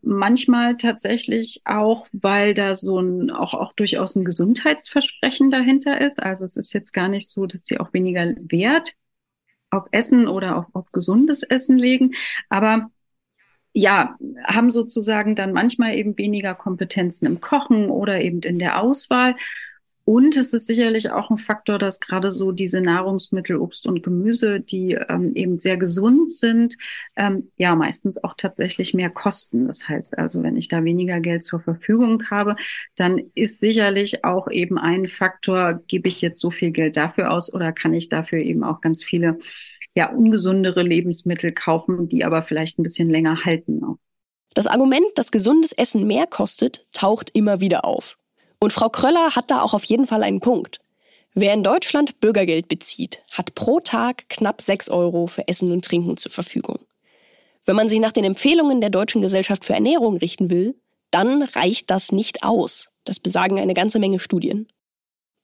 manchmal 0.06 0.76
tatsächlich 0.76 1.62
auch, 1.64 2.06
weil 2.12 2.54
da 2.54 2.74
so 2.74 3.00
ein 3.00 3.30
auch, 3.30 3.54
auch 3.54 3.72
durchaus 3.74 4.16
ein 4.16 4.24
Gesundheitsversprechen 4.24 5.50
dahinter 5.50 6.00
ist. 6.00 6.22
Also 6.22 6.44
es 6.44 6.56
ist 6.56 6.72
jetzt 6.72 6.92
gar 6.92 7.08
nicht 7.08 7.30
so, 7.30 7.46
dass 7.46 7.66
sie 7.66 7.78
auch 7.78 7.92
weniger 7.92 8.34
Wert 8.38 8.94
auf 9.70 9.86
Essen 9.90 10.28
oder 10.28 10.56
auch 10.56 10.66
auf 10.74 10.90
gesundes 10.92 11.42
Essen 11.42 11.76
legen. 11.76 12.14
Aber 12.48 12.90
ja, 13.72 14.16
haben 14.44 14.70
sozusagen 14.70 15.34
dann 15.34 15.52
manchmal 15.52 15.96
eben 15.96 16.16
weniger 16.16 16.54
Kompetenzen 16.54 17.26
im 17.26 17.40
Kochen 17.40 17.90
oder 17.90 18.20
eben 18.22 18.40
in 18.40 18.58
der 18.58 18.80
Auswahl 18.80 19.36
und 20.06 20.36
es 20.36 20.52
ist 20.52 20.68
sicherlich 20.68 21.10
auch 21.10 21.30
ein 21.30 21.36
Faktor, 21.36 21.80
dass 21.80 21.98
gerade 21.98 22.30
so 22.30 22.52
diese 22.52 22.80
Nahrungsmittel, 22.80 23.56
Obst 23.56 23.88
und 23.88 24.04
Gemüse, 24.04 24.60
die 24.60 24.92
ähm, 24.92 25.34
eben 25.34 25.58
sehr 25.58 25.76
gesund 25.78 26.30
sind, 26.30 26.76
ähm, 27.16 27.50
ja 27.56 27.74
meistens 27.74 28.22
auch 28.22 28.34
tatsächlich 28.36 28.94
mehr 28.94 29.10
kosten. 29.10 29.66
Das 29.66 29.88
heißt 29.88 30.16
also, 30.16 30.44
wenn 30.44 30.56
ich 30.56 30.68
da 30.68 30.84
weniger 30.84 31.18
Geld 31.18 31.42
zur 31.42 31.58
Verfügung 31.58 32.30
habe, 32.30 32.54
dann 32.94 33.20
ist 33.34 33.58
sicherlich 33.58 34.24
auch 34.24 34.48
eben 34.48 34.78
ein 34.78 35.08
Faktor, 35.08 35.82
gebe 35.88 36.06
ich 36.06 36.20
jetzt 36.20 36.40
so 36.40 36.52
viel 36.52 36.70
Geld 36.70 36.96
dafür 36.96 37.32
aus 37.32 37.52
oder 37.52 37.72
kann 37.72 37.92
ich 37.92 38.08
dafür 38.08 38.38
eben 38.38 38.62
auch 38.62 38.80
ganz 38.80 39.02
viele 39.02 39.40
ja 39.96 40.08
ungesundere 40.08 40.84
Lebensmittel 40.84 41.50
kaufen, 41.50 42.08
die 42.08 42.24
aber 42.24 42.44
vielleicht 42.44 42.78
ein 42.78 42.84
bisschen 42.84 43.10
länger 43.10 43.44
halten. 43.44 43.80
Das 44.54 44.68
Argument, 44.68 45.06
dass 45.16 45.32
gesundes 45.32 45.72
Essen 45.72 46.06
mehr 46.06 46.28
kostet, 46.28 46.86
taucht 46.92 47.30
immer 47.34 47.60
wieder 47.60 47.84
auf. 47.84 48.18
Und 48.58 48.72
Frau 48.72 48.88
Kröller 48.88 49.36
hat 49.36 49.50
da 49.50 49.62
auch 49.62 49.74
auf 49.74 49.84
jeden 49.84 50.06
Fall 50.06 50.22
einen 50.22 50.40
Punkt. 50.40 50.80
Wer 51.34 51.52
in 51.52 51.62
Deutschland 51.62 52.20
Bürgergeld 52.20 52.68
bezieht, 52.68 53.22
hat 53.30 53.54
pro 53.54 53.80
Tag 53.80 54.28
knapp 54.30 54.62
6 54.62 54.88
Euro 54.88 55.26
für 55.26 55.46
Essen 55.48 55.70
und 55.70 55.84
Trinken 55.84 56.16
zur 56.16 56.32
Verfügung. 56.32 56.78
Wenn 57.66 57.76
man 57.76 57.88
sich 57.88 58.00
nach 58.00 58.12
den 58.12 58.24
Empfehlungen 58.24 58.80
der 58.80 58.90
Deutschen 58.90 59.20
Gesellschaft 59.20 59.64
für 59.64 59.74
Ernährung 59.74 60.16
richten 60.16 60.48
will, 60.50 60.76
dann 61.10 61.42
reicht 61.42 61.90
das 61.90 62.12
nicht 62.12 62.42
aus. 62.42 62.90
Das 63.04 63.20
besagen 63.20 63.60
eine 63.60 63.74
ganze 63.74 63.98
Menge 63.98 64.18
Studien. 64.18 64.66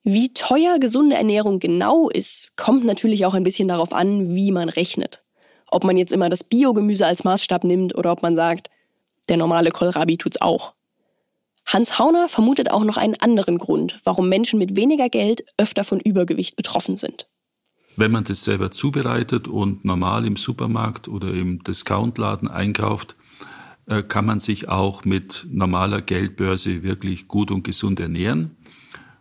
Wie 0.04 0.32
teuer 0.32 0.78
gesunde 0.78 1.16
Ernährung 1.16 1.58
genau 1.58 2.08
ist, 2.08 2.56
kommt 2.56 2.84
natürlich 2.84 3.26
auch 3.26 3.34
ein 3.34 3.44
bisschen 3.44 3.68
darauf 3.68 3.92
an, 3.92 4.34
wie 4.34 4.50
man 4.50 4.68
rechnet. 4.68 5.24
Ob 5.70 5.84
man 5.84 5.96
jetzt 5.96 6.12
immer 6.12 6.28
das 6.28 6.42
Biogemüse 6.42 7.06
als 7.06 7.24
Maßstab 7.24 7.64
nimmt 7.64 7.96
oder 7.96 8.12
ob 8.12 8.22
man 8.22 8.34
sagt, 8.34 8.68
der 9.28 9.36
normale 9.36 9.70
Kohlrabi 9.70 10.16
tut's 10.16 10.40
auch. 10.40 10.74
Hans 11.66 11.98
Hauner 11.98 12.28
vermutet 12.28 12.70
auch 12.70 12.84
noch 12.84 12.96
einen 12.96 13.14
anderen 13.14 13.58
Grund, 13.58 14.00
warum 14.04 14.28
Menschen 14.28 14.58
mit 14.58 14.76
weniger 14.76 15.08
Geld 15.08 15.44
öfter 15.56 15.84
von 15.84 16.00
Übergewicht 16.00 16.56
betroffen 16.56 16.96
sind. 16.96 17.28
Wenn 17.96 18.10
man 18.10 18.24
das 18.24 18.44
selber 18.44 18.70
zubereitet 18.70 19.48
und 19.48 19.84
normal 19.84 20.26
im 20.26 20.36
Supermarkt 20.36 21.08
oder 21.08 21.28
im 21.28 21.62
Discountladen 21.62 22.48
einkauft, 22.48 23.16
äh, 23.86 24.02
kann 24.02 24.24
man 24.24 24.40
sich 24.40 24.68
auch 24.68 25.04
mit 25.04 25.46
normaler 25.50 26.00
Geldbörse 26.00 26.82
wirklich 26.82 27.28
gut 27.28 27.50
und 27.50 27.64
gesund 27.64 28.00
ernähren. 28.00 28.56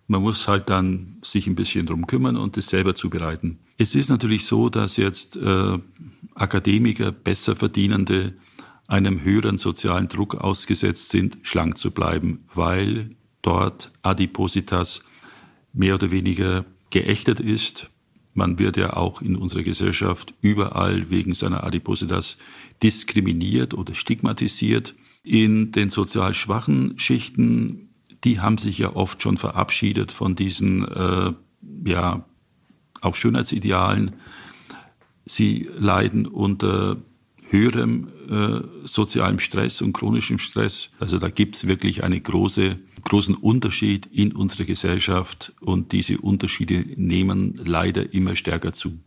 Man 0.08 0.21
muss 0.21 0.47
halt 0.47 0.69
dann 0.69 1.19
sich 1.23 1.47
ein 1.47 1.56
bisschen 1.56 1.86
drum 1.86 2.08
kümmern 2.08 2.38
und 2.38 2.58
es 2.58 2.67
selber 2.69 2.95
zubereiten. 2.95 3.60
Es 3.77 3.95
ist 3.95 4.10
natürlich 4.10 4.45
so, 4.45 4.69
dass 4.69 4.97
jetzt 4.97 5.36
äh, 5.38 5.77
Akademiker, 6.36 7.12
besser 7.12 7.56
verdienende, 7.56 8.34
einem 8.91 9.23
höheren 9.23 9.58
sozialen 9.58 10.10
Druck 10.10 10.36
ausgesetzt 10.36 11.10
sind, 11.10 11.38
schlank 11.43 11.77
zu 11.77 11.91
bleiben, 11.91 12.43
weil 12.54 13.15
dort 13.41 13.93
Adipositas 14.01 15.01
mehr 15.71 15.95
oder 15.95 16.12
weniger 16.12 16.65
geächtet 16.89 17.39
ist. 17.39 17.89
Man 18.34 18.60
wird 18.60 18.75
ja 18.75 18.97
auch 18.97 19.21
in 19.21 19.38
unserer 19.38 19.63
Gesellschaft 19.63 20.34
überall 20.41 21.10
wegen 21.10 21.34
seiner 21.36 21.63
Adipositas 21.63 22.38
diskriminiert 22.84 23.73
oder 23.73 23.95
stigmatisiert. 23.95 24.93
In 25.23 25.71
den 25.71 25.89
sozial 25.89 26.34
schwachen 26.34 26.99
Schichten, 26.99 27.91
die 28.25 28.41
haben 28.41 28.58
sich 28.58 28.80
ja 28.80 28.93
oft 28.93 29.21
schon 29.21 29.38
verabschiedet 29.38 30.12
von 30.12 30.36
diesen, 30.36 30.86
äh, 30.86 31.32
ja, 31.86 32.25
auch 32.99 33.15
Schönheitsidealen. 33.15 34.17
Sie 35.25 35.69
leiden 35.77 36.25
unter 36.25 36.97
höherem 37.51 38.07
äh, 38.29 38.87
sozialem 38.87 39.39
Stress 39.39 39.81
und 39.81 39.93
chronischem 39.93 40.39
Stress. 40.39 40.89
Also 40.99 41.17
da 41.17 41.29
gibt 41.29 41.55
es 41.55 41.67
wirklich 41.67 42.03
einen 42.03 42.23
große, 42.23 42.79
großen 43.03 43.35
Unterschied 43.35 44.05
in 44.07 44.33
unserer 44.33 44.65
Gesellschaft 44.65 45.53
und 45.59 45.91
diese 45.91 46.17
Unterschiede 46.19 46.85
nehmen 46.95 47.59
leider 47.63 48.13
immer 48.13 48.35
stärker 48.35 48.73
zu. 48.73 48.99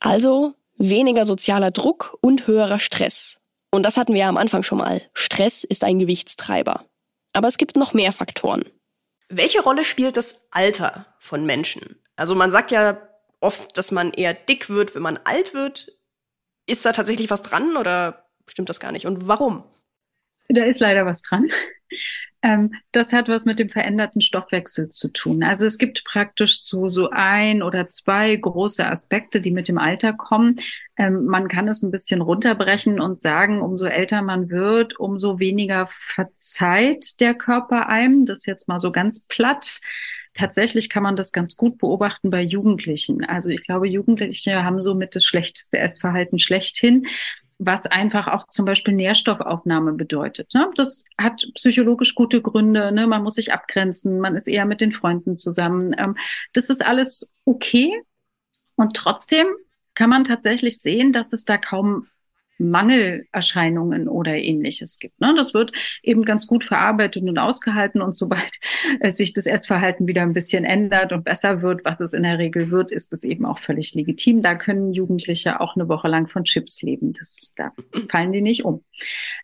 Also 0.00 0.54
weniger 0.76 1.24
sozialer 1.24 1.70
Druck 1.70 2.16
und 2.20 2.46
höherer 2.46 2.78
Stress. 2.78 3.38
Und 3.70 3.82
das 3.82 3.96
hatten 3.96 4.14
wir 4.14 4.20
ja 4.20 4.28
am 4.28 4.36
Anfang 4.36 4.62
schon 4.62 4.78
mal. 4.78 5.02
Stress 5.14 5.64
ist 5.64 5.84
ein 5.84 5.98
Gewichtstreiber. 5.98 6.84
Aber 7.32 7.48
es 7.48 7.58
gibt 7.58 7.76
noch 7.76 7.94
mehr 7.94 8.12
Faktoren. 8.12 8.64
Welche 9.28 9.62
Rolle 9.62 9.84
spielt 9.84 10.16
das 10.16 10.46
Alter 10.50 11.06
von 11.18 11.44
Menschen? 11.44 11.96
Also 12.16 12.34
man 12.34 12.50
sagt 12.50 12.70
ja 12.70 12.98
oft, 13.40 13.76
dass 13.76 13.92
man 13.92 14.12
eher 14.12 14.34
dick 14.34 14.70
wird, 14.70 14.94
wenn 14.94 15.02
man 15.02 15.18
alt 15.24 15.54
wird. 15.54 15.92
Ist 16.68 16.84
da 16.84 16.92
tatsächlich 16.92 17.30
was 17.30 17.42
dran 17.42 17.76
oder 17.76 18.26
stimmt 18.46 18.68
das 18.68 18.78
gar 18.78 18.92
nicht? 18.92 19.06
Und 19.06 19.26
warum? 19.26 19.64
Da 20.48 20.64
ist 20.64 20.80
leider 20.80 21.06
was 21.06 21.22
dran. 21.22 21.48
Ähm, 22.40 22.72
das 22.92 23.12
hat 23.12 23.28
was 23.28 23.46
mit 23.46 23.58
dem 23.58 23.68
veränderten 23.68 24.20
Stoffwechsel 24.20 24.90
zu 24.90 25.12
tun. 25.12 25.42
Also 25.42 25.66
es 25.66 25.76
gibt 25.76 26.04
praktisch 26.04 26.62
so, 26.62 26.88
so 26.88 27.10
ein 27.10 27.64
oder 27.64 27.88
zwei 27.88 28.36
große 28.36 28.86
Aspekte, 28.86 29.40
die 29.40 29.50
mit 29.50 29.66
dem 29.66 29.76
Alter 29.76 30.12
kommen. 30.12 30.60
Ähm, 30.96 31.24
man 31.24 31.48
kann 31.48 31.66
es 31.66 31.82
ein 31.82 31.90
bisschen 31.90 32.20
runterbrechen 32.20 33.00
und 33.00 33.20
sagen, 33.20 33.60
umso 33.60 33.86
älter 33.86 34.22
man 34.22 34.50
wird, 34.50 35.00
umso 35.00 35.40
weniger 35.40 35.88
verzeiht 36.14 37.18
der 37.18 37.34
Körper 37.34 37.88
einem. 37.88 38.24
Das 38.24 38.46
jetzt 38.46 38.68
mal 38.68 38.78
so 38.78 38.92
ganz 38.92 39.18
platt 39.26 39.80
tatsächlich 40.38 40.88
kann 40.88 41.02
man 41.02 41.16
das 41.16 41.32
ganz 41.32 41.56
gut 41.56 41.78
beobachten 41.78 42.30
bei 42.30 42.42
Jugendlichen. 42.42 43.24
Also 43.24 43.48
ich 43.48 43.62
glaube, 43.64 43.88
Jugendliche 43.88 44.64
haben 44.64 44.82
somit 44.82 45.16
das 45.16 45.24
schlechteste 45.24 45.78
Essverhalten 45.78 46.38
schlechthin 46.38 47.06
was 47.58 47.86
einfach 47.86 48.28
auch 48.28 48.46
zum 48.48 48.64
Beispiel 48.64 48.94
Nährstoffaufnahme 48.94 49.92
bedeutet. 49.92 50.54
Ne? 50.54 50.70
Das 50.76 51.04
hat 51.18 51.42
psychologisch 51.54 52.14
gute 52.14 52.40
Gründe. 52.40 52.92
Ne? 52.92 53.06
Man 53.08 53.24
muss 53.24 53.34
sich 53.34 53.52
abgrenzen, 53.52 54.20
man 54.20 54.36
ist 54.36 54.46
eher 54.46 54.64
mit 54.64 54.80
den 54.80 54.92
Freunden 54.92 55.36
zusammen. 55.36 55.94
Ähm, 55.98 56.16
das 56.52 56.70
ist 56.70 56.86
alles 56.86 57.30
okay. 57.44 58.00
Und 58.76 58.94
trotzdem 58.94 59.48
kann 59.94 60.08
man 60.08 60.24
tatsächlich 60.24 60.80
sehen, 60.80 61.12
dass 61.12 61.32
es 61.32 61.44
da 61.44 61.58
kaum 61.58 62.06
Mangelerscheinungen 62.58 64.08
oder 64.08 64.34
ähnliches 64.34 64.98
gibt. 64.98 65.20
Ne? 65.20 65.34
Das 65.36 65.54
wird 65.54 65.72
eben 66.02 66.24
ganz 66.24 66.46
gut 66.46 66.64
verarbeitet 66.64 67.22
und 67.22 67.38
ausgehalten 67.38 68.02
und 68.02 68.16
sobald 68.16 68.50
äh, 69.00 69.10
sich 69.10 69.32
das 69.32 69.46
Essverhalten 69.46 70.06
wieder 70.06 70.22
ein 70.22 70.32
bisschen 70.32 70.64
ändert 70.64 71.12
und 71.12 71.24
besser 71.24 71.62
wird, 71.62 71.84
was 71.84 72.00
es 72.00 72.12
in 72.12 72.22
der 72.22 72.38
Regel 72.38 72.70
wird, 72.70 72.90
ist 72.90 73.12
es 73.12 73.24
eben 73.24 73.46
auch 73.46 73.58
völlig 73.58 73.94
legitim. 73.94 74.42
Da 74.42 74.54
können 74.54 74.92
Jugendliche 74.92 75.60
auch 75.60 75.76
eine 75.76 75.88
Woche 75.88 76.08
lang 76.08 76.26
von 76.26 76.44
Chips 76.44 76.82
leben. 76.82 77.12
Das, 77.12 77.52
da 77.56 77.72
fallen 78.08 78.32
die 78.32 78.42
nicht 78.42 78.64
um. 78.64 78.84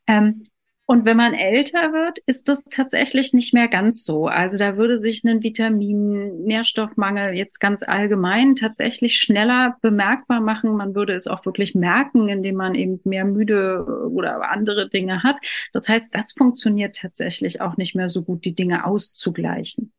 Ähm, 0.06 0.46
und 0.86 1.06
wenn 1.06 1.16
man 1.16 1.32
älter 1.32 1.94
wird, 1.94 2.18
ist 2.26 2.46
das 2.50 2.64
tatsächlich 2.64 3.32
nicht 3.32 3.54
mehr 3.54 3.68
ganz 3.68 4.04
so. 4.04 4.26
Also 4.26 4.58
da 4.58 4.76
würde 4.76 5.00
sich 5.00 5.24
ein 5.24 5.42
Vitamin-Nährstoffmangel 5.42 7.32
jetzt 7.32 7.58
ganz 7.58 7.82
allgemein 7.82 8.54
tatsächlich 8.54 9.16
schneller 9.18 9.78
bemerkbar 9.80 10.40
machen. 10.40 10.76
Man 10.76 10.94
würde 10.94 11.14
es 11.14 11.26
auch 11.26 11.46
wirklich 11.46 11.74
merken, 11.74 12.28
indem 12.28 12.56
man 12.56 12.74
eben 12.74 13.00
mehr 13.04 13.24
müde 13.24 13.82
oder 14.10 14.50
andere 14.50 14.90
Dinge 14.90 15.22
hat. 15.22 15.36
Das 15.72 15.88
heißt, 15.88 16.14
das 16.14 16.34
funktioniert 16.34 16.96
tatsächlich 16.96 17.62
auch 17.62 17.78
nicht 17.78 17.94
mehr 17.94 18.10
so 18.10 18.22
gut, 18.22 18.44
die 18.44 18.54
Dinge 18.54 18.84
auszugleichen. 18.84 19.94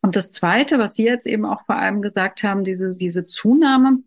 Und 0.00 0.16
das 0.16 0.30
Zweite, 0.30 0.78
was 0.78 0.94
Sie 0.94 1.04
jetzt 1.04 1.26
eben 1.26 1.44
auch 1.44 1.66
vor 1.66 1.76
allem 1.76 2.00
gesagt 2.00 2.42
haben, 2.42 2.64
diese, 2.64 2.96
diese 2.96 3.26
Zunahme, 3.26 3.98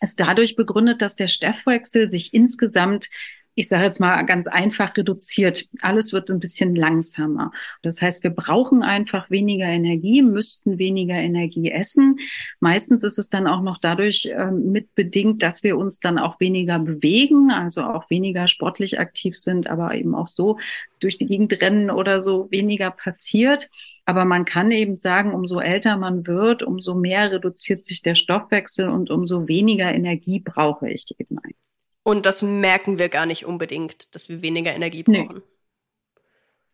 ist 0.00 0.18
dadurch 0.18 0.56
begründet, 0.56 1.00
dass 1.02 1.14
der 1.14 1.28
Stoffwechsel 1.28 2.08
sich 2.08 2.34
insgesamt 2.34 3.08
ich 3.54 3.68
sage 3.68 3.84
jetzt 3.84 4.00
mal 4.00 4.22
ganz 4.22 4.46
einfach 4.46 4.96
reduziert. 4.96 5.66
Alles 5.80 6.12
wird 6.12 6.30
ein 6.30 6.40
bisschen 6.40 6.74
langsamer. 6.74 7.52
Das 7.82 8.00
heißt, 8.00 8.22
wir 8.22 8.30
brauchen 8.30 8.82
einfach 8.82 9.30
weniger 9.30 9.66
Energie, 9.66 10.22
müssten 10.22 10.78
weniger 10.78 11.16
Energie 11.16 11.70
essen. 11.70 12.18
Meistens 12.60 13.04
ist 13.04 13.18
es 13.18 13.28
dann 13.28 13.46
auch 13.46 13.60
noch 13.60 13.78
dadurch 13.78 14.26
äh, 14.26 14.50
mitbedingt, 14.50 15.42
dass 15.42 15.62
wir 15.62 15.76
uns 15.76 16.00
dann 16.00 16.18
auch 16.18 16.40
weniger 16.40 16.78
bewegen, 16.78 17.50
also 17.50 17.82
auch 17.82 18.08
weniger 18.08 18.48
sportlich 18.48 18.98
aktiv 18.98 19.36
sind, 19.36 19.68
aber 19.68 19.94
eben 19.94 20.14
auch 20.14 20.28
so 20.28 20.58
durch 21.00 21.18
die 21.18 21.26
Gegend 21.26 21.60
rennen 21.60 21.90
oder 21.90 22.20
so 22.20 22.50
weniger 22.50 22.90
passiert. 22.90 23.68
Aber 24.06 24.24
man 24.24 24.44
kann 24.46 24.70
eben 24.70 24.96
sagen, 24.96 25.34
umso 25.34 25.60
älter 25.60 25.96
man 25.96 26.26
wird, 26.26 26.62
umso 26.62 26.94
mehr 26.94 27.30
reduziert 27.30 27.84
sich 27.84 28.02
der 28.02 28.14
Stoffwechsel 28.14 28.88
und 28.88 29.10
umso 29.10 29.46
weniger 29.46 29.92
Energie 29.92 30.40
brauche 30.40 30.90
ich 30.90 31.04
eben 31.18 31.38
eigentlich. 31.38 31.71
Und 32.04 32.26
das 32.26 32.42
merken 32.42 32.98
wir 32.98 33.08
gar 33.08 33.26
nicht 33.26 33.46
unbedingt, 33.46 34.14
dass 34.14 34.28
wir 34.28 34.42
weniger 34.42 34.74
Energie 34.74 35.02
brauchen. 35.02 35.36
Nee. 35.36 35.42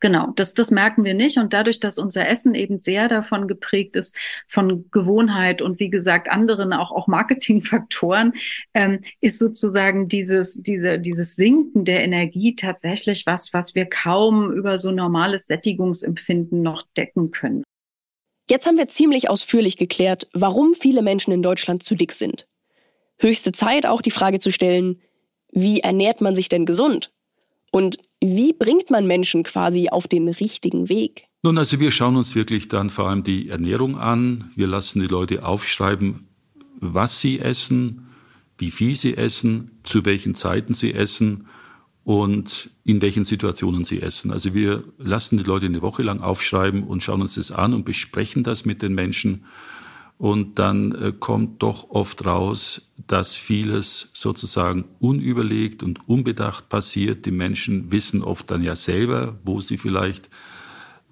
Genau, 0.01 0.29
das, 0.37 0.55
das 0.55 0.71
merken 0.71 1.03
wir 1.05 1.15
nicht. 1.15 1.39
Und 1.39 1.53
dadurch, 1.53 1.81
dass 1.81 1.99
unser 1.99 2.29
Essen 2.29 2.55
eben 2.55 2.79
sehr 2.79 3.09
davon 3.09 3.49
geprägt 3.49 3.97
ist, 3.97 4.15
von 4.47 4.89
Gewohnheit 4.93 5.61
und 5.61 5.81
wie 5.81 5.91
gesagt 5.91 6.31
anderen 6.31 6.73
auch, 6.73 6.93
auch 6.93 7.09
Marketingfaktoren, 7.09 8.35
ähm, 8.75 9.01
ist 9.21 9.39
sozusagen 9.39 10.09
dieses, 10.09 10.63
diese, 10.63 11.01
dieses 11.01 11.35
Sinken 11.35 11.85
der 11.85 12.05
Energie 12.05 12.55
tatsächlich 12.55 13.27
was, 13.27 13.53
was 13.53 13.75
wir 13.75 13.87
kaum 13.87 14.53
über 14.53 14.79
so 14.79 14.93
normales 14.93 15.47
Sättigungsempfinden 15.47 16.63
noch 16.63 16.87
decken 16.97 17.33
können. 17.33 17.65
Jetzt 18.49 18.67
haben 18.67 18.79
wir 18.79 18.89
ziemlich 18.89 19.29
ausführlich 19.29 19.77
geklärt, 19.77 20.29
warum 20.33 20.75
viele 20.75 21.03
Menschen 21.03 21.33
in 21.33 21.43
Deutschland 21.43 21.83
zu 21.83 21.97
dick 21.97 22.13
sind. 22.13 22.47
Höchste 23.19 23.51
Zeit 23.51 23.85
auch 23.85 24.01
die 24.01 24.13
Frage 24.13 24.39
zu 24.39 24.53
stellen, 24.53 25.03
wie 25.53 25.81
ernährt 25.81 26.21
man 26.21 26.37
sich 26.37 26.49
denn 26.49 26.67
gesund? 26.67 27.11
Und 27.71 27.99
wie 28.23 28.53
bringt 28.53 28.91
man 28.91 29.07
Menschen 29.07 29.43
quasi 29.43 29.89
auf 29.91 30.09
den 30.09 30.29
richtigen 30.29 30.89
Weg? 30.89 31.25
Nun, 31.43 31.59
also 31.59 31.79
wir 31.79 31.91
schauen 31.91 32.17
uns 32.17 32.35
wirklich 32.35 32.69
dann 32.69 32.91
vor 32.91 33.09
allem 33.09 33.23
die 33.23 33.49
Ernährung 33.49 33.97
an. 33.99 34.51
Wir 34.57 34.67
lassen 34.67 35.01
die 35.01 35.07
Leute 35.07 35.45
aufschreiben, 35.45 36.29
was 36.81 37.21
sie 37.21 37.39
essen, 37.39 38.09
wie 38.57 38.73
viel 38.73 38.95
sie 38.95 39.17
essen, 39.17 39.81
zu 39.85 40.05
welchen 40.05 40.35
Zeiten 40.35 40.75
sie 40.75 40.95
essen 40.95 41.47
und 42.03 42.71
in 42.85 43.01
welchen 43.03 43.23
Situationen 43.23 43.85
sie 43.85 44.03
essen. 44.03 44.33
Also 44.33 44.55
wir 44.55 44.83
lassen 44.99 45.39
die 45.39 45.45
Leute 45.45 45.67
eine 45.67 45.83
Woche 45.83 46.03
lang 46.03 46.21
aufschreiben 46.21 46.85
und 46.85 47.03
schauen 47.03 47.21
uns 47.21 47.35
das 47.35 47.53
an 47.53 47.73
und 47.75 47.85
besprechen 47.85 48.43
das 48.43 48.65
mit 48.65 48.83
den 48.83 48.95
Menschen. 48.95 49.45
Und 50.19 50.59
dann 50.59 50.93
äh, 50.93 51.13
kommt 51.19 51.63
doch 51.63 51.91
oft 51.91 52.27
raus, 52.27 52.91
dass 53.07 53.35
vieles 53.35 54.11
sozusagen 54.13 54.85
unüberlegt 54.99 55.85
und 55.85 56.09
unbedacht 56.09 56.69
passiert. 56.69 57.25
Die 57.25 57.31
Menschen 57.31 57.93
wissen 57.93 58.25
oft 58.25 58.51
dann 58.51 58.65
ja 58.65 58.75
selber, 58.75 59.39
wo 59.45 59.61
sie 59.61 59.79
vielleicht 59.79 60.29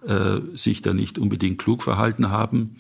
äh, 0.07 0.41
sich 0.55 0.83
da 0.83 0.93
nicht 0.93 1.19
unbedingt 1.19 1.59
klug 1.59 1.85
verhalten 1.85 2.31
haben. 2.31 2.77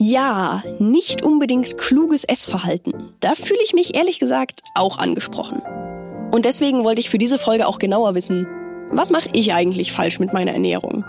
Ja, 0.00 0.62
nicht 0.78 1.24
unbedingt 1.24 1.76
kluges 1.76 2.22
Essverhalten. 2.22 2.92
Da 3.18 3.34
fühle 3.34 3.60
ich 3.64 3.72
mich 3.72 3.96
ehrlich 3.96 4.20
gesagt 4.20 4.62
auch 4.76 4.98
angesprochen. 4.98 5.60
Und 6.30 6.44
deswegen 6.44 6.84
wollte 6.84 7.00
ich 7.00 7.10
für 7.10 7.18
diese 7.18 7.38
Folge 7.38 7.66
auch 7.66 7.80
genauer 7.80 8.14
wissen, 8.14 8.46
was 8.90 9.10
mache 9.10 9.28
ich 9.32 9.52
eigentlich 9.52 9.90
falsch 9.90 10.20
mit 10.20 10.32
meiner 10.32 10.52
Ernährung? 10.52 11.04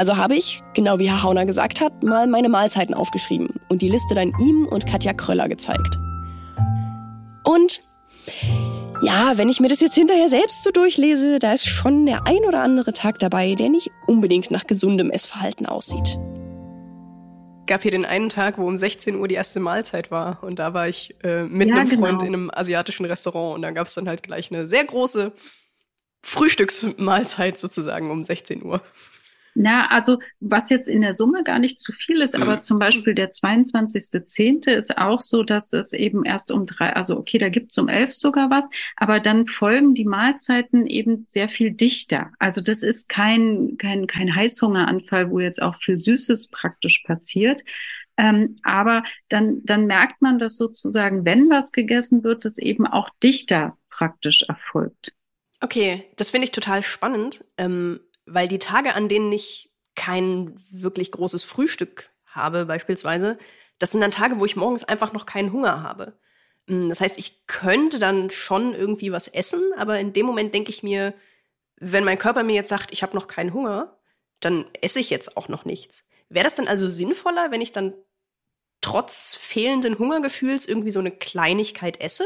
Also 0.00 0.16
habe 0.16 0.34
ich, 0.34 0.62
genau 0.72 0.98
wie 0.98 1.10
Herr 1.10 1.22
Hauner 1.22 1.44
gesagt 1.44 1.78
hat, 1.82 2.02
mal 2.02 2.26
meine 2.26 2.48
Mahlzeiten 2.48 2.94
aufgeschrieben 2.94 3.60
und 3.68 3.82
die 3.82 3.90
Liste 3.90 4.14
dann 4.14 4.32
ihm 4.40 4.64
und 4.64 4.86
Katja 4.86 5.12
Kröller 5.12 5.46
gezeigt. 5.46 5.98
Und 7.44 7.82
ja, 9.02 9.36
wenn 9.36 9.50
ich 9.50 9.60
mir 9.60 9.68
das 9.68 9.82
jetzt 9.82 9.96
hinterher 9.96 10.30
selbst 10.30 10.62
so 10.62 10.70
durchlese, 10.70 11.38
da 11.38 11.52
ist 11.52 11.68
schon 11.68 12.06
der 12.06 12.26
ein 12.26 12.38
oder 12.48 12.62
andere 12.62 12.94
Tag 12.94 13.18
dabei, 13.18 13.54
der 13.54 13.68
nicht 13.68 13.90
unbedingt 14.06 14.50
nach 14.50 14.66
gesundem 14.66 15.10
Essverhalten 15.10 15.66
aussieht. 15.66 16.18
gab 17.66 17.82
hier 17.82 17.90
den 17.90 18.06
einen 18.06 18.30
Tag, 18.30 18.56
wo 18.56 18.66
um 18.66 18.78
16 18.78 19.16
Uhr 19.16 19.28
die 19.28 19.34
erste 19.34 19.60
Mahlzeit 19.60 20.10
war 20.10 20.42
und 20.42 20.58
da 20.58 20.72
war 20.72 20.88
ich 20.88 21.14
äh, 21.22 21.42
mit 21.42 21.68
ja, 21.68 21.74
einem 21.74 21.88
Freund 21.88 22.00
genau. 22.00 22.20
in 22.20 22.34
einem 22.34 22.50
asiatischen 22.50 23.04
Restaurant 23.04 23.56
und 23.56 23.60
da 23.60 23.70
gab 23.70 23.86
es 23.86 23.92
dann 23.92 24.08
halt 24.08 24.22
gleich 24.22 24.50
eine 24.50 24.66
sehr 24.66 24.86
große 24.86 25.32
Frühstücksmahlzeit 26.22 27.58
sozusagen 27.58 28.10
um 28.10 28.24
16 28.24 28.62
Uhr. 28.62 28.80
Na, 29.62 29.88
also 29.90 30.20
was 30.40 30.70
jetzt 30.70 30.88
in 30.88 31.02
der 31.02 31.14
Summe 31.14 31.44
gar 31.44 31.58
nicht 31.58 31.80
zu 31.80 31.92
viel 31.92 32.22
ist, 32.22 32.34
aber 32.34 32.62
zum 32.62 32.78
Beispiel 32.78 33.14
der 33.14 33.30
22.10. 33.30 34.70
ist 34.70 34.96
auch 34.96 35.20
so, 35.20 35.42
dass 35.42 35.74
es 35.74 35.92
eben 35.92 36.24
erst 36.24 36.50
um 36.50 36.64
drei, 36.64 36.94
also 36.94 37.18
okay, 37.18 37.36
da 37.36 37.50
gibt's 37.50 37.76
um 37.76 37.90
elf 37.90 38.14
sogar 38.14 38.48
was, 38.48 38.70
aber 38.96 39.20
dann 39.20 39.46
folgen 39.46 39.92
die 39.92 40.06
Mahlzeiten 40.06 40.86
eben 40.86 41.26
sehr 41.28 41.50
viel 41.50 41.72
dichter. 41.72 42.32
Also 42.38 42.62
das 42.62 42.82
ist 42.82 43.10
kein, 43.10 43.76
kein, 43.76 44.06
kein 44.06 44.34
Heißhungeranfall, 44.34 45.30
wo 45.30 45.40
jetzt 45.40 45.60
auch 45.60 45.76
viel 45.76 45.98
Süßes 45.98 46.48
praktisch 46.48 47.02
passiert. 47.02 47.62
Ähm, 48.16 48.56
aber 48.62 49.02
dann, 49.28 49.60
dann 49.64 49.84
merkt 49.84 50.22
man, 50.22 50.38
dass 50.38 50.56
sozusagen, 50.56 51.26
wenn 51.26 51.50
was 51.50 51.72
gegessen 51.72 52.24
wird, 52.24 52.46
das 52.46 52.56
eben 52.56 52.86
auch 52.86 53.10
dichter 53.22 53.76
praktisch 53.90 54.42
erfolgt. 54.48 55.12
Okay, 55.60 56.06
das 56.16 56.30
finde 56.30 56.46
ich 56.46 56.52
total 56.52 56.82
spannend. 56.82 57.44
Ähm 57.58 58.00
weil 58.32 58.48
die 58.48 58.58
Tage, 58.58 58.94
an 58.94 59.08
denen 59.08 59.32
ich 59.32 59.70
kein 59.96 60.62
wirklich 60.70 61.10
großes 61.12 61.44
Frühstück 61.44 62.10
habe, 62.24 62.64
beispielsweise, 62.64 63.38
das 63.78 63.90
sind 63.90 64.00
dann 64.00 64.10
Tage, 64.10 64.38
wo 64.38 64.44
ich 64.44 64.56
morgens 64.56 64.84
einfach 64.84 65.12
noch 65.12 65.26
keinen 65.26 65.52
Hunger 65.52 65.82
habe. 65.82 66.18
Hm, 66.68 66.88
das 66.88 67.00
heißt, 67.00 67.18
ich 67.18 67.46
könnte 67.46 67.98
dann 67.98 68.30
schon 68.30 68.74
irgendwie 68.74 69.12
was 69.12 69.28
essen, 69.28 69.60
aber 69.76 69.98
in 69.98 70.12
dem 70.12 70.26
Moment 70.26 70.54
denke 70.54 70.70
ich 70.70 70.82
mir, 70.82 71.14
wenn 71.76 72.04
mein 72.04 72.18
Körper 72.18 72.42
mir 72.42 72.54
jetzt 72.54 72.68
sagt, 72.68 72.92
ich 72.92 73.02
habe 73.02 73.16
noch 73.16 73.26
keinen 73.26 73.52
Hunger, 73.52 73.98
dann 74.38 74.66
esse 74.80 75.00
ich 75.00 75.10
jetzt 75.10 75.36
auch 75.36 75.48
noch 75.48 75.64
nichts. 75.64 76.04
Wäre 76.28 76.44
das 76.44 76.54
dann 76.54 76.68
also 76.68 76.86
sinnvoller, 76.86 77.50
wenn 77.50 77.60
ich 77.60 77.72
dann 77.72 77.94
trotz 78.80 79.34
fehlenden 79.34 79.98
Hungergefühls 79.98 80.66
irgendwie 80.66 80.90
so 80.90 81.00
eine 81.00 81.10
Kleinigkeit 81.10 82.00
esse? 82.00 82.24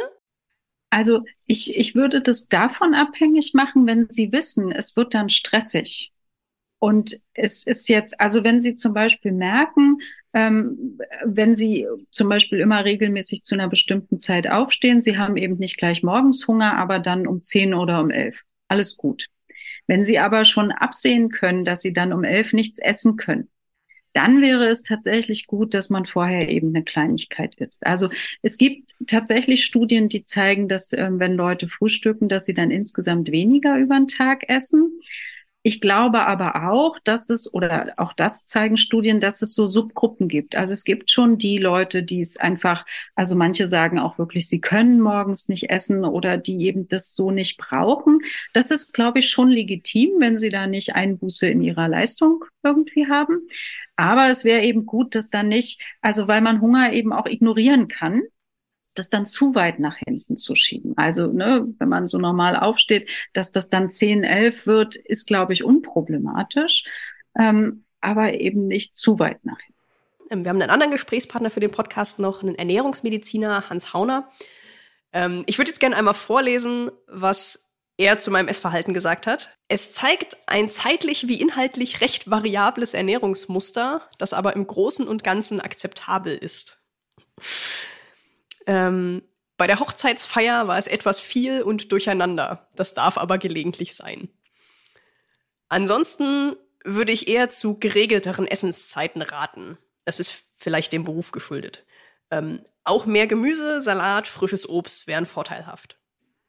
Also 0.94 1.24
ich, 1.46 1.76
ich 1.76 1.96
würde 1.96 2.22
das 2.22 2.46
davon 2.46 2.94
abhängig 2.94 3.52
machen, 3.52 3.85
wenn 3.85 4.09
Sie 4.09 4.30
wissen, 4.30 4.70
es 4.70 4.94
wird 4.94 5.12
dann 5.12 5.28
stressig. 5.28 6.12
Und 6.78 7.20
es 7.33 7.66
ist 7.66 7.88
jetzt, 7.88 8.20
also 8.20 8.44
wenn 8.44 8.61
Sie 8.61 8.76
zum 8.76 8.94
Beispiel 8.94 9.33
merken, 9.33 9.98
ähm, 10.35 11.00
wenn 11.24 11.57
Sie 11.57 11.88
zum 12.12 12.28
Beispiel 12.28 12.61
immer 12.61 12.85
regelmäßig 12.85 13.42
zu 13.42 13.57
einer 13.57 13.68
bestimmten 13.68 14.18
Zeit 14.18 14.48
aufstehen, 14.48 15.02
Sie 15.02 15.18
haben 15.18 15.37
eben 15.37 15.57
nicht 15.57 15.78
gleich 15.78 16.04
morgens 16.04 16.46
Hunger, 16.46 16.78
aber 16.78 17.00
dann 17.00 17.26
um 17.26 17.42
zehn 17.42 17.74
oder 17.74 18.00
um 18.00 18.12
elf. 18.12 18.42
Alles 18.68 18.96
gut. 18.96 19.26
Wenn 19.88 20.04
Sie 20.04 20.20
aber 20.20 20.44
schon 20.44 20.70
absehen 20.70 21.28
können, 21.28 21.64
dass 21.64 21.83
Sie 21.83 21.92
dann 21.92 22.12
um 22.12 22.22
elf 22.22 22.52
nichts 22.52 22.78
essen 22.78 23.16
können, 23.16 23.50
dann 24.14 24.40
wäre 24.40 24.66
es 24.68 24.83
tatsächlich 24.83 25.46
gut, 25.46 25.74
dass 25.74 25.90
man 25.90 26.07
vorher 26.07 26.48
eben 26.48 26.68
eine 26.68 26.85
Kleinigkeit 26.85 27.57
isst. 27.57 27.85
Also 27.87 28.09
es 28.42 28.57
gibt 28.57 28.92
tatsächlich 29.07 29.64
Studien, 29.64 30.09
die 30.09 30.24
zeigen, 30.24 30.68
dass 30.68 30.92
äh, 30.92 31.11
wenn 31.12 31.35
Leute 31.35 31.68
frühstücken, 31.68 32.29
dass 32.29 32.46
sie 32.46 32.55
dann 32.55 32.70
insgesamt 32.70 33.31
weniger 33.31 33.77
über 33.77 33.96
den 33.96 34.09
Tag 34.09 34.48
essen. 34.48 35.00
Ich 35.66 35.81
glaube 35.81 36.27
aber 36.27 36.68
auch, 36.68 36.98
dass 37.05 37.31
es, 37.31 37.53
oder 37.55 37.94
auch 37.96 38.12
das 38.12 38.44
zeigen 38.44 38.77
Studien, 38.77 39.18
dass 39.18 39.40
es 39.40 39.55
so 39.55 39.66
Subgruppen 39.66 40.29
gibt. 40.29 40.57
Also 40.57 40.74
es 40.74 40.85
gibt 40.85 41.11
schon 41.11 41.38
die 41.38 41.57
Leute, 41.57 42.03
die 42.03 42.20
es 42.20 42.37
einfach, 42.37 42.85
also 43.14 43.35
manche 43.35 43.66
sagen 43.66 43.98
auch 43.98 44.18
wirklich, 44.18 44.46
sie 44.46 44.61
können 44.61 45.00
morgens 45.00 45.48
nicht 45.48 45.70
essen 45.70 46.05
oder 46.05 46.37
die 46.37 46.66
eben 46.66 46.87
das 46.88 47.14
so 47.14 47.31
nicht 47.31 47.57
brauchen. 47.57 48.20
Das 48.53 48.70
ist, 48.70 48.92
glaube 48.92 49.20
ich, 49.20 49.31
schon 49.31 49.48
legitim, 49.48 50.11
wenn 50.18 50.38
sie 50.38 50.50
da 50.50 50.66
nicht 50.66 50.94
Einbuße 50.94 51.48
in 51.48 51.62
ihrer 51.62 51.88
Leistung 51.88 52.44
irgendwie 52.62 53.09
haben. 53.09 53.48
Aber 53.96 54.29
es 54.29 54.44
wäre 54.44 54.61
eben 54.61 54.85
gut, 54.85 55.14
dass 55.14 55.31
dann 55.31 55.48
nicht, 55.48 55.81
also 56.03 56.29
weil 56.29 56.42
man 56.42 56.61
Hunger 56.61 56.92
eben 56.92 57.14
auch 57.14 57.27
ignorieren 57.27 57.88
kann, 57.88 58.20
das 58.94 59.11
dann 59.11 59.26
zu 59.26 59.54
weit 59.54 59.78
nach 59.80 59.96
hinten 59.96 60.37
zu 60.37 60.54
schieben. 60.54 60.94
Also, 60.96 61.33
ne, 61.33 61.66
wenn 61.78 61.88
man 61.88 62.07
so 62.07 62.18
normal 62.18 62.57
aufsteht, 62.57 63.09
dass 63.33 63.52
das 63.52 63.70
dann 63.70 63.90
10, 63.90 64.24
11 64.24 64.66
wird, 64.66 64.96
ist, 64.96 65.26
glaube 65.26 65.52
ich, 65.52 65.64
unproblematisch, 65.64 66.85
ähm, 67.38 67.85
aber 68.00 68.35
eben 68.35 68.66
nicht 68.66 68.96
zu 68.96 69.18
weit 69.18 69.44
nach 69.44 69.59
hinten. 69.59 69.74
Ähm, 70.30 70.44
wir 70.44 70.50
haben 70.50 70.61
einen 70.61 70.70
anderen 70.70 70.92
Gesprächspartner 70.92 71.50
für 71.50 71.61
den 71.61 71.70
Podcast 71.70 72.18
noch, 72.18 72.42
einen 72.42 72.54
Ernährungsmediziner, 72.54 73.68
Hans 73.68 73.92
Hauner. 73.92 74.30
Ähm, 75.12 75.42
ich 75.46 75.59
würde 75.59 75.70
jetzt 75.70 75.80
gerne 75.80 75.96
einmal 75.96 76.14
vorlesen, 76.14 76.90
was 77.07 77.70
er 77.96 78.18
zu 78.18 78.30
meinem 78.30 78.48
Essverhalten 78.48 78.92
gesagt 78.92 79.26
hat. 79.26 79.57
Es 79.68 79.92
zeigt 79.92 80.37
ein 80.46 80.68
zeitlich 80.70 81.28
wie 81.28 81.40
inhaltlich 81.40 82.00
recht 82.00 82.28
variables 82.28 82.92
Ernährungsmuster, 82.92 84.09
das 84.18 84.33
aber 84.33 84.57
im 84.57 84.66
Großen 84.66 85.07
und 85.07 85.22
Ganzen 85.22 85.61
akzeptabel 85.61 86.37
ist. 86.37 86.80
Ähm, 88.66 89.22
bei 89.57 89.66
der 89.66 89.81
Hochzeitsfeier 89.81 90.66
war 90.66 90.79
es 90.79 90.87
etwas 90.87 91.20
viel 91.20 91.62
und 91.62 91.92
durcheinander. 91.92 92.68
Das 92.74 92.94
darf 92.94 93.18
aber 93.18 93.38
gelegentlich 93.38 93.94
sein. 93.94 94.29
Ansonsten 95.68 96.57
würde 96.85 97.12
ich 97.12 97.29
eher 97.29 97.50
zu 97.50 97.79
geregelteren 97.79 98.46
Essenszeiten 98.46 99.22
raten. 99.22 99.79
Das 100.05 100.20
ist 100.20 100.44
vielleicht 100.57 100.92
dem 100.92 101.05
Beruf 101.05 101.31
geschuldet. 101.31 101.85
Ähm, 102.31 102.62
auch 102.85 103.07
mehr 103.07 103.27
Gemüse, 103.27 103.81
Salat, 103.81 104.29
frisches 104.29 104.68
Obst 104.68 105.07
wären 105.07 105.27
vorteilhaft. 105.27 105.98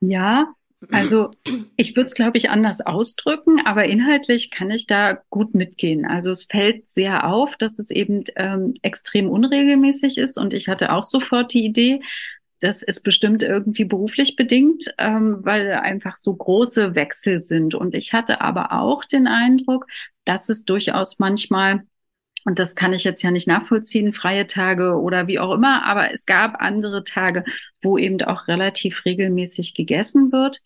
Ja, 0.02 0.54
also 0.92 1.32
ich 1.76 1.96
würde 1.96 2.08
es, 2.08 2.16
glaube 2.16 2.38
ich, 2.38 2.50
anders 2.50 2.82
ausdrücken, 2.82 3.60
aber 3.66 3.86
inhaltlich 3.86 4.52
kann 4.52 4.72
ich 4.72 4.88
da 4.88 5.20
gut 5.30 5.54
mitgehen. 5.56 6.06
Also 6.06 6.32
es 6.32 6.44
fällt 6.44 6.90
sehr 6.90 7.28
auf, 7.28 7.56
dass 7.58 7.80
es 7.80 7.92
eben 7.92 8.24
ähm, 8.36 8.76
extrem 8.82 9.30
unregelmäßig 9.30 10.18
ist 10.18 10.38
und 10.38 10.54
ich 10.54 10.68
hatte 10.68 10.92
auch 10.92 11.04
sofort 11.04 11.54
die 11.54 11.66
Idee, 11.66 12.02
das 12.60 12.84
ist 12.84 13.04
bestimmt 13.04 13.44
irgendwie 13.44 13.86
beruflich 13.86 14.36
bedingt, 14.36 14.94
ähm, 14.98 15.40
weil 15.42 15.72
einfach 15.74 16.16
so 16.16 16.34
große 16.34 16.96
Wechsel 16.96 17.42
sind. 17.42 17.76
Und 17.76 17.94
ich 17.94 18.14
hatte 18.14 18.42
aber 18.42 18.72
auch 18.72 19.04
den 19.06 19.28
Eindruck, 19.28 19.88
dass 20.24 20.50
es 20.50 20.66
durchaus 20.66 21.20
manchmal 21.20 21.84
und 22.46 22.60
das 22.60 22.76
kann 22.76 22.94
ich 22.94 23.04
jetzt 23.04 23.24
ja 23.24 23.32
nicht 23.32 23.48
nachvollziehen, 23.48 24.14
freie 24.14 24.46
Tage 24.46 25.00
oder 25.00 25.28
wie 25.28 25.40
auch 25.40 25.52
immer. 25.52 25.84
Aber 25.84 26.14
es 26.14 26.26
gab 26.28 26.62
andere 26.62 27.04
Tage, 27.04 27.44
wo 27.82 27.98
eben 27.98 28.22
auch 28.22 28.48
relativ 28.48 29.04
regelmäßig 29.04 29.74
gegessen 29.74 30.32
wird. 30.32 30.62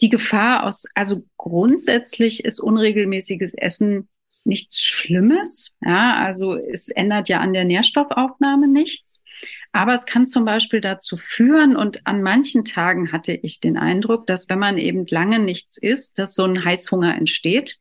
Die 0.00 0.08
Gefahr 0.08 0.64
aus, 0.64 0.84
also 0.94 1.22
grundsätzlich 1.36 2.44
ist 2.44 2.60
unregelmäßiges 2.60 3.54
Essen 3.54 4.08
nichts 4.44 4.82
Schlimmes. 4.82 5.74
Ja, 5.80 6.16
also 6.16 6.54
es 6.54 6.88
ändert 6.88 7.28
ja 7.28 7.40
an 7.40 7.52
der 7.52 7.64
Nährstoffaufnahme 7.64 8.66
nichts. 8.66 9.22
Aber 9.70 9.94
es 9.94 10.06
kann 10.06 10.26
zum 10.26 10.44
Beispiel 10.44 10.80
dazu 10.80 11.16
führen, 11.16 11.76
und 11.76 12.06
an 12.06 12.22
manchen 12.22 12.64
Tagen 12.64 13.12
hatte 13.12 13.32
ich 13.32 13.60
den 13.60 13.76
Eindruck, 13.76 14.26
dass 14.26 14.48
wenn 14.48 14.58
man 14.58 14.76
eben 14.78 15.06
lange 15.06 15.38
nichts 15.38 15.78
isst, 15.78 16.18
dass 16.18 16.34
so 16.34 16.44
ein 16.44 16.64
Heißhunger 16.64 17.16
entsteht 17.16 17.78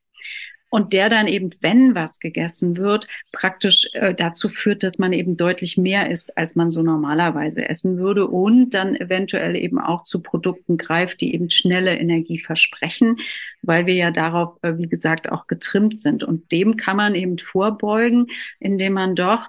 und 0.69 0.93
der 0.93 1.09
dann 1.09 1.27
eben, 1.27 1.51
wenn 1.61 1.95
was 1.95 2.19
gegessen 2.19 2.77
wird, 2.77 3.07
praktisch 3.31 3.89
äh, 3.93 4.13
dazu 4.13 4.49
führt, 4.49 4.83
dass 4.83 4.97
man 4.97 5.13
eben 5.13 5.37
deutlich 5.37 5.77
mehr 5.77 6.09
isst, 6.09 6.37
als 6.37 6.55
man 6.55 6.71
so 6.71 6.81
normalerweise 6.81 7.67
essen 7.69 7.97
würde 7.97 8.27
und 8.27 8.71
dann 8.71 8.95
eventuell 8.95 9.55
eben 9.55 9.79
auch 9.79 10.03
zu 10.03 10.21
Produkten 10.21 10.77
greift, 10.77 11.21
die 11.21 11.33
eben 11.33 11.49
schnelle 11.49 11.97
Energie 11.97 12.39
versprechen, 12.39 13.17
weil 13.61 13.85
wir 13.85 13.95
ja 13.95 14.11
darauf, 14.11 14.57
äh, 14.63 14.77
wie 14.77 14.89
gesagt, 14.89 15.31
auch 15.31 15.47
getrimmt 15.47 15.99
sind. 15.99 16.23
Und 16.23 16.51
dem 16.51 16.77
kann 16.77 16.97
man 16.97 17.15
eben 17.15 17.37
vorbeugen, 17.37 18.27
indem 18.59 18.93
man 18.93 19.15
doch 19.15 19.47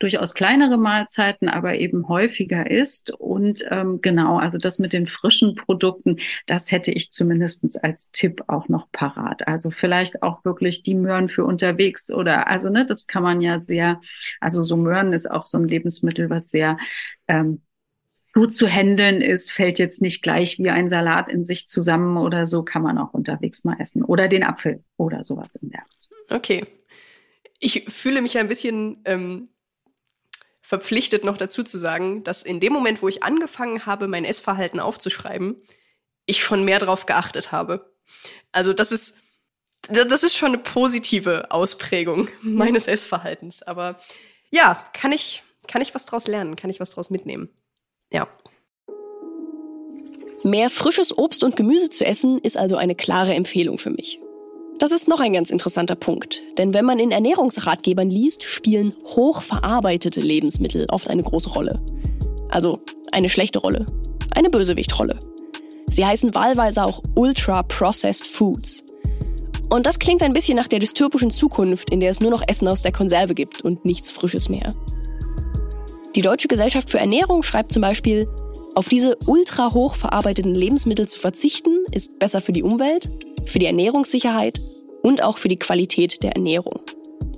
durchaus 0.00 0.34
kleinere 0.34 0.78
Mahlzeiten, 0.78 1.48
aber 1.48 1.76
eben 1.76 2.08
häufiger 2.08 2.68
isst. 2.68 3.12
Und 3.12 3.64
ähm, 3.70 4.00
genau, 4.00 4.38
also 4.38 4.58
das 4.58 4.78
mit 4.80 4.92
den 4.92 5.06
frischen 5.06 5.54
Produkten, 5.54 6.16
das 6.46 6.72
hätte 6.72 6.90
ich 6.90 7.12
zumindestens 7.12 7.76
als 7.76 8.10
Tipp 8.10 8.42
auch 8.48 8.68
noch 8.68 8.90
parat. 8.90 9.46
Also 9.46 9.70
vielleicht 9.70 10.22
auch 10.22 10.44
wirklich 10.44 10.82
die 10.82 10.94
Möhren 10.94 11.28
für 11.28 11.44
unterwegs 11.44 12.10
oder 12.10 12.48
also 12.48 12.70
ne, 12.70 12.86
das 12.86 13.06
kann 13.06 13.22
man 13.22 13.40
ja 13.42 13.58
sehr, 13.58 14.00
also 14.40 14.62
so 14.62 14.76
Möhren 14.76 15.12
ist 15.12 15.30
auch 15.30 15.42
so 15.42 15.58
ein 15.58 15.68
Lebensmittel, 15.68 16.30
was 16.30 16.50
sehr 16.50 16.78
ähm, 17.28 17.60
gut 18.32 18.52
zu 18.52 18.66
handeln 18.68 19.20
ist, 19.20 19.52
fällt 19.52 19.78
jetzt 19.78 20.00
nicht 20.00 20.22
gleich 20.22 20.58
wie 20.58 20.70
ein 20.70 20.88
Salat 20.88 21.28
in 21.28 21.44
sich 21.44 21.68
zusammen 21.68 22.16
oder 22.16 22.46
so, 22.46 22.62
kann 22.62 22.82
man 22.82 22.96
auch 22.96 23.12
unterwegs 23.12 23.64
mal 23.64 23.76
essen. 23.78 24.02
Oder 24.02 24.28
den 24.28 24.44
Apfel 24.44 24.82
oder 24.96 25.22
sowas 25.24 25.56
in 25.56 25.70
der. 25.70 25.82
Okay. 26.30 26.64
Ich 27.58 27.84
fühle 27.88 28.22
mich 28.22 28.38
ein 28.38 28.48
bisschen 28.48 29.02
ähm, 29.04 29.50
verpflichtet 30.70 31.24
noch 31.24 31.36
dazu 31.36 31.64
zu 31.64 31.78
sagen, 31.78 32.22
dass 32.22 32.44
in 32.44 32.60
dem 32.60 32.72
Moment, 32.72 33.02
wo 33.02 33.08
ich 33.08 33.24
angefangen 33.24 33.86
habe, 33.86 34.06
mein 34.06 34.24
Essverhalten 34.24 34.78
aufzuschreiben, 34.78 35.60
ich 36.26 36.44
schon 36.44 36.64
mehr 36.64 36.78
drauf 36.78 37.06
geachtet 37.06 37.50
habe. 37.50 37.92
Also 38.52 38.72
das 38.72 38.92
ist, 38.92 39.16
das 39.88 40.22
ist 40.22 40.36
schon 40.36 40.50
eine 40.50 40.58
positive 40.58 41.50
Ausprägung 41.50 42.28
meines 42.40 42.86
Essverhaltens. 42.86 43.64
Aber 43.64 43.98
ja, 44.52 44.80
kann 44.92 45.10
ich, 45.10 45.42
kann 45.66 45.82
ich 45.82 45.92
was 45.92 46.06
draus 46.06 46.28
lernen? 46.28 46.54
Kann 46.54 46.70
ich 46.70 46.78
was 46.78 46.90
draus 46.90 47.10
mitnehmen? 47.10 47.50
Ja. 48.12 48.28
Mehr 50.44 50.70
frisches 50.70 51.18
Obst 51.18 51.42
und 51.42 51.56
Gemüse 51.56 51.90
zu 51.90 52.06
essen 52.06 52.38
ist 52.38 52.56
also 52.56 52.76
eine 52.76 52.94
klare 52.94 53.34
Empfehlung 53.34 53.78
für 53.78 53.90
mich. 53.90 54.20
Das 54.80 54.92
ist 54.92 55.08
noch 55.08 55.20
ein 55.20 55.34
ganz 55.34 55.50
interessanter 55.50 55.94
Punkt. 55.94 56.42
Denn 56.56 56.72
wenn 56.72 56.86
man 56.86 56.98
in 56.98 57.10
Ernährungsratgebern 57.10 58.08
liest, 58.08 58.44
spielen 58.44 58.94
hochverarbeitete 59.04 60.20
Lebensmittel 60.20 60.86
oft 60.88 61.10
eine 61.10 61.22
große 61.22 61.50
Rolle. 61.50 61.82
Also 62.48 62.80
eine 63.12 63.28
schlechte 63.28 63.58
Rolle. 63.58 63.84
Eine 64.30 64.48
Bösewichtrolle. 64.48 65.18
Sie 65.92 66.06
heißen 66.06 66.34
wahlweise 66.34 66.82
auch 66.82 67.02
Ultra-Processed 67.14 68.26
Foods. 68.26 68.82
Und 69.68 69.84
das 69.84 69.98
klingt 69.98 70.22
ein 70.22 70.32
bisschen 70.32 70.56
nach 70.56 70.66
der 70.66 70.78
dystopischen 70.78 71.30
Zukunft, 71.30 71.90
in 71.90 72.00
der 72.00 72.10
es 72.10 72.20
nur 72.20 72.30
noch 72.30 72.42
Essen 72.48 72.66
aus 72.66 72.80
der 72.80 72.92
Konserve 72.92 73.34
gibt 73.34 73.60
und 73.60 73.84
nichts 73.84 74.10
Frisches 74.10 74.48
mehr. 74.48 74.70
Die 76.16 76.22
Deutsche 76.22 76.48
Gesellschaft 76.48 76.88
für 76.88 76.98
Ernährung 76.98 77.42
schreibt 77.42 77.70
zum 77.70 77.82
Beispiel, 77.82 78.26
auf 78.74 78.88
diese 78.88 79.16
ultra 79.26 79.72
hoch 79.72 79.94
verarbeiteten 79.94 80.54
Lebensmittel 80.54 81.08
zu 81.08 81.18
verzichten, 81.18 81.70
ist 81.92 82.18
besser 82.18 82.40
für 82.40 82.52
die 82.52 82.62
Umwelt, 82.62 83.10
für 83.46 83.58
die 83.58 83.66
Ernährungssicherheit 83.66 84.60
und 85.02 85.22
auch 85.22 85.38
für 85.38 85.48
die 85.48 85.58
Qualität 85.58 86.22
der 86.22 86.32
Ernährung. 86.32 86.80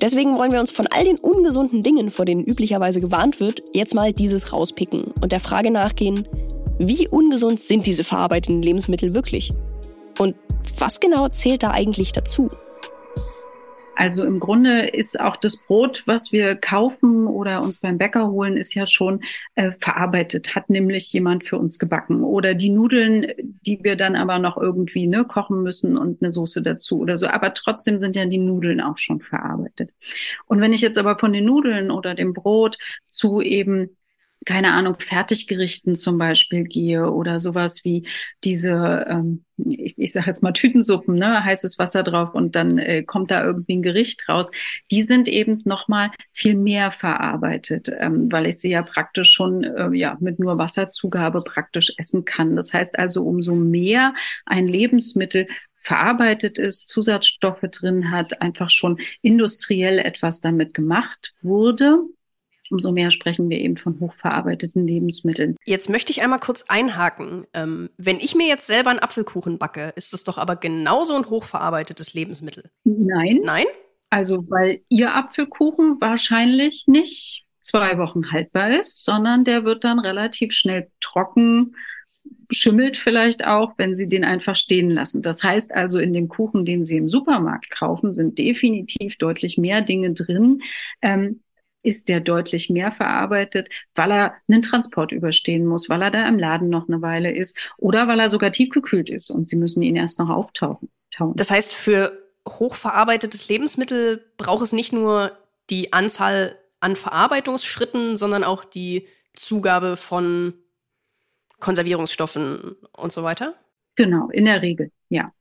Deswegen 0.00 0.36
wollen 0.36 0.52
wir 0.52 0.60
uns 0.60 0.72
von 0.72 0.88
all 0.88 1.04
den 1.04 1.18
ungesunden 1.18 1.80
Dingen, 1.82 2.10
vor 2.10 2.24
denen 2.24 2.44
üblicherweise 2.44 3.00
gewarnt 3.00 3.38
wird, 3.38 3.62
jetzt 3.72 3.94
mal 3.94 4.12
dieses 4.12 4.52
rauspicken 4.52 5.12
und 5.22 5.32
der 5.32 5.40
Frage 5.40 5.70
nachgehen, 5.70 6.26
wie 6.78 7.06
ungesund 7.06 7.60
sind 7.60 7.86
diese 7.86 8.02
verarbeiteten 8.02 8.62
Lebensmittel 8.62 9.14
wirklich? 9.14 9.52
Und 10.18 10.34
was 10.78 10.98
genau 10.98 11.28
zählt 11.28 11.62
da 11.62 11.70
eigentlich 11.70 12.12
dazu? 12.12 12.48
Also 13.94 14.24
im 14.24 14.40
Grunde 14.40 14.88
ist 14.88 15.20
auch 15.20 15.36
das 15.36 15.58
Brot, 15.58 16.02
was 16.06 16.32
wir 16.32 16.56
kaufen 16.56 17.26
oder 17.26 17.62
uns 17.62 17.78
beim 17.78 17.98
Bäcker 17.98 18.30
holen, 18.30 18.56
ist 18.56 18.74
ja 18.74 18.86
schon 18.86 19.22
äh, 19.54 19.72
verarbeitet, 19.80 20.54
hat 20.54 20.70
nämlich 20.70 21.12
jemand 21.12 21.44
für 21.46 21.58
uns 21.58 21.78
gebacken. 21.78 22.24
Oder 22.24 22.54
die 22.54 22.70
Nudeln, 22.70 23.32
die 23.38 23.84
wir 23.84 23.96
dann 23.96 24.16
aber 24.16 24.38
noch 24.38 24.56
irgendwie 24.56 25.06
ne, 25.06 25.24
kochen 25.24 25.62
müssen 25.62 25.98
und 25.98 26.22
eine 26.22 26.32
Soße 26.32 26.62
dazu 26.62 27.00
oder 27.00 27.18
so. 27.18 27.26
Aber 27.26 27.52
trotzdem 27.54 28.00
sind 28.00 28.16
ja 28.16 28.24
die 28.24 28.38
Nudeln 28.38 28.80
auch 28.80 28.98
schon 28.98 29.20
verarbeitet. 29.20 29.90
Und 30.46 30.60
wenn 30.60 30.72
ich 30.72 30.80
jetzt 30.80 30.98
aber 30.98 31.18
von 31.18 31.32
den 31.32 31.44
Nudeln 31.44 31.90
oder 31.90 32.14
dem 32.14 32.32
Brot 32.32 32.78
zu 33.06 33.40
eben 33.40 33.96
keine 34.44 34.72
Ahnung, 34.72 34.96
Fertiggerichten 34.98 35.96
zum 35.96 36.18
Beispiel 36.18 36.64
gehe 36.64 37.10
oder 37.10 37.40
sowas 37.40 37.84
wie 37.84 38.06
diese, 38.44 39.06
ähm, 39.08 39.44
ich, 39.56 39.96
ich 39.98 40.12
sage 40.12 40.26
jetzt 40.26 40.42
mal 40.42 40.52
Tütensuppen, 40.52 41.14
ne, 41.16 41.44
heißes 41.44 41.78
Wasser 41.78 42.02
drauf 42.02 42.34
und 42.34 42.56
dann 42.56 42.78
äh, 42.78 43.02
kommt 43.02 43.30
da 43.30 43.44
irgendwie 43.44 43.76
ein 43.76 43.82
Gericht 43.82 44.28
raus. 44.28 44.50
Die 44.90 45.02
sind 45.02 45.28
eben 45.28 45.62
nochmal 45.64 46.10
viel 46.32 46.54
mehr 46.54 46.90
verarbeitet, 46.90 47.90
ähm, 47.98 48.30
weil 48.32 48.46
ich 48.46 48.58
sie 48.58 48.70
ja 48.70 48.82
praktisch 48.82 49.30
schon 49.32 49.64
äh, 49.64 49.90
ja 49.92 50.16
mit 50.20 50.38
nur 50.38 50.58
Wasserzugabe 50.58 51.42
praktisch 51.42 51.92
essen 51.96 52.24
kann. 52.24 52.56
Das 52.56 52.72
heißt 52.72 52.98
also, 52.98 53.24
umso 53.24 53.54
mehr 53.54 54.14
ein 54.46 54.66
Lebensmittel 54.68 55.46
verarbeitet 55.82 56.58
ist, 56.58 56.88
Zusatzstoffe 56.88 57.62
drin 57.62 58.10
hat, 58.12 58.40
einfach 58.40 58.70
schon 58.70 58.98
industriell 59.20 59.98
etwas 59.98 60.40
damit 60.40 60.74
gemacht 60.74 61.34
wurde, 61.42 62.02
umso 62.72 62.90
mehr 62.90 63.10
sprechen 63.10 63.48
wir 63.50 63.58
eben 63.58 63.76
von 63.76 64.00
hochverarbeiteten 64.00 64.86
Lebensmitteln. 64.86 65.56
Jetzt 65.64 65.90
möchte 65.90 66.10
ich 66.10 66.22
einmal 66.22 66.40
kurz 66.40 66.64
einhaken. 66.68 67.46
Ähm, 67.54 67.90
wenn 67.98 68.16
ich 68.16 68.34
mir 68.34 68.48
jetzt 68.48 68.66
selber 68.66 68.90
einen 68.90 68.98
Apfelkuchen 68.98 69.58
backe, 69.58 69.92
ist 69.94 70.12
das 70.12 70.24
doch 70.24 70.38
aber 70.38 70.56
genauso 70.56 71.14
ein 71.14 71.28
hochverarbeitetes 71.28 72.14
Lebensmittel. 72.14 72.70
Nein. 72.84 73.40
Nein? 73.44 73.66
Also, 74.10 74.44
weil 74.50 74.80
Ihr 74.88 75.14
Apfelkuchen 75.14 75.98
wahrscheinlich 76.00 76.84
nicht 76.86 77.44
zwei 77.60 77.96
Wochen 77.98 78.32
haltbar 78.32 78.76
ist, 78.76 79.04
sondern 79.04 79.44
der 79.44 79.64
wird 79.64 79.84
dann 79.84 79.98
relativ 79.98 80.52
schnell 80.52 80.90
trocken, 81.00 81.76
schimmelt 82.50 82.96
vielleicht 82.96 83.46
auch, 83.46 83.72
wenn 83.78 83.94
Sie 83.94 84.08
den 84.08 84.24
einfach 84.24 84.56
stehen 84.56 84.90
lassen. 84.90 85.22
Das 85.22 85.42
heißt 85.42 85.72
also, 85.72 85.98
in 85.98 86.12
dem 86.12 86.28
Kuchen, 86.28 86.64
den 86.64 86.84
Sie 86.84 86.96
im 86.96 87.08
Supermarkt 87.08 87.70
kaufen, 87.70 88.12
sind 88.12 88.38
definitiv 88.38 89.16
deutlich 89.16 89.58
mehr 89.58 89.80
Dinge 89.80 90.12
drin, 90.12 90.62
ähm, 91.00 91.40
ist 91.82 92.08
der 92.08 92.20
deutlich 92.20 92.70
mehr 92.70 92.92
verarbeitet, 92.92 93.68
weil 93.94 94.10
er 94.12 94.34
einen 94.48 94.62
Transport 94.62 95.12
überstehen 95.12 95.66
muss, 95.66 95.88
weil 95.88 96.02
er 96.02 96.10
da 96.10 96.28
im 96.28 96.38
Laden 96.38 96.68
noch 96.68 96.88
eine 96.88 97.02
Weile 97.02 97.32
ist 97.32 97.56
oder 97.76 98.08
weil 98.08 98.20
er 98.20 98.30
sogar 98.30 98.52
tiefgekühlt 98.52 99.10
ist 99.10 99.30
und 99.30 99.46
sie 99.46 99.56
müssen 99.56 99.82
ihn 99.82 99.96
erst 99.96 100.18
noch 100.18 100.30
auftauchen. 100.30 100.90
Das 101.34 101.50
heißt, 101.50 101.72
für 101.72 102.18
hochverarbeitetes 102.48 103.48
Lebensmittel 103.48 104.24
braucht 104.36 104.62
es 104.62 104.72
nicht 104.72 104.92
nur 104.92 105.32
die 105.70 105.92
Anzahl 105.92 106.56
an 106.80 106.96
Verarbeitungsschritten, 106.96 108.16
sondern 108.16 108.44
auch 108.44 108.64
die 108.64 109.06
Zugabe 109.34 109.96
von 109.96 110.54
Konservierungsstoffen 111.60 112.76
und 112.96 113.12
so 113.12 113.22
weiter? 113.22 113.54
Genau, 113.94 114.28
in 114.30 114.46
der 114.46 114.62
Regel, 114.62 114.90
ja. 115.08 115.32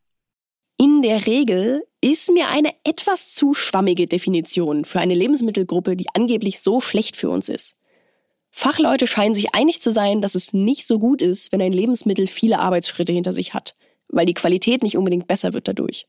In 0.78 1.02
der 1.02 1.26
Regel 1.26 1.84
ist 2.02 2.30
mir 2.32 2.48
eine 2.48 2.74
etwas 2.84 3.32
zu 3.32 3.54
schwammige 3.54 4.06
Definition 4.06 4.84
für 4.84 5.00
eine 5.00 5.14
Lebensmittelgruppe, 5.14 5.96
die 5.96 6.06
angeblich 6.14 6.60
so 6.60 6.80
schlecht 6.80 7.16
für 7.16 7.30
uns 7.30 7.48
ist. 7.48 7.76
Fachleute 8.50 9.06
scheinen 9.06 9.34
sich 9.34 9.54
einig 9.54 9.80
zu 9.80 9.90
sein, 9.90 10.20
dass 10.20 10.34
es 10.34 10.52
nicht 10.52 10.86
so 10.86 10.98
gut 10.98 11.22
ist, 11.22 11.52
wenn 11.52 11.62
ein 11.62 11.72
Lebensmittel 11.72 12.26
viele 12.26 12.58
Arbeitsschritte 12.58 13.12
hinter 13.12 13.32
sich 13.32 13.54
hat, 13.54 13.76
weil 14.08 14.26
die 14.26 14.34
Qualität 14.34 14.82
nicht 14.82 14.98
unbedingt 14.98 15.28
besser 15.28 15.54
wird 15.54 15.68
dadurch. 15.68 16.06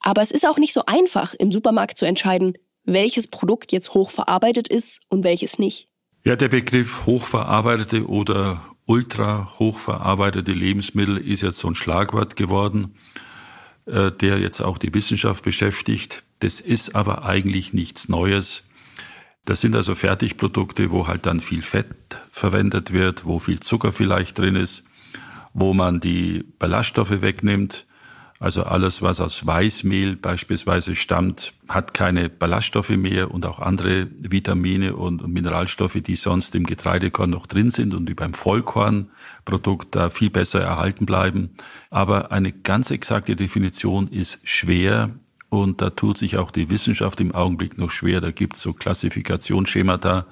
Aber 0.00 0.22
es 0.22 0.30
ist 0.30 0.46
auch 0.46 0.56
nicht 0.56 0.72
so 0.72 0.82
einfach, 0.86 1.34
im 1.34 1.50
Supermarkt 1.50 1.98
zu 1.98 2.06
entscheiden, 2.06 2.56
welches 2.84 3.26
Produkt 3.26 3.72
jetzt 3.72 3.92
hochverarbeitet 3.94 4.68
ist 4.68 5.00
und 5.08 5.24
welches 5.24 5.58
nicht. 5.58 5.88
Ja, 6.24 6.36
der 6.36 6.48
Begriff 6.48 7.06
hochverarbeitete 7.06 8.06
oder 8.06 8.62
ultra 8.86 9.52
hochverarbeitete 9.58 10.52
Lebensmittel 10.52 11.18
ist 11.18 11.42
jetzt 11.42 11.58
so 11.58 11.68
ein 11.68 11.74
Schlagwort 11.74 12.36
geworden. 12.36 12.94
Äh, 13.88 14.12
der 14.12 14.38
jetzt 14.38 14.60
auch 14.60 14.76
die 14.76 14.92
Wissenschaft 14.92 15.42
beschäftigt. 15.44 16.22
Das 16.40 16.60
ist 16.60 16.94
aber 16.94 17.24
eigentlich 17.24 17.72
nichts 17.72 18.10
Neues. 18.10 18.68
Das 19.46 19.62
sind 19.62 19.74
also 19.74 19.94
Fertigprodukte, 19.94 20.90
wo 20.90 21.06
halt 21.06 21.24
dann 21.24 21.40
viel 21.40 21.62
Fett 21.62 22.18
verwendet 22.30 22.92
wird, 22.92 23.24
wo 23.24 23.38
viel 23.38 23.60
Zucker 23.60 23.92
vielleicht 23.92 24.38
drin 24.38 24.56
ist, 24.56 24.84
wo 25.54 25.72
man 25.72 26.00
die 26.00 26.44
Ballaststoffe 26.58 27.22
wegnimmt 27.22 27.86
also 28.40 28.62
alles, 28.62 29.02
was 29.02 29.20
aus 29.20 29.46
Weißmehl 29.46 30.14
beispielsweise 30.14 30.94
stammt, 30.94 31.54
hat 31.68 31.92
keine 31.92 32.28
Ballaststoffe 32.28 32.90
mehr 32.90 33.32
und 33.32 33.44
auch 33.44 33.58
andere 33.58 34.06
Vitamine 34.20 34.94
und 34.94 35.26
Mineralstoffe, 35.26 35.98
die 36.00 36.14
sonst 36.14 36.54
im 36.54 36.64
Getreidekorn 36.64 37.30
noch 37.30 37.48
drin 37.48 37.72
sind 37.72 37.94
und 37.94 38.08
die 38.08 38.14
beim 38.14 38.34
Vollkornprodukt 38.34 39.94
da 39.96 40.08
viel 40.10 40.30
besser 40.30 40.60
erhalten 40.60 41.04
bleiben. 41.04 41.50
Aber 41.90 42.30
eine 42.30 42.52
ganz 42.52 42.92
exakte 42.92 43.34
Definition 43.34 44.06
ist 44.06 44.38
schwer 44.44 45.10
und 45.48 45.82
da 45.82 45.90
tut 45.90 46.16
sich 46.16 46.36
auch 46.36 46.52
die 46.52 46.70
Wissenschaft 46.70 47.20
im 47.20 47.34
Augenblick 47.34 47.76
noch 47.76 47.90
schwer. 47.90 48.20
Da 48.20 48.30
gibt 48.30 48.54
es 48.54 48.62
so 48.62 48.72
Klassifikationsschemata, 48.72 50.26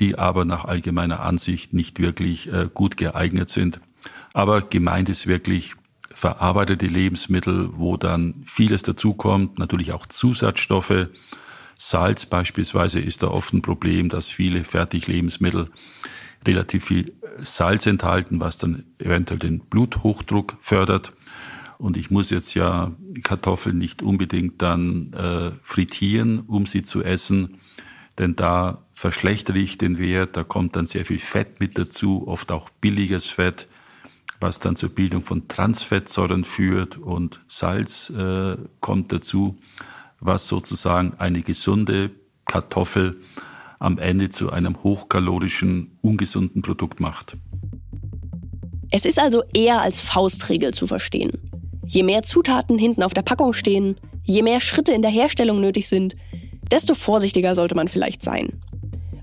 die 0.00 0.16
aber 0.16 0.46
nach 0.46 0.64
allgemeiner 0.64 1.20
Ansicht 1.20 1.74
nicht 1.74 2.00
wirklich 2.00 2.50
äh, 2.50 2.70
gut 2.72 2.96
geeignet 2.96 3.50
sind. 3.50 3.80
Aber 4.32 4.62
gemeint 4.62 5.10
ist 5.10 5.26
wirklich 5.26 5.74
verarbeitete 6.14 6.86
Lebensmittel, 6.86 7.70
wo 7.76 7.96
dann 7.96 8.42
vieles 8.46 8.82
dazukommt, 8.82 9.58
natürlich 9.58 9.92
auch 9.92 10.06
Zusatzstoffe. 10.06 11.08
Salz 11.76 12.26
beispielsweise 12.26 13.00
ist 13.00 13.22
da 13.22 13.28
oft 13.28 13.52
ein 13.52 13.62
Problem, 13.62 14.08
dass 14.08 14.30
viele 14.30 14.64
Fertiglebensmittel 14.64 15.68
relativ 16.46 16.84
viel 16.84 17.12
Salz 17.38 17.86
enthalten, 17.86 18.40
was 18.40 18.56
dann 18.56 18.84
eventuell 18.98 19.40
den 19.40 19.60
Bluthochdruck 19.60 20.56
fördert. 20.60 21.12
Und 21.78 21.96
ich 21.96 22.10
muss 22.10 22.30
jetzt 22.30 22.54
ja 22.54 22.92
Kartoffeln 23.24 23.78
nicht 23.78 24.02
unbedingt 24.02 24.62
dann 24.62 25.12
äh, 25.12 25.50
frittieren, 25.62 26.40
um 26.40 26.66
sie 26.66 26.84
zu 26.84 27.02
essen, 27.02 27.58
denn 28.18 28.36
da 28.36 28.84
verschlechtere 28.92 29.58
ich 29.58 29.76
den 29.76 29.98
Wert, 29.98 30.36
da 30.36 30.44
kommt 30.44 30.76
dann 30.76 30.86
sehr 30.86 31.04
viel 31.04 31.18
Fett 31.18 31.58
mit 31.58 31.76
dazu, 31.76 32.28
oft 32.28 32.52
auch 32.52 32.70
billiges 32.70 33.26
Fett 33.26 33.66
was 34.44 34.58
dann 34.58 34.76
zur 34.76 34.90
Bildung 34.90 35.22
von 35.22 35.48
Transfettsäuren 35.48 36.44
führt 36.44 36.98
und 36.98 37.40
Salz 37.48 38.10
äh, 38.10 38.56
kommt 38.80 39.10
dazu, 39.10 39.56
was 40.20 40.46
sozusagen 40.46 41.14
eine 41.16 41.40
gesunde 41.40 42.10
Kartoffel 42.44 43.16
am 43.78 43.96
Ende 43.96 44.28
zu 44.28 44.52
einem 44.52 44.82
hochkalorischen, 44.82 45.98
ungesunden 46.02 46.60
Produkt 46.60 47.00
macht. 47.00 47.38
Es 48.90 49.06
ist 49.06 49.18
also 49.18 49.42
eher 49.54 49.80
als 49.80 49.98
Faustregel 50.00 50.74
zu 50.74 50.86
verstehen. 50.86 51.50
Je 51.86 52.02
mehr 52.02 52.22
Zutaten 52.22 52.76
hinten 52.78 53.02
auf 53.02 53.14
der 53.14 53.22
Packung 53.22 53.54
stehen, 53.54 53.96
je 54.24 54.42
mehr 54.42 54.60
Schritte 54.60 54.92
in 54.92 55.00
der 55.00 55.10
Herstellung 55.10 55.62
nötig 55.62 55.88
sind, 55.88 56.16
desto 56.70 56.94
vorsichtiger 56.94 57.54
sollte 57.54 57.74
man 57.74 57.88
vielleicht 57.88 58.22
sein. 58.22 58.60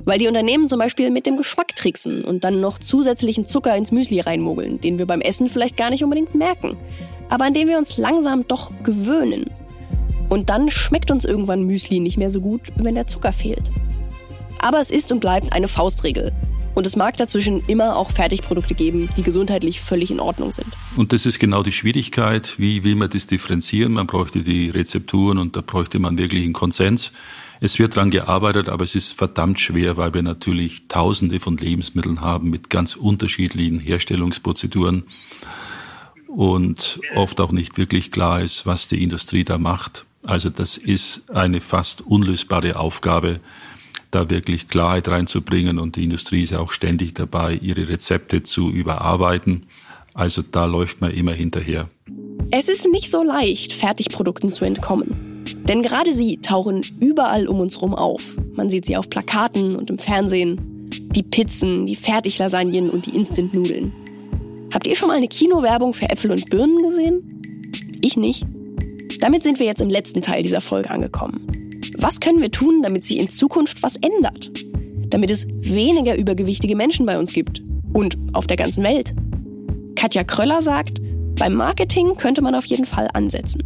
Weil 0.06 0.20
die 0.20 0.28
Unternehmen 0.28 0.68
zum 0.68 0.80
Beispiel 0.80 1.12
mit 1.12 1.26
dem 1.26 1.38
Geschmack 1.38 1.76
tricksen 1.76 2.24
und 2.24 2.44
dann 2.44 2.60
noch 2.60 2.80
zusätzlichen 2.80 3.46
Zucker 3.46 3.76
ins 3.76 3.92
Müsli 3.92 4.20
reinmogeln, 4.20 4.82
den 4.82 4.98
wir 4.98 5.06
beim 5.06 5.22
Essen 5.22 5.50
vielleicht 5.50 5.78
gar 5.78 5.90
nicht 5.90 6.04
unbedingt 6.04 6.34
merken, 6.36 6.78
aber 7.30 7.46
an 7.46 7.54
den 7.54 7.68
wir 7.68 7.78
uns 7.78 7.98
langsam 7.98 8.48
doch 8.48 8.72
gewöhnen. 8.84 9.46
Und 10.30 10.50
dann 10.50 10.70
schmeckt 10.70 11.12
uns 11.12 11.26
irgendwann 11.26 11.64
Müsli 11.64 12.00
nicht 12.00 12.18
mehr 12.18 12.30
so 12.30 12.42
gut, 12.42 12.72
wenn 12.78 12.96
der 12.96 13.08
Zucker 13.08 13.34
fehlt. 13.34 13.72
Aber 14.60 14.80
es 14.80 14.92
ist 14.92 15.12
und 15.12 15.20
bleibt 15.20 15.54
eine 15.54 15.68
Faustregel. 15.68 16.32
Und 16.74 16.88
es 16.88 16.96
mag 16.96 17.18
dazwischen 17.18 17.62
immer 17.68 17.98
auch 17.98 18.12
Fertigprodukte 18.12 18.76
geben, 18.76 19.10
die 19.18 19.24
gesundheitlich 19.24 19.82
völlig 19.82 20.10
in 20.10 20.22
Ordnung 20.22 20.52
sind. 20.52 20.68
Und 20.96 21.12
das 21.12 21.26
ist 21.26 21.38
genau 21.38 21.64
die 21.64 21.74
Schwierigkeit. 21.74 22.54
Wie 22.58 22.84
will 22.84 22.96
man 22.96 23.10
das 23.10 23.28
differenzieren? 23.28 23.92
Man 23.92 24.08
bräuchte 24.08 24.40
die 24.40 24.70
Rezepturen 24.70 25.38
und 25.38 25.56
da 25.58 25.62
bräuchte 25.62 26.00
man 26.00 26.18
wirklich 26.18 26.46
einen 26.46 26.54
Konsens. 26.54 27.12
Es 27.64 27.78
wird 27.78 27.96
daran 27.96 28.10
gearbeitet, 28.10 28.70
aber 28.70 28.84
es 28.84 28.96
ist 28.96 29.14
verdammt 29.14 29.60
schwer, 29.60 29.96
weil 29.96 30.16
wir 30.16 30.24
natürlich 30.24 30.88
Tausende 30.88 31.40
von 31.40 31.58
Lebensmitteln 31.58 32.20
haben 32.20 32.50
mit 32.50 32.72
ganz 32.72 32.96
unterschiedlichen 32.96 33.80
Herstellungsprozeduren. 33.80 35.04
und 36.28 37.00
oft 37.14 37.42
auch 37.42 37.52
nicht 37.52 37.78
wirklich 37.78 38.10
klar 38.10 38.42
ist, 38.42 38.66
was 38.66 38.88
die 38.88 39.04
Industrie 39.04 39.44
da 39.44 39.58
macht. 39.58 40.06
Also 40.24 40.50
das 40.50 40.78
ist 40.78 41.30
eine 41.30 41.60
fast 41.60 42.02
unlösbare 42.02 42.78
Aufgabe, 42.78 43.42
da 44.12 44.30
wirklich 44.30 44.70
Klarheit 44.70 45.10
reinzubringen 45.10 45.78
und 45.78 45.98
die 45.98 46.06
Industrie 46.06 46.44
ist 46.44 46.54
auch 46.54 46.72
ständig 46.72 47.14
dabei, 47.14 47.56
ihre 47.56 47.90
Rezepte 47.90 48.44
zu 48.44 48.72
überarbeiten. 48.72 49.68
Also 50.14 50.42
da 50.42 50.66
läuft 50.66 51.02
man 51.02 51.12
immer 51.12 51.34
hinterher. 51.34 51.90
Es 52.50 52.70
ist 52.70 52.88
nicht 52.92 53.12
so 53.12 53.24
leicht, 53.24 53.74
Fertigprodukten 53.74 54.54
zu 54.54 54.64
entkommen. 54.64 55.31
Denn 55.68 55.84
gerade 55.84 56.14
sie 56.14 56.38
tauchen 56.38 56.82
überall 57.00 57.48
um 57.48 57.60
uns 57.60 57.82
rum 57.82 57.94
auf. 57.94 58.36
Man 58.56 58.70
sieht 58.70 58.86
sie 58.86 58.98
auf 58.98 59.10
Plakaten 59.10 59.76
und 59.76 59.90
im 59.90 59.98
Fernsehen. 59.98 60.90
Die 61.16 61.24
Pizzen, 61.24 61.86
die 61.86 61.96
Fertiglasagnen 61.96 62.90
und 62.90 63.06
die 63.06 63.16
Instant-Nudeln. 63.16 63.92
Habt 64.74 64.88
ihr 64.88 64.96
schon 64.96 65.10
mal 65.10 65.18
eine 65.18 65.28
Kinowerbung 65.28 65.94
für 65.94 66.10
Äpfel 66.10 66.32
und 66.32 66.50
Birnen 66.50 66.82
gesehen? 66.82 68.00
Ich 68.02 68.18
nicht. 68.18 68.46
Damit 69.20 69.44
sind 69.44 69.60
wir 69.60 69.66
jetzt 69.66 69.82
im 69.82 69.90
letzten 69.90 70.22
Teil 70.22 70.44
dieser 70.44 70.62
Folge 70.62 70.90
angekommen. 70.90 71.46
Was 71.98 72.20
können 72.20 72.42
wir 72.42 72.52
tun, 72.52 72.82
damit 72.82 73.04
sich 73.04 73.18
in 73.18 73.30
Zukunft 73.30 73.84
was 73.84 73.98
ändert? 73.98 74.52
Damit 75.10 75.30
es 75.30 75.48
weniger 75.50 76.18
übergewichtige 76.18 76.76
Menschen 76.76 77.06
bei 77.06 77.20
uns 77.20 77.34
gibt 77.34 77.62
und 77.94 78.18
auf 78.34 78.48
der 78.48 78.58
ganzen 78.58 78.84
Welt. 78.84 79.14
Katja 79.96 80.24
Kröller 80.24 80.64
sagt, 80.64 81.02
beim 81.38 81.54
Marketing 81.54 82.16
könnte 82.16 82.42
man 82.42 82.56
auf 82.56 82.66
jeden 82.66 82.86
Fall 82.86 83.10
ansetzen. 83.14 83.64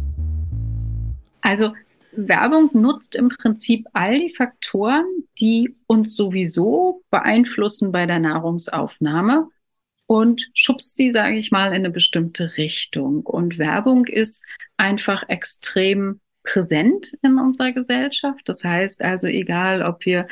Also 1.40 1.72
Werbung 2.16 2.70
nutzt 2.72 3.14
im 3.14 3.28
Prinzip 3.28 3.86
all 3.92 4.18
die 4.18 4.34
Faktoren, 4.34 5.04
die 5.38 5.76
uns 5.86 6.16
sowieso 6.16 7.02
beeinflussen 7.10 7.92
bei 7.92 8.06
der 8.06 8.18
Nahrungsaufnahme 8.18 9.48
und 10.06 10.48
schubst 10.54 10.96
sie, 10.96 11.10
sage 11.10 11.36
ich 11.36 11.50
mal, 11.50 11.68
in 11.68 11.74
eine 11.74 11.90
bestimmte 11.90 12.56
Richtung. 12.56 13.24
Und 13.26 13.58
Werbung 13.58 14.06
ist 14.06 14.46
einfach 14.76 15.28
extrem 15.28 16.20
präsent 16.42 17.12
in 17.22 17.38
unserer 17.38 17.72
Gesellschaft. 17.72 18.48
Das 18.48 18.64
heißt 18.64 19.02
also, 19.02 19.26
egal 19.26 19.82
ob 19.82 20.04
wir 20.06 20.26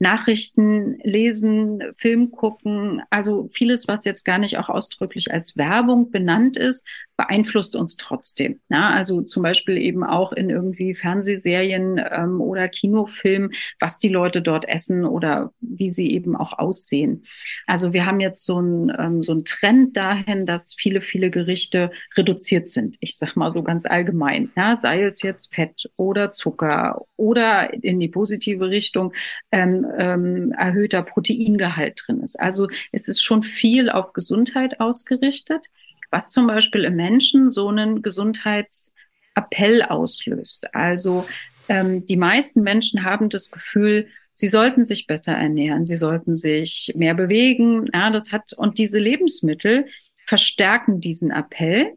Nachrichten 0.00 0.98
lesen, 1.02 1.82
Film 1.96 2.30
gucken, 2.30 3.02
also 3.10 3.48
vieles, 3.52 3.86
was 3.86 4.06
jetzt 4.06 4.24
gar 4.24 4.38
nicht 4.38 4.56
auch 4.56 4.70
ausdrücklich 4.70 5.30
als 5.30 5.58
Werbung 5.58 6.10
benannt 6.10 6.56
ist, 6.56 6.86
beeinflusst 7.18 7.76
uns 7.76 7.98
trotzdem. 7.98 8.60
Ja, 8.70 8.88
also 8.88 9.20
zum 9.20 9.42
Beispiel 9.42 9.76
eben 9.76 10.02
auch 10.02 10.32
in 10.32 10.48
irgendwie 10.48 10.94
Fernsehserien 10.94 12.00
ähm, 12.10 12.40
oder 12.40 12.66
Kinofilmen, 12.68 13.52
was 13.78 13.98
die 13.98 14.08
Leute 14.08 14.40
dort 14.40 14.66
essen 14.66 15.04
oder 15.04 15.52
wie 15.60 15.90
sie 15.90 16.12
eben 16.12 16.34
auch 16.34 16.58
aussehen. 16.58 17.26
Also 17.66 17.92
wir 17.92 18.06
haben 18.06 18.20
jetzt 18.20 18.46
so 18.46 18.58
ein 18.58 18.90
ähm, 18.98 19.22
so 19.22 19.38
Trend 19.42 19.98
dahin, 19.98 20.46
dass 20.46 20.74
viele, 20.74 21.02
viele 21.02 21.30
Gerichte 21.30 21.90
reduziert 22.16 22.70
sind. 22.70 22.96
Ich 23.00 23.18
sag 23.18 23.36
mal 23.36 23.52
so 23.52 23.62
ganz 23.62 23.84
allgemein. 23.84 24.50
Ja, 24.56 24.78
sei 24.78 25.02
es 25.02 25.20
jetzt 25.20 25.54
Fett 25.54 25.90
oder 25.96 26.30
Zucker 26.30 27.02
oder 27.16 27.74
in 27.74 28.00
die 28.00 28.08
positive 28.08 28.70
Richtung 28.70 29.12
ähm, 29.52 29.84
ähm, 29.98 30.52
erhöhter 30.52 31.02
Proteingehalt 31.02 32.02
drin 32.06 32.20
ist. 32.20 32.38
Also 32.38 32.68
es 32.92 33.08
ist 33.08 33.22
schon 33.22 33.42
viel 33.42 33.90
auf 33.90 34.12
Gesundheit 34.12 34.80
ausgerichtet 34.80 35.66
was 36.10 36.30
zum 36.30 36.46
Beispiel 36.46 36.84
im 36.84 36.96
Menschen 36.96 37.50
so 37.50 37.68
einen 37.68 38.02
Gesundheitsappell 38.02 39.82
auslöst. 39.82 40.74
Also 40.74 41.26
ähm, 41.68 42.06
die 42.06 42.16
meisten 42.16 42.62
Menschen 42.62 43.04
haben 43.04 43.28
das 43.28 43.50
Gefühl, 43.50 44.08
sie 44.34 44.48
sollten 44.48 44.84
sich 44.84 45.06
besser 45.06 45.32
ernähren, 45.32 45.86
sie 45.86 45.96
sollten 45.96 46.36
sich 46.36 46.92
mehr 46.96 47.14
bewegen. 47.14 47.88
Ja, 47.94 48.10
das 48.10 48.32
hat 48.32 48.52
und 48.54 48.78
diese 48.78 48.98
Lebensmittel 48.98 49.86
verstärken 50.26 51.00
diesen 51.00 51.30
Appell 51.30 51.96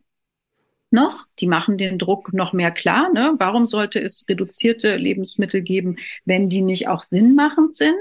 noch. 0.93 1.25
Die 1.39 1.47
machen 1.47 1.77
den 1.77 1.97
Druck 1.97 2.33
noch 2.33 2.53
mehr 2.53 2.71
klar. 2.71 3.11
Ne? 3.11 3.33
Warum 3.37 3.67
sollte 3.67 3.99
es 3.99 4.25
reduzierte 4.29 4.95
Lebensmittel 4.95 5.61
geben, 5.61 5.97
wenn 6.25 6.49
die 6.49 6.61
nicht 6.61 6.87
auch 6.87 7.03
sinnmachend 7.03 7.75
sind? 7.75 7.97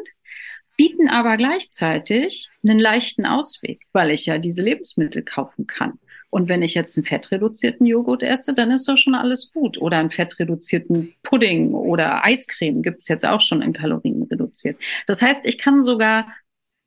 bieten 0.77 1.09
aber 1.09 1.37
gleichzeitig 1.37 2.51
einen 2.63 2.79
leichten 2.79 3.27
Ausweg, 3.27 3.83
weil 3.93 4.11
ich 4.11 4.27
ja 4.27 4.39
diese 4.39 4.63
Lebensmittel 4.63 5.23
kaufen 5.23 5.67
kann. 5.67 5.99
Und 6.31 6.49
wenn 6.49 6.63
ich 6.63 6.75
jetzt 6.75 6.97
einen 6.97 7.05
fettreduzierten 7.05 7.87
Joghurt 7.87 8.23
esse, 8.23 8.55
dann 8.55 8.71
ist 8.71 8.89
doch 8.89 8.97
schon 8.97 9.15
alles 9.15 9.53
gut. 9.53 9.77
Oder 9.79 9.99
einen 9.99 10.11
fettreduzierten 10.11 11.15
Pudding 11.23 11.75
oder 11.75 12.25
Eiscreme 12.25 12.83
gibt's 12.83 13.07
jetzt 13.09 13.27
auch 13.27 13.41
schon 13.41 13.61
in 13.61 13.75
Kalorien 13.75 14.23
reduziert. 14.23 14.77
Das 15.07 15.21
heißt, 15.21 15.45
ich 15.47 15.59
kann 15.59 15.83
sogar 15.83 16.35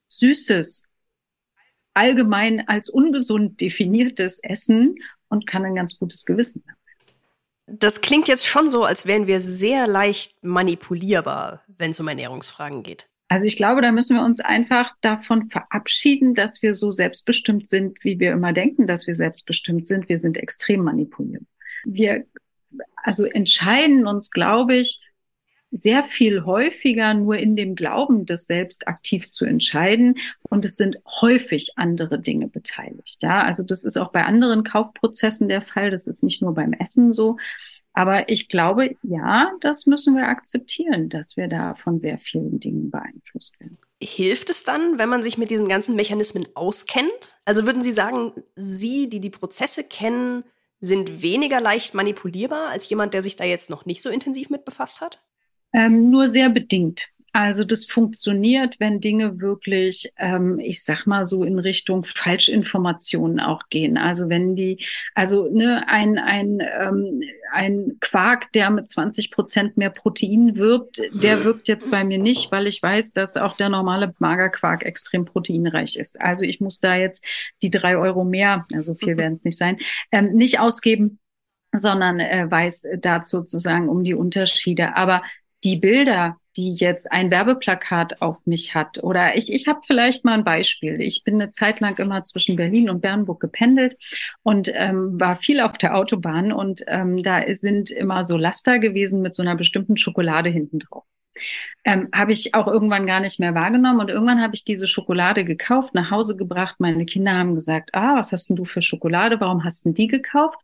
Süßes 0.09 0.87
allgemein 1.93 2.67
als 2.67 2.89
ungesund 2.89 3.61
definiertes 3.61 4.39
Essen 4.43 4.95
und 5.35 5.47
kann 5.47 5.65
ein 5.65 5.75
ganz 5.75 5.99
gutes 5.99 6.25
Gewissen 6.25 6.63
haben. 6.67 6.79
Das 7.67 8.01
klingt 8.01 8.27
jetzt 8.27 8.45
schon 8.45 8.69
so, 8.69 8.83
als 8.83 9.07
wären 9.07 9.27
wir 9.27 9.39
sehr 9.39 9.87
leicht 9.87 10.43
manipulierbar, 10.43 11.63
wenn 11.67 11.91
es 11.91 11.99
um 11.99 12.07
Ernährungsfragen 12.07 12.83
geht. 12.83 13.07
Also 13.27 13.47
ich 13.47 13.57
glaube, 13.57 13.81
da 13.81 13.91
müssen 13.91 14.17
wir 14.17 14.23
uns 14.23 14.39
einfach 14.39 14.93
davon 15.01 15.49
verabschieden, 15.49 16.35
dass 16.35 16.61
wir 16.61 16.75
so 16.75 16.91
selbstbestimmt 16.91 17.67
sind, 17.67 18.03
wie 18.03 18.19
wir 18.19 18.31
immer 18.31 18.53
denken, 18.53 18.85
dass 18.85 19.07
wir 19.07 19.15
selbstbestimmt 19.15 19.87
sind. 19.87 20.09
Wir 20.09 20.19
sind 20.19 20.37
extrem 20.37 20.83
manipuliert. 20.83 21.43
Wir 21.85 22.25
also 23.03 23.25
entscheiden 23.25 24.07
uns, 24.07 24.29
glaube 24.31 24.75
ich, 24.75 25.01
sehr 25.75 26.03
viel 26.03 26.45
häufiger 26.45 27.13
nur 27.13 27.37
in 27.37 27.55
dem 27.55 27.75
Glauben, 27.75 28.25
das 28.25 28.47
selbst 28.47 28.87
aktiv 28.87 29.29
zu 29.29 29.45
entscheiden. 29.45 30.17
Und 30.43 30.63
es 30.63 30.77
sind 30.77 30.97
häufig 31.05 31.73
andere 31.75 32.19
Dinge 32.19 32.47
beteiligt. 32.47 33.17
Ja, 33.21 33.43
also 33.43 33.61
das 33.61 33.83
ist 33.83 33.97
auch 33.97 34.11
bei 34.11 34.23
anderen 34.23 34.63
Kaufprozessen 34.63 35.49
der 35.49 35.61
Fall. 35.61 35.91
Das 35.91 36.07
ist 36.07 36.23
nicht 36.23 36.41
nur 36.41 36.53
beim 36.53 36.73
Essen 36.73 37.13
so. 37.13 37.37
Aber 37.91 38.29
ich 38.29 38.49
glaube, 38.49 38.95
ja, 39.03 39.51
das 39.61 39.85
müssen 39.85 40.15
wir 40.15 40.27
akzeptieren, 40.27 41.09
dass 41.09 41.37
wir 41.37 41.47
da 41.47 41.75
von 41.75 41.97
sehr 41.97 42.19
vielen 42.19 42.59
Dingen 42.59 42.91
beeinflusst 42.91 43.59
werden. 43.59 43.77
Hilft 44.01 44.49
es 44.49 44.63
dann, 44.63 44.97
wenn 44.97 45.07
man 45.09 45.23
sich 45.23 45.37
mit 45.37 45.49
diesen 45.49 45.69
ganzen 45.69 45.95
Mechanismen 45.95 46.45
auskennt? 46.55 47.39
Also 47.45 47.65
würden 47.65 47.81
Sie 47.81 47.93
sagen, 47.93 48.33
Sie, 48.55 49.09
die 49.09 49.21
die 49.21 49.29
Prozesse 49.29 49.85
kennen, 49.85 50.43
sind 50.81 51.21
weniger 51.21 51.61
leicht 51.61 51.93
manipulierbar 51.93 52.69
als 52.69 52.89
jemand, 52.89 53.13
der 53.13 53.21
sich 53.21 53.37
da 53.37 53.45
jetzt 53.45 53.69
noch 53.69 53.85
nicht 53.85 54.01
so 54.01 54.09
intensiv 54.09 54.49
mit 54.49 54.65
befasst 54.65 54.99
hat? 54.99 55.21
Ähm, 55.75 56.09
nur 56.09 56.27
sehr 56.27 56.49
bedingt. 56.49 57.09
Also 57.35 57.65
das 57.65 57.83
funktioniert, 57.83 58.79
wenn 58.79 59.01
Dinge 59.01 59.41
wirklich, 59.41 60.09
ähm, 60.15 60.57
ich 60.57 60.85
sag 60.85 61.05
mal 61.05 61.25
so 61.25 61.43
in 61.43 61.59
Richtung 61.59 62.05
Falschinformationen 62.05 63.41
auch 63.41 63.63
gehen. 63.69 63.97
Also 63.97 64.29
wenn 64.29 64.55
die, 64.55 64.85
also 65.15 65.49
ne, 65.51 65.83
ein 65.89 66.17
ein 66.17 66.61
ähm, 66.61 67.23
ein 67.51 67.97
Quark, 67.99 68.53
der 68.53 68.69
mit 68.69 68.89
20 68.89 69.31
Prozent 69.31 69.75
mehr 69.75 69.89
Protein 69.89 70.55
wirbt, 70.55 71.01
der 71.11 71.43
wirkt 71.43 71.67
jetzt 71.67 71.91
bei 71.91 72.05
mir 72.05 72.19
nicht, 72.19 72.53
weil 72.53 72.67
ich 72.67 72.81
weiß, 72.81 73.11
dass 73.11 73.35
auch 73.35 73.57
der 73.57 73.67
normale 73.67 74.13
Magerquark 74.19 74.85
extrem 74.85 75.25
proteinreich 75.25 75.97
ist. 75.97 76.21
Also 76.21 76.45
ich 76.45 76.61
muss 76.61 76.79
da 76.79 76.95
jetzt 76.95 77.21
die 77.61 77.69
drei 77.69 77.97
Euro 77.97 78.23
mehr, 78.23 78.65
also 78.71 78.95
viel 78.95 79.17
werden 79.17 79.33
es 79.33 79.43
nicht 79.43 79.57
sein, 79.57 79.79
ähm, 80.13 80.31
nicht 80.31 80.61
ausgeben, 80.61 81.19
sondern 81.75 82.21
äh, 82.21 82.49
weiß 82.49 82.87
dazu 82.99 83.39
sozusagen 83.39 83.89
um 83.89 84.05
die 84.05 84.13
Unterschiede. 84.13 84.95
Aber 84.95 85.21
die 85.65 85.75
Bilder, 85.75 86.37
die 86.55 86.73
jetzt 86.73 87.11
ein 87.11 87.31
Werbeplakat 87.31 88.21
auf 88.21 88.45
mich 88.45 88.75
hat. 88.75 89.03
Oder 89.03 89.35
ich, 89.35 89.51
ich 89.51 89.67
habe 89.67 89.81
vielleicht 89.85 90.23
mal 90.23 90.35
ein 90.35 90.45
Beispiel. 90.45 91.01
Ich 91.01 91.23
bin 91.23 91.35
eine 91.35 91.49
Zeit 91.49 91.81
lang 91.81 91.97
immer 91.97 92.23
zwischen 92.23 92.55
Berlin 92.55 92.89
und 92.89 93.01
Bernburg 93.01 93.41
gependelt 93.41 93.97
und 94.43 94.71
ähm, 94.73 95.19
war 95.19 95.35
viel 95.35 95.59
auf 95.59 95.77
der 95.77 95.97
Autobahn 95.97 96.53
und 96.53 96.83
ähm, 96.87 97.21
da 97.23 97.41
sind 97.53 97.89
immer 97.89 98.23
so 98.23 98.37
Laster 98.37 98.79
gewesen 98.79 99.21
mit 99.21 99.35
so 99.35 99.41
einer 99.41 99.55
bestimmten 99.55 99.97
Schokolade 99.97 100.49
hinten 100.49 100.79
drauf. 100.79 101.03
Ähm, 101.83 102.07
habe 102.13 102.31
ich 102.31 102.53
auch 102.55 102.67
irgendwann 102.67 103.05
gar 103.05 103.19
nicht 103.19 103.39
mehr 103.39 103.53
wahrgenommen 103.53 103.99
und 103.99 104.09
irgendwann 104.09 104.41
habe 104.41 104.55
ich 104.55 104.63
diese 104.63 104.87
Schokolade 104.87 105.43
gekauft, 105.43 105.93
nach 105.93 106.09
Hause 106.09 106.37
gebracht. 106.37 106.75
Meine 106.79 107.05
Kinder 107.05 107.33
haben 107.33 107.55
gesagt, 107.55 107.89
ah, 107.93 108.15
was 108.15 108.31
hast 108.31 108.49
denn 108.49 108.55
du 108.55 108.63
für 108.63 108.81
Schokolade? 108.81 109.41
Warum 109.41 109.63
hast 109.65 109.83
denn 109.83 109.93
die 109.93 110.07
gekauft? 110.07 110.59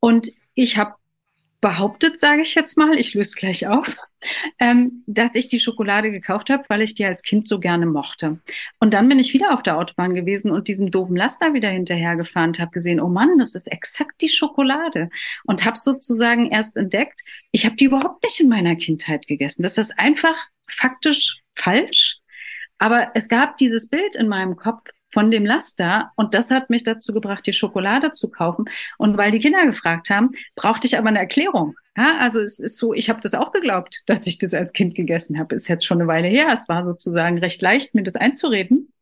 Und 0.00 0.32
ich 0.54 0.78
habe 0.78 0.94
behauptet, 1.60 2.18
sage 2.18 2.42
ich 2.42 2.54
jetzt 2.54 2.76
mal, 2.78 2.98
ich 2.98 3.14
löse 3.14 3.36
gleich 3.36 3.68
auf, 3.68 3.96
ähm, 4.58 5.02
dass 5.06 5.34
ich 5.34 5.48
die 5.48 5.60
Schokolade 5.60 6.10
gekauft 6.10 6.50
habe, 6.50 6.64
weil 6.68 6.82
ich 6.82 6.94
die 6.94 7.04
als 7.04 7.22
Kind 7.22 7.46
so 7.46 7.60
gerne 7.60 7.86
mochte. 7.86 8.38
Und 8.78 8.94
dann 8.94 9.08
bin 9.08 9.18
ich 9.18 9.34
wieder 9.34 9.54
auf 9.54 9.62
der 9.62 9.78
Autobahn 9.78 10.14
gewesen 10.14 10.50
und 10.50 10.68
diesem 10.68 10.90
doofen 10.90 11.16
Laster 11.16 11.54
wieder 11.54 11.68
hinterhergefahren 11.68 12.50
und 12.50 12.58
habe 12.58 12.70
gesehen, 12.70 13.00
oh 13.00 13.08
Mann, 13.08 13.38
das 13.38 13.54
ist 13.54 13.66
exakt 13.66 14.20
die 14.20 14.28
Schokolade. 14.28 15.10
Und 15.44 15.64
habe 15.64 15.78
sozusagen 15.78 16.50
erst 16.50 16.76
entdeckt, 16.76 17.20
ich 17.50 17.64
habe 17.64 17.76
die 17.76 17.84
überhaupt 17.84 18.22
nicht 18.22 18.40
in 18.40 18.48
meiner 18.48 18.76
Kindheit 18.76 19.26
gegessen. 19.26 19.62
Das 19.62 19.78
ist 19.78 19.98
einfach 19.98 20.36
faktisch 20.66 21.40
falsch. 21.56 22.18
Aber 22.78 23.12
es 23.14 23.28
gab 23.28 23.58
dieses 23.58 23.88
Bild 23.88 24.16
in 24.16 24.28
meinem 24.28 24.56
Kopf, 24.56 24.88
von 25.12 25.30
dem 25.30 25.44
Laster. 25.44 26.10
Und 26.16 26.34
das 26.34 26.50
hat 26.50 26.70
mich 26.70 26.84
dazu 26.84 27.12
gebracht, 27.12 27.46
die 27.46 27.52
Schokolade 27.52 28.12
zu 28.12 28.30
kaufen. 28.30 28.64
Und 28.98 29.16
weil 29.16 29.30
die 29.30 29.38
Kinder 29.38 29.64
gefragt 29.66 30.10
haben, 30.10 30.30
brauchte 30.56 30.86
ich 30.86 30.98
aber 30.98 31.08
eine 31.08 31.18
Erklärung. 31.18 31.76
Ja, 31.96 32.18
also 32.18 32.40
es 32.40 32.58
ist 32.58 32.78
so, 32.78 32.94
ich 32.94 33.10
habe 33.10 33.20
das 33.20 33.34
auch 33.34 33.52
geglaubt, 33.52 34.02
dass 34.06 34.26
ich 34.26 34.38
das 34.38 34.54
als 34.54 34.72
Kind 34.72 34.94
gegessen 34.94 35.38
habe. 35.38 35.54
Ist 35.54 35.68
jetzt 35.68 35.84
schon 35.84 36.00
eine 36.00 36.08
Weile 36.08 36.28
her. 36.28 36.48
Es 36.52 36.68
war 36.68 36.84
sozusagen 36.84 37.38
recht 37.38 37.60
leicht, 37.60 37.94
mir 37.94 38.02
das 38.02 38.16
einzureden. 38.16 38.92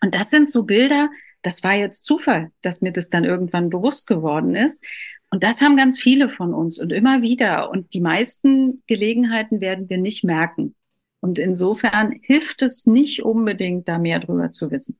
Und 0.00 0.14
das 0.14 0.30
sind 0.30 0.50
so 0.50 0.64
Bilder, 0.64 1.08
das 1.44 1.62
war 1.62 1.74
jetzt 1.74 2.04
Zufall, 2.04 2.50
dass 2.62 2.80
mir 2.80 2.92
das 2.92 3.10
dann 3.10 3.24
irgendwann 3.24 3.70
bewusst 3.70 4.06
geworden 4.06 4.56
ist. 4.56 4.82
Und 5.30 5.44
das 5.44 5.60
haben 5.60 5.76
ganz 5.76 6.00
viele 6.00 6.28
von 6.28 6.54
uns 6.54 6.78
und 6.78 6.90
immer 6.90 7.22
wieder. 7.22 7.70
Und 7.70 7.92
die 7.92 8.00
meisten 8.00 8.82
Gelegenheiten 8.86 9.60
werden 9.60 9.88
wir 9.88 9.98
nicht 9.98 10.24
merken. 10.24 10.74
Und 11.20 11.38
insofern 11.38 12.12
hilft 12.22 12.62
es 12.62 12.86
nicht 12.86 13.22
unbedingt, 13.22 13.88
da 13.88 13.98
mehr 13.98 14.20
drüber 14.20 14.50
zu 14.50 14.70
wissen. 14.70 14.98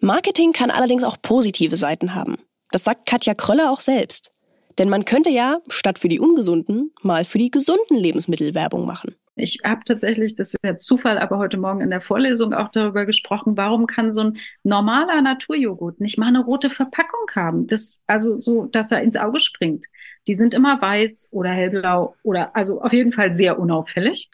Marketing 0.00 0.52
kann 0.52 0.70
allerdings 0.70 1.04
auch 1.04 1.16
positive 1.20 1.76
Seiten 1.76 2.14
haben. 2.14 2.36
Das 2.70 2.84
sagt 2.84 3.06
Katja 3.06 3.34
Kröller 3.34 3.70
auch 3.70 3.80
selbst. 3.80 4.33
Denn 4.78 4.88
man 4.88 5.04
könnte 5.04 5.30
ja, 5.30 5.58
statt 5.68 5.98
für 5.98 6.08
die 6.08 6.20
ungesunden, 6.20 6.92
mal 7.02 7.24
für 7.24 7.38
die 7.38 7.50
gesunden 7.50 7.96
Lebensmittel 7.96 8.54
Werbung 8.54 8.86
machen. 8.86 9.14
Ich 9.36 9.60
habe 9.64 9.82
tatsächlich, 9.84 10.36
das 10.36 10.54
ist 10.54 10.64
ja 10.64 10.76
Zufall, 10.76 11.18
aber 11.18 11.38
heute 11.38 11.56
Morgen 11.56 11.80
in 11.80 11.90
der 11.90 12.00
Vorlesung 12.00 12.54
auch 12.54 12.68
darüber 12.68 13.04
gesprochen, 13.04 13.56
warum 13.56 13.86
kann 13.86 14.12
so 14.12 14.20
ein 14.20 14.36
normaler 14.62 15.20
Naturjoghurt 15.22 16.00
nicht 16.00 16.18
mal 16.18 16.28
eine 16.28 16.44
rote 16.44 16.70
Verpackung 16.70 17.26
haben? 17.34 17.66
Das, 17.66 18.00
also 18.06 18.38
so, 18.38 18.66
dass 18.66 18.92
er 18.92 19.02
ins 19.02 19.16
Auge 19.16 19.40
springt. 19.40 19.86
Die 20.28 20.34
sind 20.34 20.54
immer 20.54 20.80
weiß 20.80 21.30
oder 21.32 21.50
hellblau 21.50 22.14
oder 22.22 22.54
also 22.54 22.80
auf 22.80 22.92
jeden 22.92 23.12
Fall 23.12 23.32
sehr 23.32 23.58
unauffällig. 23.58 24.30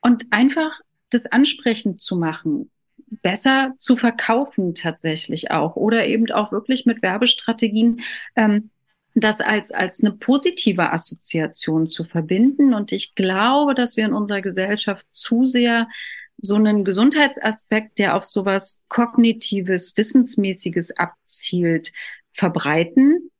Und 0.00 0.24
einfach 0.30 0.72
das 1.10 1.26
ansprechend 1.26 2.00
zu 2.00 2.16
machen, 2.16 2.70
besser 3.22 3.74
zu 3.78 3.96
verkaufen 3.96 4.74
tatsächlich 4.74 5.52
auch 5.52 5.76
oder 5.76 6.06
eben 6.06 6.30
auch 6.32 6.50
wirklich 6.50 6.84
mit 6.86 7.02
Werbestrategien 7.02 8.00
ähm, 8.34 8.70
das 9.22 9.40
als, 9.40 9.72
als 9.72 10.04
eine 10.04 10.12
positive 10.12 10.92
Assoziation 10.92 11.86
zu 11.86 12.04
verbinden. 12.04 12.74
Und 12.74 12.92
ich 12.92 13.14
glaube, 13.14 13.74
dass 13.74 13.96
wir 13.96 14.04
in 14.04 14.12
unserer 14.12 14.42
Gesellschaft 14.42 15.06
zu 15.10 15.46
sehr 15.46 15.88
so 16.38 16.56
einen 16.56 16.84
Gesundheitsaspekt, 16.84 17.98
der 17.98 18.14
auf 18.14 18.26
sowas 18.26 18.82
kognitives, 18.88 19.96
wissensmäßiges 19.96 20.98
abzielt, 20.98 21.92
verbreiten. 22.32 23.30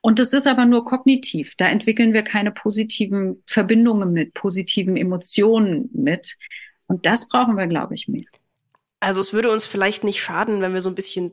Und 0.00 0.20
das 0.20 0.32
ist 0.34 0.46
aber 0.46 0.66
nur 0.66 0.84
kognitiv. 0.84 1.54
Da 1.56 1.66
entwickeln 1.66 2.12
wir 2.12 2.22
keine 2.22 2.52
positiven 2.52 3.42
Verbindungen 3.46 4.12
mit, 4.12 4.34
positiven 4.34 4.96
Emotionen 4.96 5.90
mit. 5.92 6.36
Und 6.86 7.06
das 7.06 7.26
brauchen 7.26 7.56
wir, 7.56 7.66
glaube 7.66 7.94
ich, 7.96 8.06
mehr. 8.06 8.26
Also 9.00 9.20
es 9.20 9.32
würde 9.32 9.50
uns 9.50 9.64
vielleicht 9.64 10.04
nicht 10.04 10.22
schaden, 10.22 10.60
wenn 10.60 10.74
wir 10.74 10.80
so 10.80 10.90
ein 10.90 10.94
bisschen 10.94 11.32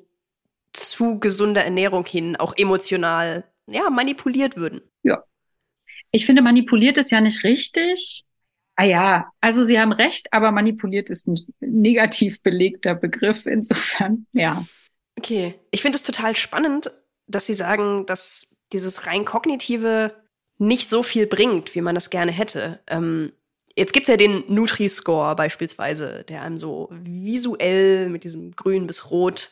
zu 0.74 1.20
gesunder 1.20 1.64
Ernährung 1.64 2.06
hin 2.06 2.36
auch 2.38 2.56
emotional 2.58 3.44
ja, 3.74 3.90
manipuliert 3.90 4.56
würden. 4.56 4.82
Ja. 5.04 5.24
Ich 6.12 6.26
finde, 6.26 6.42
manipuliert 6.42 6.98
ist 6.98 7.12
ja 7.12 7.22
nicht 7.22 7.44
richtig. 7.44 8.26
Ah 8.76 8.86
ja, 8.86 9.32
also 9.42 9.64
Sie 9.64 9.80
haben 9.80 9.92
recht, 9.92 10.32
aber 10.34 10.52
manipuliert 10.52 11.10
ist 11.10 11.28
ein 11.28 11.40
negativ 11.60 12.42
belegter 12.42 12.96
Begriff. 12.96 13.46
Insofern, 13.46 14.26
ja. 14.34 14.66
Okay. 15.18 15.56
Ich 15.72 15.82
finde 15.82 15.98
es 15.98 16.04
total 16.04 16.36
spannend, 16.36 16.92
dass 17.28 17.46
Sie 17.46 17.54
sagen, 17.54 18.06
dass 18.06 18.48
dieses 18.74 19.08
rein 19.08 19.26
kognitive 19.26 20.16
nicht 20.58 20.88
so 20.88 21.04
viel 21.04 21.28
bringt, 21.28 21.76
wie 21.76 21.82
man 21.82 21.96
das 21.96 22.10
gerne 22.10 22.32
hätte. 22.32 22.80
Ähm, 22.88 23.32
jetzt 23.76 23.94
gibt's 23.94 24.10
ja 24.10 24.18
den 24.18 24.44
Nutri-Score 24.48 25.36
beispielsweise, 25.36 26.24
der 26.28 26.44
einem 26.44 26.58
so 26.58 26.90
visuell 26.92 28.10
mit 28.10 28.24
diesem 28.24 28.56
Grün 28.56 28.88
bis 28.88 29.10
Rot 29.12 29.52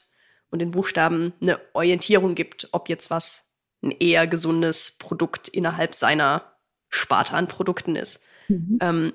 und 0.49 0.59
den 0.59 0.71
Buchstaben 0.71 1.33
eine 1.41 1.59
Orientierung 1.73 2.35
gibt, 2.35 2.69
ob 2.71 2.89
jetzt 2.89 3.09
was 3.09 3.48
ein 3.81 3.91
eher 3.91 4.27
gesundes 4.27 4.97
Produkt 4.97 5.47
innerhalb 5.47 5.95
seiner 5.95 6.53
Sparte 6.89 7.33
an 7.33 7.47
Produkten 7.47 7.95
ist. 7.95 8.21
Mhm. 8.47 8.77
Ähm, 8.81 9.13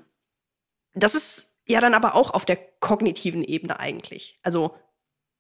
das 0.95 1.15
ist 1.15 1.55
ja 1.67 1.81
dann 1.81 1.95
aber 1.95 2.15
auch 2.15 2.31
auf 2.31 2.45
der 2.45 2.57
kognitiven 2.57 3.43
Ebene 3.43 3.81
eigentlich. 3.81 4.39
Also 4.43 4.75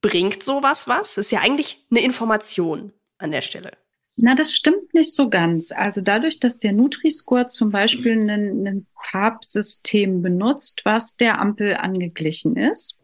bringt 0.00 0.42
sowas 0.42 0.88
was? 0.88 1.16
Ist 1.16 1.32
ja 1.32 1.40
eigentlich 1.40 1.86
eine 1.90 2.02
Information 2.02 2.92
an 3.18 3.30
der 3.30 3.42
Stelle. 3.42 3.72
Na, 4.16 4.34
das 4.34 4.52
stimmt 4.52 4.94
nicht 4.94 5.12
so 5.12 5.28
ganz. 5.28 5.72
Also 5.72 6.00
dadurch, 6.00 6.38
dass 6.38 6.58
der 6.58 6.72
Nutri-Score 6.72 7.48
zum 7.48 7.70
Beispiel 7.70 8.18
ein 8.30 8.86
Farbsystem 9.10 10.22
benutzt, 10.22 10.82
was 10.84 11.16
der 11.16 11.40
Ampel 11.40 11.74
angeglichen 11.74 12.56
ist, 12.56 13.00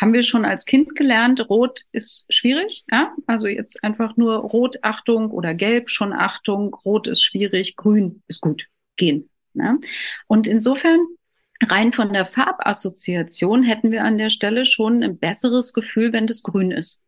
haben 0.00 0.12
wir 0.14 0.22
schon 0.22 0.44
als 0.44 0.64
Kind 0.64 0.96
gelernt, 0.96 1.48
rot 1.50 1.82
ist 1.92 2.24
schwierig, 2.32 2.84
ja? 2.90 3.14
Also 3.26 3.48
jetzt 3.48 3.84
einfach 3.84 4.16
nur 4.16 4.36
rot 4.36 4.78
Achtung 4.82 5.30
oder 5.30 5.54
gelb 5.54 5.90
schon 5.90 6.12
Achtung, 6.12 6.74
rot 6.84 7.06
ist 7.06 7.22
schwierig, 7.22 7.76
grün 7.76 8.22
ist 8.26 8.40
gut, 8.40 8.66
gehen. 8.96 9.28
Ja? 9.54 9.76
Und 10.26 10.46
insofern 10.46 11.00
rein 11.62 11.92
von 11.92 12.12
der 12.12 12.24
Farbassoziation 12.24 13.62
hätten 13.62 13.90
wir 13.90 14.04
an 14.04 14.16
der 14.16 14.30
Stelle 14.30 14.64
schon 14.64 15.02
ein 15.02 15.18
besseres 15.18 15.74
Gefühl, 15.74 16.12
wenn 16.12 16.26
das 16.26 16.42
grün 16.42 16.70
ist. 16.70 17.00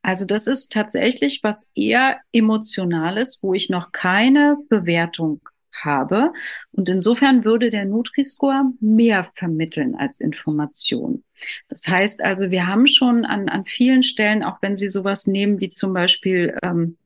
Also 0.00 0.24
das 0.24 0.46
ist 0.46 0.72
tatsächlich 0.72 1.40
was 1.42 1.68
eher 1.74 2.20
emotionales, 2.32 3.40
wo 3.42 3.54
ich 3.54 3.68
noch 3.68 3.92
keine 3.92 4.56
Bewertung 4.68 5.40
habe. 5.84 6.32
Und 6.72 6.88
insofern 6.88 7.44
würde 7.44 7.70
der 7.70 7.84
Nutri-Score 7.84 8.72
mehr 8.80 9.24
vermitteln 9.34 9.94
als 9.94 10.20
Information. 10.20 11.24
Das 11.68 11.86
heißt 11.86 12.22
also, 12.22 12.50
wir 12.50 12.66
haben 12.66 12.86
schon 12.86 13.24
an, 13.24 13.48
an 13.48 13.64
vielen 13.64 14.02
Stellen, 14.02 14.42
auch 14.42 14.58
wenn 14.62 14.76
Sie 14.76 14.90
sowas 14.90 15.26
nehmen 15.26 15.60
wie 15.60 15.70
zum 15.70 15.92
Beispiel 15.92 16.56
ähm, 16.62 16.96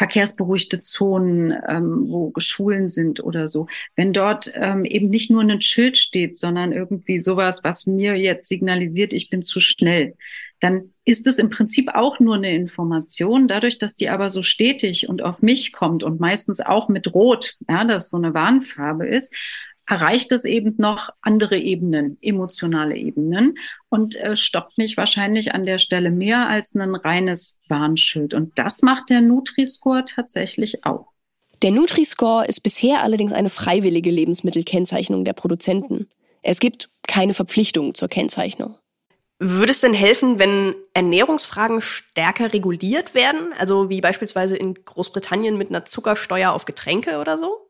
verkehrsberuhigte 0.00 0.80
Zonen, 0.80 1.54
ähm, 1.68 2.04
wo 2.08 2.32
Schulen 2.38 2.88
sind 2.88 3.22
oder 3.22 3.48
so. 3.48 3.66
Wenn 3.96 4.14
dort 4.14 4.50
ähm, 4.54 4.86
eben 4.86 5.10
nicht 5.10 5.30
nur 5.30 5.42
ein 5.42 5.60
Schild 5.60 5.98
steht, 5.98 6.38
sondern 6.38 6.72
irgendwie 6.72 7.18
sowas, 7.18 7.60
was 7.64 7.86
mir 7.86 8.16
jetzt 8.16 8.48
signalisiert, 8.48 9.12
ich 9.12 9.28
bin 9.28 9.42
zu 9.42 9.60
schnell, 9.60 10.16
dann 10.60 10.92
ist 11.04 11.26
es 11.26 11.38
im 11.38 11.50
Prinzip 11.50 11.88
auch 11.94 12.20
nur 12.20 12.36
eine 12.36 12.54
Information. 12.54 13.48
Dadurch, 13.48 13.78
dass 13.78 13.96
die 13.96 14.10
aber 14.10 14.30
so 14.30 14.42
stetig 14.42 15.08
und 15.08 15.22
auf 15.22 15.42
mich 15.42 15.72
kommt 15.72 16.02
und 16.02 16.20
meistens 16.20 16.60
auch 16.60 16.88
mit 16.88 17.12
Rot, 17.14 17.56
ja, 17.68 17.84
das 17.84 18.10
so 18.10 18.18
eine 18.18 18.34
Warnfarbe 18.34 19.06
ist, 19.06 19.32
erreicht 19.86 20.30
es 20.30 20.44
eben 20.44 20.74
noch 20.78 21.10
andere 21.20 21.58
Ebenen, 21.58 22.16
emotionale 22.20 22.96
Ebenen 22.96 23.56
und 23.88 24.14
äh, 24.16 24.36
stoppt 24.36 24.78
mich 24.78 24.96
wahrscheinlich 24.96 25.52
an 25.52 25.66
der 25.66 25.78
Stelle 25.78 26.10
mehr 26.10 26.48
als 26.48 26.74
ein 26.76 26.94
reines 26.94 27.58
Warnschild. 27.68 28.34
Und 28.34 28.56
das 28.56 28.82
macht 28.82 29.10
der 29.10 29.20
Nutri-Score 29.20 30.04
tatsächlich 30.04 30.84
auch. 30.84 31.08
Der 31.62 31.72
Nutri-Score 31.72 32.46
ist 32.46 32.60
bisher 32.60 33.02
allerdings 33.02 33.32
eine 33.32 33.50
freiwillige 33.50 34.10
Lebensmittelkennzeichnung 34.10 35.24
der 35.24 35.32
Produzenten. 35.32 36.08
Es 36.42 36.60
gibt 36.60 36.88
keine 37.06 37.34
Verpflichtung 37.34 37.94
zur 37.94 38.08
Kennzeichnung. 38.08 38.76
Würde 39.42 39.72
es 39.72 39.80
denn 39.80 39.94
helfen, 39.94 40.38
wenn 40.38 40.74
Ernährungsfragen 40.92 41.80
stärker 41.80 42.52
reguliert 42.52 43.14
werden? 43.14 43.54
Also 43.58 43.88
wie 43.88 44.02
beispielsweise 44.02 44.54
in 44.54 44.74
Großbritannien 44.84 45.56
mit 45.56 45.70
einer 45.70 45.86
Zuckersteuer 45.86 46.52
auf 46.52 46.66
Getränke 46.66 47.18
oder 47.18 47.38
so? 47.38 47.69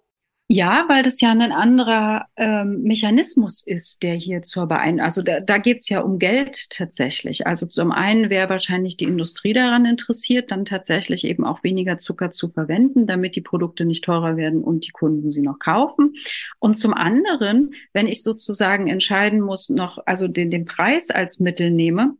Ja, 0.52 0.86
weil 0.88 1.04
das 1.04 1.20
ja 1.20 1.30
ein 1.30 1.52
anderer 1.52 2.26
ähm, 2.34 2.82
Mechanismus 2.82 3.64
ist, 3.64 4.02
der 4.02 4.14
hier 4.14 4.42
zur 4.42 4.66
Beeinflussung, 4.66 5.04
also 5.04 5.22
da, 5.22 5.38
da 5.38 5.58
geht 5.58 5.78
es 5.78 5.88
ja 5.88 6.00
um 6.00 6.18
Geld 6.18 6.70
tatsächlich. 6.70 7.46
Also 7.46 7.66
zum 7.66 7.92
einen 7.92 8.30
wäre 8.30 8.48
wahrscheinlich 8.48 8.96
die 8.96 9.04
Industrie 9.04 9.52
daran 9.52 9.84
interessiert, 9.84 10.50
dann 10.50 10.64
tatsächlich 10.64 11.22
eben 11.22 11.44
auch 11.44 11.62
weniger 11.62 11.98
Zucker 11.98 12.32
zu 12.32 12.48
verwenden, 12.48 13.06
damit 13.06 13.36
die 13.36 13.42
Produkte 13.42 13.84
nicht 13.84 14.02
teurer 14.02 14.36
werden 14.36 14.64
und 14.64 14.88
die 14.88 14.90
Kunden 14.90 15.30
sie 15.30 15.40
noch 15.40 15.60
kaufen. 15.60 16.14
Und 16.58 16.76
zum 16.76 16.94
anderen, 16.94 17.72
wenn 17.92 18.08
ich 18.08 18.24
sozusagen 18.24 18.88
entscheiden 18.88 19.40
muss, 19.40 19.68
noch, 19.68 19.98
also 20.04 20.26
den, 20.26 20.50
den 20.50 20.64
Preis 20.64 21.10
als 21.10 21.38
Mittel 21.38 21.70
nehme, 21.70 22.16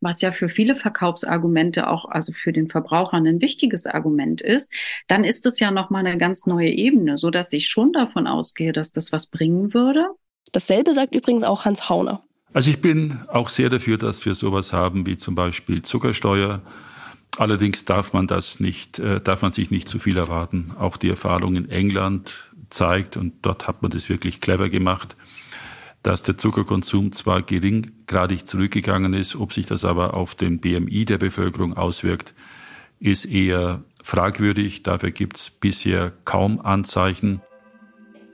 was 0.00 0.20
ja 0.20 0.32
für 0.32 0.48
viele 0.48 0.76
Verkaufsargumente 0.76 1.88
auch, 1.88 2.06
also 2.06 2.32
für 2.32 2.52
den 2.52 2.68
Verbraucher 2.68 3.16
ein 3.16 3.40
wichtiges 3.40 3.86
Argument 3.86 4.40
ist, 4.40 4.72
dann 5.08 5.24
ist 5.24 5.46
es 5.46 5.58
ja 5.60 5.70
nochmal 5.70 6.06
eine 6.06 6.18
ganz 6.18 6.46
neue 6.46 6.68
Ebene, 6.68 7.18
so 7.18 7.30
dass 7.30 7.52
ich 7.52 7.68
schon 7.68 7.92
davon 7.92 8.26
ausgehe, 8.26 8.72
dass 8.72 8.92
das 8.92 9.12
was 9.12 9.26
bringen 9.26 9.74
würde. 9.74 10.06
Dasselbe 10.52 10.94
sagt 10.94 11.14
übrigens 11.14 11.42
auch 11.42 11.64
Hans 11.64 11.88
Hauner. 11.88 12.22
Also 12.52 12.70
ich 12.70 12.80
bin 12.80 13.18
auch 13.28 13.48
sehr 13.48 13.68
dafür, 13.68 13.98
dass 13.98 14.24
wir 14.24 14.34
sowas 14.34 14.72
haben 14.72 15.06
wie 15.06 15.16
zum 15.16 15.34
Beispiel 15.34 15.82
Zuckersteuer. 15.82 16.62
Allerdings 17.36 17.84
darf 17.84 18.12
man 18.12 18.26
das 18.26 18.60
nicht, 18.60 18.98
äh, 18.98 19.20
darf 19.20 19.42
man 19.42 19.52
sich 19.52 19.70
nicht 19.70 19.88
zu 19.88 19.98
viel 19.98 20.16
erwarten. 20.16 20.72
Auch 20.78 20.96
die 20.96 21.10
Erfahrung 21.10 21.56
in 21.56 21.68
England 21.68 22.32
zeigt, 22.70 23.16
und 23.16 23.34
dort 23.42 23.68
hat 23.68 23.82
man 23.82 23.90
das 23.90 24.08
wirklich 24.08 24.40
clever 24.40 24.70
gemacht, 24.70 25.16
dass 26.06 26.22
der 26.22 26.38
Zuckerkonsum 26.38 27.10
zwar 27.10 27.42
geringgradig 27.42 28.46
zurückgegangen 28.46 29.12
ist, 29.12 29.34
ob 29.34 29.52
sich 29.52 29.66
das 29.66 29.84
aber 29.84 30.14
auf 30.14 30.36
den 30.36 30.60
BMI 30.60 31.04
der 31.04 31.18
Bevölkerung 31.18 31.76
auswirkt, 31.76 32.32
ist 33.00 33.24
eher 33.24 33.82
fragwürdig. 34.04 34.84
Dafür 34.84 35.10
gibt 35.10 35.36
es 35.36 35.50
bisher 35.50 36.12
kaum 36.24 36.60
Anzeichen. 36.60 37.42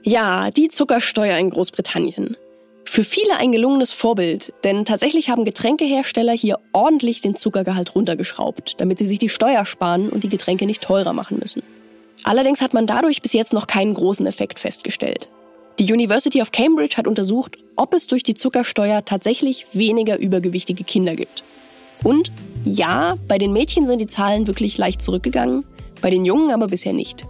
Ja, 0.03 0.51
die 0.51 0.67
Zuckersteuer 0.67 1.35
in 1.39 1.49
Großbritannien. 1.49 2.37
Für 2.85 3.03
viele 3.03 3.37
ein 3.37 3.51
gelungenes 3.51 3.91
Vorbild, 3.91 4.53
denn 4.63 4.85
tatsächlich 4.85 5.29
haben 5.29 5.43
Getränkehersteller 5.43 6.33
hier 6.33 6.59
ordentlich 6.73 7.21
den 7.21 7.35
Zuckergehalt 7.35 7.95
runtergeschraubt, 7.95 8.79
damit 8.81 8.99
sie 8.99 9.07
sich 9.07 9.17
die 9.17 9.29
Steuer 9.29 9.65
sparen 9.65 10.09
und 10.09 10.23
die 10.23 10.29
Getränke 10.29 10.67
nicht 10.67 10.83
teurer 10.83 11.13
machen 11.13 11.39
müssen. 11.39 11.63
Allerdings 12.23 12.61
hat 12.61 12.75
man 12.75 12.85
dadurch 12.85 13.23
bis 13.23 13.33
jetzt 13.33 13.51
noch 13.51 13.65
keinen 13.65 13.95
großen 13.95 14.27
Effekt 14.27 14.59
festgestellt. 14.59 15.27
Die 15.79 15.91
University 15.91 16.41
of 16.41 16.51
Cambridge 16.51 16.97
hat 16.97 17.07
untersucht, 17.07 17.57
ob 17.75 17.93
es 17.93 18.05
durch 18.05 18.21
die 18.21 18.35
Zuckersteuer 18.35 19.03
tatsächlich 19.05 19.65
weniger 19.73 20.19
übergewichtige 20.19 20.83
Kinder 20.83 21.15
gibt. 21.15 21.43
Und 22.03 22.31
Ja, 22.65 23.17
bei 23.27 23.37
den 23.37 23.51
Mädchen 23.51 23.87
sind 23.87 23.99
die 23.99 24.07
Zahlen 24.07 24.47
wirklich 24.47 24.77
leicht 24.77 25.01
zurückgegangen, 25.01 25.65
bei 26.01 26.09
den 26.09 26.23
Jungen 26.23 26.51
aber 26.51 26.67
bisher 26.67 26.93
nicht. 26.93 27.25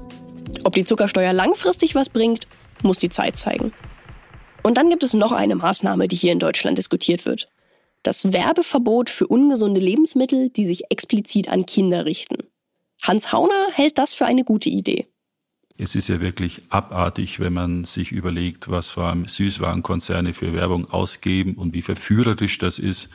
Ob 0.63 0.73
die 0.73 0.83
Zuckersteuer 0.83 1.33
langfristig 1.33 1.95
was 1.95 2.09
bringt, 2.09 2.47
muss 2.83 2.99
die 2.99 3.09
Zeit 3.09 3.39
zeigen. 3.39 3.73
Und 4.61 4.77
dann 4.77 4.89
gibt 4.89 5.03
es 5.03 5.13
noch 5.13 5.31
eine 5.31 5.55
Maßnahme, 5.55 6.07
die 6.07 6.15
hier 6.15 6.31
in 6.31 6.39
Deutschland 6.39 6.77
diskutiert 6.77 7.25
wird. 7.25 7.49
Das 8.03 8.31
Werbeverbot 8.31 9.09
für 9.09 9.27
ungesunde 9.27 9.79
Lebensmittel, 9.79 10.49
die 10.49 10.65
sich 10.65 10.83
explizit 10.91 11.49
an 11.49 11.65
Kinder 11.65 12.05
richten. 12.05 12.37
Hans 13.01 13.31
Hauner 13.31 13.67
hält 13.71 13.97
das 13.97 14.13
für 14.13 14.25
eine 14.25 14.43
gute 14.43 14.69
Idee. 14.69 15.07
Es 15.77 15.95
ist 15.95 16.07
ja 16.07 16.21
wirklich 16.21 16.61
abartig, 16.69 17.39
wenn 17.39 17.53
man 17.53 17.85
sich 17.85 18.11
überlegt, 18.11 18.69
was 18.69 18.89
vor 18.89 19.05
allem 19.05 19.27
Süßwarenkonzerne 19.27 20.33
für 20.33 20.53
Werbung 20.53 20.89
ausgeben 20.91 21.55
und 21.55 21.73
wie 21.73 21.81
verführerisch 21.81 22.59
das 22.59 22.77
ist. 22.77 23.09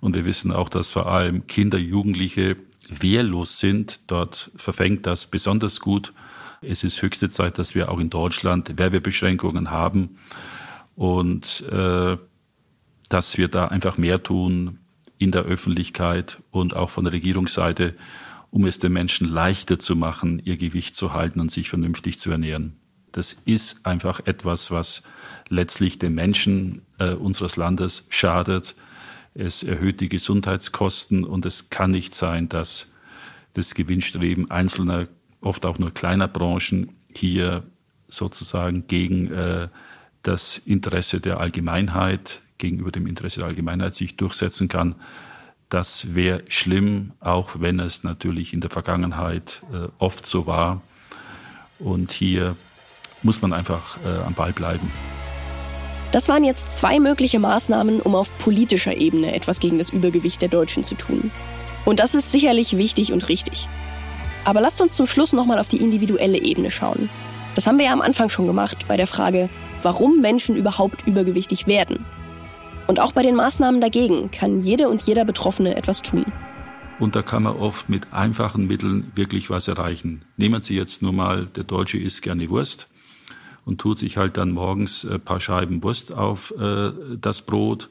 Und 0.00 0.16
wir 0.16 0.24
wissen 0.24 0.50
auch, 0.50 0.68
dass 0.68 0.88
vor 0.88 1.06
allem 1.06 1.46
Kinder, 1.46 1.78
Jugendliche 1.78 2.56
wehrlos 2.88 3.60
sind. 3.60 4.00
Dort 4.08 4.50
verfängt 4.56 5.06
das 5.06 5.26
besonders 5.26 5.78
gut. 5.78 6.12
Es 6.60 6.82
ist 6.82 7.00
höchste 7.02 7.30
Zeit, 7.30 7.58
dass 7.58 7.76
wir 7.76 7.90
auch 7.90 8.00
in 8.00 8.10
Deutschland 8.10 8.78
Werbebeschränkungen 8.78 9.70
haben 9.70 10.18
und 10.96 11.64
äh, 11.70 12.16
dass 13.08 13.38
wir 13.38 13.48
da 13.48 13.66
einfach 13.68 13.96
mehr 13.96 14.22
tun 14.22 14.78
in 15.18 15.30
der 15.30 15.42
Öffentlichkeit 15.42 16.38
und 16.50 16.74
auch 16.74 16.90
von 16.90 17.04
der 17.04 17.12
Regierungsseite, 17.12 17.94
um 18.52 18.66
es 18.66 18.78
den 18.78 18.92
Menschen 18.92 19.26
leichter 19.26 19.78
zu 19.78 19.96
machen, 19.96 20.40
ihr 20.44 20.58
Gewicht 20.58 20.94
zu 20.94 21.14
halten 21.14 21.40
und 21.40 21.50
sich 21.50 21.70
vernünftig 21.70 22.18
zu 22.18 22.30
ernähren. 22.30 22.76
Das 23.10 23.32
ist 23.32 23.84
einfach 23.86 24.20
etwas, 24.26 24.70
was 24.70 25.02
letztlich 25.48 25.98
den 25.98 26.14
Menschen 26.14 26.82
äh, 26.98 27.14
unseres 27.14 27.56
Landes 27.56 28.06
schadet. 28.10 28.74
Es 29.34 29.62
erhöht 29.62 30.00
die 30.00 30.10
Gesundheitskosten 30.10 31.24
und 31.24 31.46
es 31.46 31.70
kann 31.70 31.90
nicht 31.92 32.14
sein, 32.14 32.50
dass 32.50 32.92
das 33.54 33.74
Gewinnstreben 33.74 34.50
einzelner, 34.50 35.08
oft 35.40 35.64
auch 35.64 35.78
nur 35.78 35.90
kleiner 35.90 36.28
Branchen 36.28 36.90
hier 37.14 37.62
sozusagen 38.08 38.86
gegen 38.86 39.32
äh, 39.32 39.68
das 40.22 40.58
Interesse 40.58 41.20
der 41.20 41.40
Allgemeinheit, 41.40 42.42
gegenüber 42.58 42.92
dem 42.92 43.06
Interesse 43.06 43.40
der 43.40 43.48
Allgemeinheit 43.48 43.94
sich 43.94 44.16
durchsetzen 44.16 44.68
kann. 44.68 44.94
Das 45.72 46.14
wäre 46.14 46.42
schlimm, 46.48 47.12
auch 47.20 47.52
wenn 47.60 47.80
es 47.80 48.04
natürlich 48.04 48.52
in 48.52 48.60
der 48.60 48.68
Vergangenheit 48.68 49.62
äh, 49.72 49.88
oft 49.98 50.26
so 50.26 50.46
war. 50.46 50.82
Und 51.78 52.12
hier 52.12 52.56
muss 53.22 53.40
man 53.40 53.54
einfach 53.54 53.96
äh, 54.04 54.26
am 54.26 54.34
Ball 54.34 54.52
bleiben. 54.52 54.92
Das 56.12 56.28
waren 56.28 56.44
jetzt 56.44 56.76
zwei 56.76 57.00
mögliche 57.00 57.38
Maßnahmen, 57.38 58.02
um 58.02 58.14
auf 58.14 58.36
politischer 58.36 58.98
Ebene 58.98 59.34
etwas 59.34 59.60
gegen 59.60 59.78
das 59.78 59.88
Übergewicht 59.88 60.42
der 60.42 60.50
Deutschen 60.50 60.84
zu 60.84 60.94
tun. 60.94 61.30
Und 61.86 62.00
das 62.00 62.14
ist 62.14 62.30
sicherlich 62.32 62.76
wichtig 62.76 63.10
und 63.10 63.30
richtig. 63.30 63.66
Aber 64.44 64.60
lasst 64.60 64.82
uns 64.82 64.94
zum 64.94 65.06
Schluss 65.06 65.32
nochmal 65.32 65.58
auf 65.58 65.68
die 65.68 65.80
individuelle 65.80 66.36
Ebene 66.36 66.70
schauen. 66.70 67.08
Das 67.54 67.66
haben 67.66 67.78
wir 67.78 67.86
ja 67.86 67.94
am 67.94 68.02
Anfang 68.02 68.28
schon 68.28 68.46
gemacht 68.46 68.84
bei 68.88 68.98
der 68.98 69.06
Frage, 69.06 69.48
warum 69.80 70.20
Menschen 70.20 70.54
überhaupt 70.54 71.06
übergewichtig 71.06 71.66
werden. 71.66 72.04
Und 72.92 73.00
auch 73.00 73.12
bei 73.12 73.22
den 73.22 73.36
Maßnahmen 73.36 73.80
dagegen 73.80 74.30
kann 74.30 74.60
jede 74.60 74.90
und 74.90 75.00
jeder 75.00 75.24
Betroffene 75.24 75.76
etwas 75.76 76.02
tun. 76.02 76.26
Und 77.00 77.16
da 77.16 77.22
kann 77.22 77.44
man 77.44 77.56
oft 77.56 77.88
mit 77.88 78.12
einfachen 78.12 78.66
Mitteln 78.66 79.10
wirklich 79.14 79.48
was 79.48 79.66
erreichen. 79.66 80.26
Nehmen 80.36 80.60
Sie 80.60 80.76
jetzt 80.76 81.00
nur 81.00 81.14
mal, 81.14 81.46
der 81.46 81.64
Deutsche 81.64 81.96
isst 81.96 82.20
gerne 82.20 82.50
Wurst 82.50 82.90
und 83.64 83.80
tut 83.80 83.96
sich 83.96 84.18
halt 84.18 84.36
dann 84.36 84.50
morgens 84.50 85.06
ein 85.06 85.22
paar 85.22 85.40
Scheiben 85.40 85.82
Wurst 85.82 86.12
auf 86.12 86.52
äh, 86.58 86.90
das 87.18 87.40
Brot. 87.46 87.88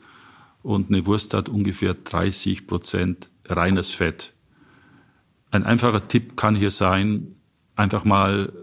Und 0.62 0.92
eine 0.92 1.04
Wurst 1.08 1.34
hat 1.34 1.50
ungefähr 1.50 1.96
30 1.96 2.68
Prozent 2.68 3.32
reines 3.48 3.90
Fett. 3.90 4.34
Ein 5.50 5.64
einfacher 5.64 6.08
Tipp 6.10 6.38
kann 6.38 6.54
hier 6.54 6.70
sein, 6.70 7.38
einfach 7.76 8.06
mal 8.06 8.54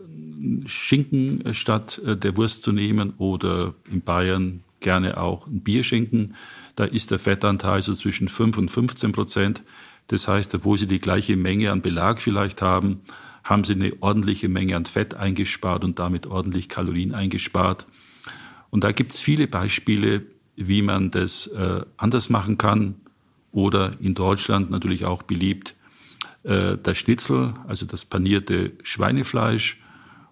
Schinken 0.66 1.52
statt 1.52 2.00
äh, 2.06 2.16
der 2.16 2.36
Wurst 2.36 2.62
zu 2.62 2.70
nehmen 2.70 3.14
oder 3.18 3.74
in 3.90 4.02
Bayern 4.02 4.62
gerne 4.80 5.18
auch 5.18 5.46
ein 5.46 5.60
Bier 5.60 5.82
schenken. 5.82 6.34
Da 6.76 6.84
ist 6.84 7.10
der 7.10 7.18
Fettanteil 7.18 7.82
so 7.82 7.92
zwischen 7.92 8.28
5 8.28 8.58
und 8.58 8.70
15 8.70 9.12
Prozent. 9.12 9.62
Das 10.08 10.28
heißt, 10.28 10.54
obwohl 10.54 10.78
Sie 10.78 10.86
die 10.86 11.00
gleiche 11.00 11.36
Menge 11.36 11.70
an 11.72 11.82
Belag 11.82 12.20
vielleicht 12.20 12.62
haben, 12.62 13.00
haben 13.44 13.64
Sie 13.64 13.74
eine 13.74 13.92
ordentliche 14.00 14.48
Menge 14.48 14.76
an 14.76 14.86
Fett 14.86 15.14
eingespart 15.14 15.84
und 15.84 15.98
damit 15.98 16.26
ordentlich 16.26 16.68
Kalorien 16.68 17.14
eingespart. 17.14 17.86
Und 18.70 18.84
da 18.84 18.92
gibt 18.92 19.14
es 19.14 19.20
viele 19.20 19.48
Beispiele, 19.48 20.22
wie 20.56 20.82
man 20.82 21.10
das 21.10 21.46
äh, 21.48 21.82
anders 21.96 22.30
machen 22.30 22.58
kann. 22.58 22.96
Oder 23.52 23.94
in 24.00 24.14
Deutschland 24.14 24.70
natürlich 24.70 25.04
auch 25.04 25.22
beliebt 25.22 25.74
äh, 26.42 26.76
das 26.82 26.98
Schnitzel, 26.98 27.54
also 27.66 27.86
das 27.86 28.04
panierte 28.04 28.72
Schweinefleisch. 28.82 29.80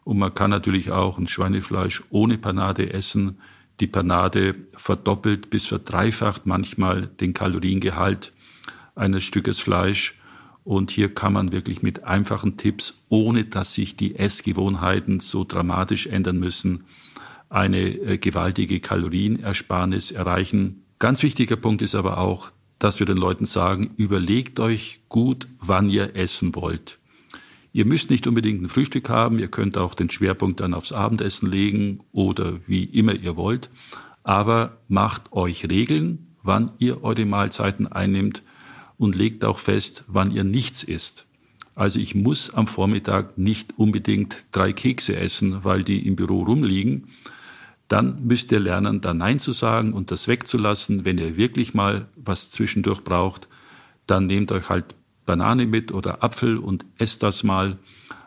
Und 0.04 0.18
man 0.18 0.34
kann 0.34 0.50
natürlich 0.50 0.90
auch 0.90 1.18
ein 1.18 1.26
Schweinefleisch 1.26 2.04
ohne 2.10 2.38
Panade 2.38 2.92
essen 2.92 3.38
die 3.80 3.86
Panade 3.86 4.54
verdoppelt 4.76 5.50
bis 5.50 5.66
verdreifacht 5.66 6.46
manchmal 6.46 7.06
den 7.06 7.34
Kaloriengehalt 7.34 8.32
eines 8.94 9.24
Stückes 9.24 9.58
Fleisch. 9.58 10.18
Und 10.64 10.90
hier 10.90 11.14
kann 11.14 11.32
man 11.32 11.52
wirklich 11.52 11.82
mit 11.82 12.04
einfachen 12.04 12.56
Tipps, 12.56 13.02
ohne 13.08 13.44
dass 13.44 13.74
sich 13.74 13.96
die 13.96 14.16
Essgewohnheiten 14.16 15.20
so 15.20 15.44
dramatisch 15.44 16.06
ändern 16.06 16.38
müssen, 16.38 16.84
eine 17.48 17.88
äh, 17.88 18.18
gewaltige 18.18 18.80
Kalorienersparnis 18.80 20.10
erreichen. 20.10 20.82
Ganz 20.98 21.22
wichtiger 21.22 21.56
Punkt 21.56 21.82
ist 21.82 21.94
aber 21.94 22.18
auch, 22.18 22.50
dass 22.78 22.98
wir 22.98 23.06
den 23.06 23.16
Leuten 23.16 23.46
sagen, 23.46 23.92
überlegt 23.96 24.58
euch 24.58 25.00
gut, 25.08 25.46
wann 25.60 25.88
ihr 25.88 26.16
essen 26.16 26.54
wollt. 26.54 26.98
Ihr 27.76 27.84
müsst 27.84 28.08
nicht 28.08 28.26
unbedingt 28.26 28.62
ein 28.62 28.70
Frühstück 28.70 29.10
haben, 29.10 29.38
ihr 29.38 29.48
könnt 29.48 29.76
auch 29.76 29.92
den 29.92 30.08
Schwerpunkt 30.08 30.60
dann 30.60 30.72
aufs 30.72 30.92
Abendessen 30.92 31.50
legen 31.50 32.00
oder 32.10 32.54
wie 32.66 32.84
immer 32.84 33.12
ihr 33.12 33.36
wollt, 33.36 33.68
aber 34.22 34.78
macht 34.88 35.30
euch 35.34 35.68
Regeln, 35.68 36.26
wann 36.42 36.72
ihr 36.78 37.04
eure 37.04 37.26
Mahlzeiten 37.26 37.86
einnimmt 37.86 38.42
und 38.96 39.14
legt 39.14 39.44
auch 39.44 39.58
fest, 39.58 40.04
wann 40.06 40.30
ihr 40.30 40.42
nichts 40.42 40.84
isst. 40.84 41.26
Also 41.74 42.00
ich 42.00 42.14
muss 42.14 42.48
am 42.54 42.66
Vormittag 42.66 43.36
nicht 43.36 43.74
unbedingt 43.78 44.46
drei 44.52 44.72
Kekse 44.72 45.14
essen, 45.14 45.62
weil 45.62 45.84
die 45.84 46.06
im 46.06 46.16
Büro 46.16 46.44
rumliegen. 46.44 47.08
Dann 47.88 48.24
müsst 48.26 48.52
ihr 48.52 48.60
lernen, 48.60 49.02
da 49.02 49.12
Nein 49.12 49.38
zu 49.38 49.52
sagen 49.52 49.92
und 49.92 50.10
das 50.10 50.28
wegzulassen. 50.28 51.04
Wenn 51.04 51.18
ihr 51.18 51.36
wirklich 51.36 51.74
mal 51.74 52.08
was 52.16 52.48
zwischendurch 52.48 53.04
braucht, 53.04 53.48
dann 54.06 54.24
nehmt 54.24 54.50
euch 54.50 54.70
halt 54.70 54.94
Banane 55.26 55.66
mit 55.66 55.92
oder 55.92 56.24
Apfel 56.24 56.56
und 56.56 56.86
esst 56.98 57.22
das 57.22 57.42
mal, 57.42 57.78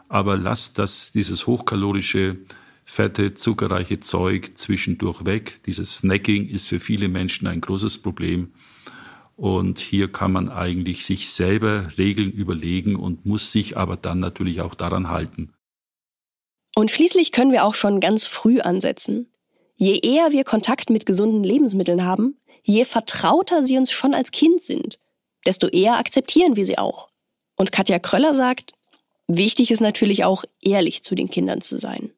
aber 0.09 0.37
lasst 0.37 0.77
das, 0.77 1.11
dieses 1.11 1.47
hochkalorische, 1.47 2.37
fette, 2.83 3.33
zuckerreiche 3.33 3.99
Zeug 3.99 4.51
zwischendurch 4.55 5.25
weg. 5.25 5.61
Dieses 5.65 5.97
Snacking 5.97 6.47
ist 6.49 6.67
für 6.67 6.79
viele 6.79 7.07
Menschen 7.07 7.47
ein 7.47 7.61
großes 7.61 8.01
Problem. 8.01 8.53
Und 9.35 9.79
hier 9.79 10.11
kann 10.11 10.33
man 10.33 10.49
eigentlich 10.49 11.05
sich 11.05 11.29
selber 11.29 11.97
Regeln 11.97 12.31
überlegen 12.31 12.97
und 12.97 13.25
muss 13.25 13.53
sich 13.53 13.77
aber 13.77 13.95
dann 13.95 14.19
natürlich 14.19 14.59
auch 14.61 14.75
daran 14.75 15.09
halten. 15.09 15.53
Und 16.75 16.91
schließlich 16.91 17.31
können 17.31 17.53
wir 17.53 17.63
auch 17.63 17.75
schon 17.75 18.01
ganz 18.01 18.25
früh 18.25 18.59
ansetzen. 18.59 19.31
Je 19.75 19.97
eher 19.99 20.31
wir 20.33 20.43
Kontakt 20.43 20.89
mit 20.89 21.05
gesunden 21.05 21.43
Lebensmitteln 21.43 22.03
haben, 22.03 22.37
je 22.63 22.83
vertrauter 22.83 23.65
sie 23.65 23.77
uns 23.77 23.91
schon 23.91 24.13
als 24.13 24.31
Kind 24.31 24.61
sind 24.61 24.99
desto 25.45 25.67
eher 25.67 25.97
akzeptieren 25.97 26.55
wir 26.55 26.65
sie 26.65 26.77
auch. 26.77 27.09
Und 27.55 27.71
Katja 27.71 27.99
Kröller 27.99 28.33
sagt, 28.33 28.73
wichtig 29.27 29.71
ist 29.71 29.81
natürlich 29.81 30.23
auch, 30.23 30.43
ehrlich 30.61 31.03
zu 31.03 31.15
den 31.15 31.29
Kindern 31.29 31.61
zu 31.61 31.77
sein. 31.77 32.11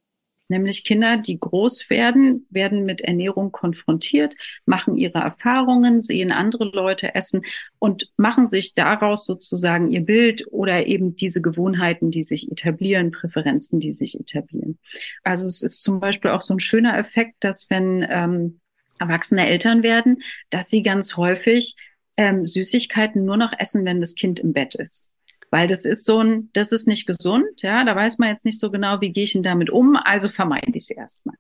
Nämlich 0.52 0.84
Kinder, 0.84 1.16
die 1.16 1.40
groß 1.40 1.90
werden, 1.90 2.46
werden 2.50 2.84
mit 2.84 3.00
Ernährung 3.00 3.54
konfrontiert, 3.54 4.36
machen 4.66 4.98
ihre 4.98 5.20
Erfahrungen, 5.20 6.02
sehen 6.02 6.34
andere 6.34 6.66
Leute 6.66 7.16
essen 7.16 7.44
und 7.80 8.12
machen 8.18 8.48
sich 8.48 8.76
daraus 8.76 9.26
sozusagen 9.26 9.92
ihr 9.92 10.02
Bild 10.02 10.44
oder 10.52 10.88
eben 10.88 11.16
diese 11.16 11.42
Gewohnheiten, 11.42 12.12
die 12.12 12.24
sich 12.24 12.52
etablieren, 12.52 13.12
Präferenzen, 13.12 13.80
die 13.80 13.94
sich 13.94 14.20
etablieren. 14.20 14.78
Also 15.24 15.48
es 15.48 15.62
ist 15.62 15.84
zum 15.84 16.02
Beispiel 16.02 16.32
auch 16.32 16.42
so 16.42 16.54
ein 16.54 16.60
schöner 16.60 16.98
Effekt, 16.98 17.36
dass 17.40 17.70
wenn 17.70 18.06
ähm, 18.10 18.60
erwachsene 19.00 19.48
Eltern 19.48 19.84
werden, 19.84 20.22
dass 20.50 20.70
sie 20.70 20.84
ganz 20.84 21.16
häufig 21.16 21.78
ähm, 22.18 22.46
Süßigkeiten 22.46 23.26
nur 23.26 23.38
noch 23.38 23.54
essen, 23.58 23.86
wenn 23.86 24.02
das 24.02 24.16
Kind 24.16 24.40
im 24.40 24.54
Bett 24.54 24.76
ist. 24.76 25.10
Weil 25.50 25.68
das 25.68 25.86
ist 25.86 26.06
so 26.06 26.20
ein, 26.20 26.50
das 26.54 26.72
ist 26.72 26.88
nicht 26.88 27.06
gesund, 27.06 27.62
ja, 27.62 27.84
da 27.84 27.96
weiß 27.96 28.18
man 28.20 28.30
jetzt 28.30 28.46
nicht 28.46 28.60
so 28.60 28.72
genau, 28.72 29.02
wie 29.02 29.12
gehe 29.12 29.26
ich 29.26 29.34
denn 29.34 29.44
damit 29.44 29.70
um, 29.70 29.98
also 29.98 30.30
vermeide 30.30 30.72
ich 30.74 30.84
es 30.84 30.92
erstmal. 30.92 31.36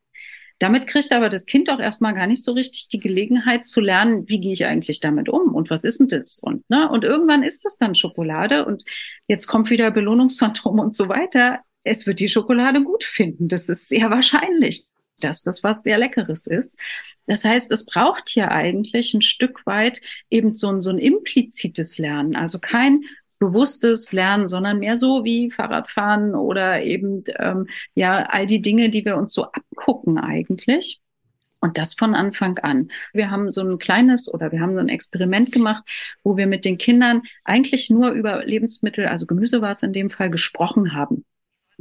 Damit 0.60 0.86
kriegt 0.86 1.12
aber 1.12 1.30
das 1.30 1.48
Kind 1.48 1.72
auch 1.72 1.80
erstmal 1.80 2.14
gar 2.14 2.28
nicht 2.28 2.46
so 2.46 2.52
richtig 2.52 2.88
die 2.90 3.00
Gelegenheit 3.00 3.66
zu 3.66 3.82
lernen, 3.82 4.30
wie 4.30 4.40
gehe 4.40 4.54
ich 4.54 4.66
eigentlich 4.66 5.00
damit 5.00 5.28
um 5.28 5.56
und 5.56 5.72
was 5.72 5.84
ist 5.84 6.00
denn 6.00 6.08
das? 6.08 6.38
Und, 6.40 6.70
ne, 6.70 6.88
und 6.88 7.04
irgendwann 7.04 7.42
ist 7.42 7.66
das 7.66 7.78
dann 7.78 7.96
Schokolade 7.96 8.66
und 8.66 8.84
jetzt 9.28 9.48
kommt 9.48 9.72
wieder 9.72 9.90
Belohnungszentrum 9.90 10.78
und 10.78 10.94
so 10.94 11.10
weiter. 11.10 11.62
Es 11.84 12.06
wird 12.06 12.20
die 12.20 12.30
Schokolade 12.30 12.84
gut 12.84 13.04
finden. 13.04 13.48
Das 13.48 13.70
ist 13.70 13.90
sehr 13.90 14.12
wahrscheinlich. 14.12 14.86
Dass 15.24 15.44
das 15.44 15.64
was 15.64 15.84
sehr 15.84 15.98
Leckeres 15.98 16.48
ist. 16.48 16.80
Das 17.28 17.46
heißt, 17.46 17.72
es 17.72 17.86
braucht 17.86 18.30
hier 18.30 18.52
eigentlich 18.52 19.14
ein 19.14 19.22
Stück 19.22 19.66
weit 19.66 20.02
eben 20.30 20.54
so 20.54 20.70
ein, 20.70 20.82
so 20.82 20.90
ein 20.90 20.98
implizites 20.98 21.98
Lernen, 21.98 22.36
also 22.36 22.60
kein 22.60 23.04
bewusstes 23.40 24.12
Lernen, 24.12 24.50
sondern 24.50 24.80
mehr 24.80 24.98
so 24.98 25.26
wie 25.26 25.50
Fahrradfahren 25.52 26.36
oder 26.36 26.84
eben 26.84 27.24
ähm, 27.40 27.68
ja 27.96 28.28
all 28.30 28.46
die 28.46 28.62
Dinge, 28.62 28.90
die 28.90 29.04
wir 29.04 29.18
uns 29.18 29.34
so 29.34 29.46
abgucken 29.46 30.20
eigentlich. 30.20 31.02
Und 31.60 31.78
das 31.78 31.94
von 31.94 32.16
Anfang 32.16 32.58
an. 32.60 32.90
Wir 33.14 33.30
haben 33.30 33.52
so 33.52 33.62
ein 33.62 33.78
kleines 33.78 34.34
oder 34.34 34.52
wir 34.52 34.62
haben 34.62 34.74
so 34.74 34.80
ein 34.80 34.90
Experiment 34.90 35.52
gemacht, 35.52 35.84
wo 36.24 36.36
wir 36.36 36.48
mit 36.48 36.66
den 36.66 36.80
Kindern 36.80 37.22
eigentlich 37.44 37.92
nur 37.92 38.12
über 38.12 38.44
Lebensmittel, 38.46 39.06
also 39.06 39.28
Gemüse 39.28 39.62
war 39.62 39.72
es 39.72 39.84
in 39.84 39.94
dem 39.94 40.10
Fall, 40.10 40.32
gesprochen 40.32 40.96
haben. 40.96 41.24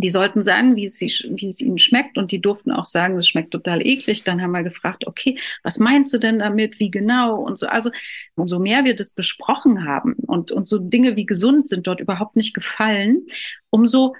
Die 0.00 0.10
sollten 0.10 0.42
sagen, 0.42 0.76
wie 0.76 0.86
es, 0.86 1.00
wie 1.00 1.48
es 1.48 1.60
ihnen 1.60 1.78
schmeckt 1.78 2.16
und 2.16 2.32
die 2.32 2.40
durften 2.40 2.72
auch 2.72 2.86
sagen, 2.86 3.18
es 3.18 3.28
schmeckt 3.28 3.50
total 3.50 3.86
eklig. 3.86 4.24
Dann 4.24 4.40
haben 4.40 4.52
wir 4.52 4.62
gefragt, 4.62 5.06
okay, 5.06 5.38
was 5.62 5.78
meinst 5.78 6.12
du 6.14 6.18
denn 6.18 6.38
damit? 6.38 6.80
Wie 6.80 6.90
genau? 6.90 7.36
Und 7.36 7.58
so. 7.58 7.66
Also, 7.66 7.90
umso 8.34 8.58
mehr 8.58 8.84
wir 8.84 8.96
das 8.96 9.12
besprochen 9.12 9.84
haben 9.84 10.14
und, 10.14 10.52
und 10.52 10.66
so 10.66 10.78
Dinge 10.78 11.16
wie 11.16 11.26
gesund 11.26 11.68
sind 11.68 11.86
dort 11.86 12.00
überhaupt 12.00 12.36
nicht 12.36 12.54
gefallen, 12.54 13.26
umso 13.68 14.14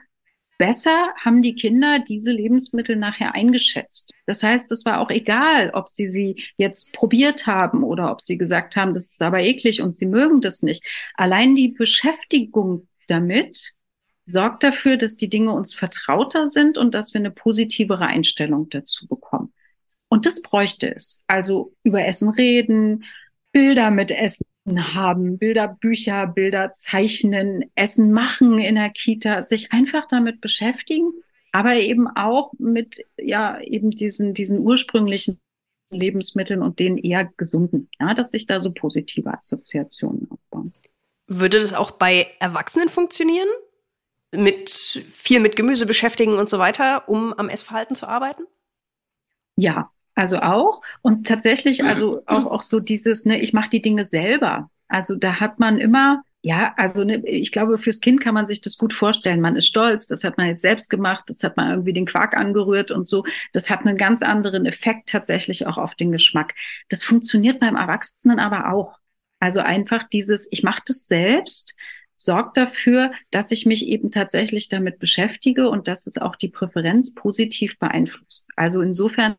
besser 0.59 1.15
haben 1.17 1.41
die 1.41 1.55
Kinder 1.55 2.01
diese 2.07 2.33
Lebensmittel 2.33 2.95
nachher 2.95 3.35
eingeschätzt. 3.35 4.13
Das 4.27 4.43
heißt, 4.43 4.71
es 4.73 4.85
war 4.85 5.01
auch 5.01 5.09
egal, 5.09 5.71
ob 5.71 5.89
sie 5.89 6.07
sie 6.07 6.45
jetzt 6.59 6.93
probiert 6.93 7.47
haben 7.47 7.83
oder 7.83 8.13
ob 8.13 8.21
sie 8.21 8.37
gesagt 8.37 8.77
haben, 8.77 8.93
das 8.93 9.05
ist 9.05 9.23
aber 9.23 9.41
eklig 9.41 9.81
und 9.81 9.95
sie 9.95 10.05
mögen 10.05 10.43
das 10.43 10.61
nicht. 10.61 10.85
Allein 11.15 11.57
die 11.57 11.69
Beschäftigung 11.69 12.87
damit 13.09 13.73
sorgt 14.31 14.63
dafür, 14.63 14.97
dass 14.97 15.17
die 15.17 15.29
Dinge 15.29 15.53
uns 15.53 15.75
vertrauter 15.75 16.49
sind 16.49 16.79
und 16.79 16.95
dass 16.95 17.15
wir 17.15 17.21
eine 17.21 17.31
positivere 17.31 18.07
Einstellung 18.07 18.69
dazu 18.71 19.07
bekommen. 19.07 19.53
Und 20.09 20.27
das 20.27 20.43
bräuchte 20.43 20.95
es. 20.95 21.23
Also 21.27 21.75
über 21.83 22.05
Essen 22.05 22.31
reden, 22.31 23.05
Bilder 23.53 23.91
mit 23.91 24.11
Essen 24.11 24.47
haben, 24.77 25.39
Bilder, 25.39 25.69
Bücher, 25.69 26.27
Bilder 26.27 26.73
zeichnen, 26.75 27.71
Essen 27.75 28.13
machen 28.13 28.59
in 28.59 28.75
der 28.75 28.91
Kita, 28.91 29.43
sich 29.43 29.73
einfach 29.73 30.07
damit 30.09 30.41
beschäftigen, 30.41 31.13
aber 31.53 31.75
eben 31.75 32.07
auch 32.09 32.53
mit, 32.59 33.05
ja, 33.17 33.61
eben 33.61 33.91
diesen, 33.91 34.35
diesen 34.35 34.61
ursprünglichen 34.61 35.41
Lebensmitteln 35.91 36.63
und 36.63 36.79
den 36.79 36.99
eher 36.99 37.29
gesunden, 37.37 37.89
ja, 37.99 38.15
dass 38.15 38.31
sich 38.31 38.47
da 38.47 38.61
so 38.61 38.73
positive 38.73 39.33
Assoziationen 39.33 40.29
aufbauen. 40.31 40.73
Würde 41.27 41.59
das 41.59 41.73
auch 41.73 41.93
bei 41.93 42.29
Erwachsenen 42.39 42.89
funktionieren? 42.89 43.49
Mit 44.33 44.71
viel 44.71 45.41
mit 45.41 45.57
Gemüse 45.57 45.87
beschäftigen 45.87 46.35
und 46.35 46.49
so 46.49 46.59
weiter, 46.59 47.09
um 47.09 47.33
am 47.35 47.49
Essverhalten 47.49 47.97
zu 47.97 48.07
arbeiten? 48.07 48.45
Ja, 49.57 49.91
also 50.15 50.39
auch. 50.41 50.83
Und 51.03 51.27
tatsächlich, 51.27 51.85
also 51.85 52.23
auch, 52.27 52.47
auch 52.47 52.63
so 52.63 52.81
dieses, 52.81 53.25
ne, 53.25 53.41
ich 53.41 53.53
mache 53.53 53.71
die 53.71 53.83
Dinge 53.83 54.05
selber. 54.05 54.71
Also 54.89 55.15
da 55.17 55.41
hat 55.41 55.59
man 55.59 55.79
immer, 55.79 56.23
ja, 56.43 56.75
also 56.77 57.05
ne, 57.05 57.23
ich 57.27 57.53
glaube, 57.53 57.79
fürs 57.79 58.01
Kind 58.01 58.21
kann 58.21 58.35
man 58.35 58.47
sich 58.47 58.61
das 58.61 58.77
gut 58.79 58.95
vorstellen. 58.95 59.41
Man 59.41 59.57
ist 59.57 59.67
stolz, 59.67 60.07
das 60.07 60.25
hat 60.25 60.39
man 60.39 60.49
jetzt 60.49 60.63
selbst 60.63 60.91
gemacht, 60.91 61.25
das 61.27 61.43
hat 61.43 61.57
man 61.57 61.71
irgendwie 61.71 61.93
den 61.93 62.07
Quark 62.07 62.37
angerührt 62.37 62.91
und 62.91 63.07
so. 63.07 63.25
Das 63.53 63.71
hat 63.71 63.81
einen 63.81 63.97
ganz 63.97 64.23
anderen 64.23 64.67
Effekt 64.67 65.09
tatsächlich 65.11 65.67
auch 65.67 65.79
auf 65.79 65.95
den 65.95 66.13
Geschmack. 66.13 66.55
Das 66.89 67.03
funktioniert 67.05 67.61
beim 67.61 67.77
Erwachsenen 67.77 68.39
aber 68.39 68.73
auch. 68.73 68.99
Also 69.41 69.61
einfach 69.61 70.05
dieses, 70.05 70.49
ich 70.51 70.63
mache 70.63 70.83
das 70.87 71.07
selbst, 71.07 71.75
sorgt 72.21 72.57
dafür, 72.57 73.13
dass 73.31 73.51
ich 73.51 73.65
mich 73.65 73.87
eben 73.87 74.11
tatsächlich 74.11 74.69
damit 74.69 74.99
beschäftige 74.99 75.71
und 75.71 75.89
dass 75.89 76.07
es 76.07 76.19
auch 76.19 76.37
die 76.37 76.49
Präferenz 76.49 77.15
positiv 77.15 77.79
beeinflusst. 77.79 78.47
Also 78.57 78.83
insofern 78.83 79.37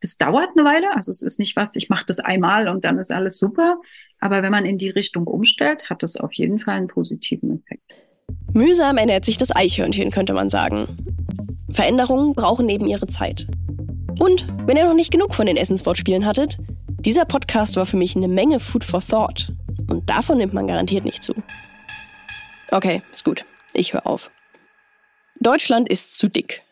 das 0.00 0.18
dauert 0.18 0.50
eine 0.54 0.68
Weile, 0.68 0.94
also 0.94 1.10
es 1.10 1.22
ist 1.22 1.38
nicht 1.38 1.56
was, 1.56 1.74
ich 1.76 1.88
mache 1.88 2.04
das 2.06 2.18
einmal 2.18 2.68
und 2.68 2.84
dann 2.84 2.98
ist 2.98 3.10
alles 3.10 3.38
super. 3.38 3.78
Aber 4.20 4.42
wenn 4.42 4.52
man 4.52 4.66
in 4.66 4.76
die 4.76 4.90
Richtung 4.90 5.26
umstellt, 5.26 5.88
hat 5.88 6.02
das 6.02 6.16
auf 6.16 6.32
jeden 6.34 6.58
Fall 6.58 6.74
einen 6.74 6.88
positiven 6.88 7.58
Effekt. 7.58 7.82
Mühsam 8.52 8.98
ernährt 8.98 9.24
sich 9.24 9.38
das 9.38 9.54
Eichhörnchen, 9.54 10.10
könnte 10.10 10.34
man 10.34 10.50
sagen. 10.50 10.88
Veränderungen 11.70 12.34
brauchen 12.34 12.68
eben 12.68 12.86
ihre 12.86 13.06
Zeit. 13.06 13.46
Und 14.18 14.46
wenn 14.66 14.76
ihr 14.76 14.84
noch 14.84 14.94
nicht 14.94 15.10
genug 15.10 15.34
von 15.34 15.46
den 15.46 15.56
Essenswortspielen 15.56 16.26
hattet, 16.26 16.58
dieser 17.00 17.24
Podcast 17.24 17.76
war 17.76 17.86
für 17.86 17.96
mich 17.96 18.14
eine 18.16 18.28
Menge 18.28 18.60
Food 18.60 18.84
for 18.84 19.00
Thought. 19.00 19.52
Und 19.88 20.08
davon 20.10 20.38
nimmt 20.38 20.52
man 20.52 20.66
garantiert 20.66 21.04
nicht 21.04 21.22
zu. 21.22 21.34
Okay, 22.70 23.02
ist 23.12 23.24
gut. 23.24 23.44
Ich 23.72 23.92
höre 23.92 24.06
auf. 24.06 24.30
Deutschland 25.40 25.88
ist 25.88 26.16
zu 26.16 26.28
dick. 26.28 26.62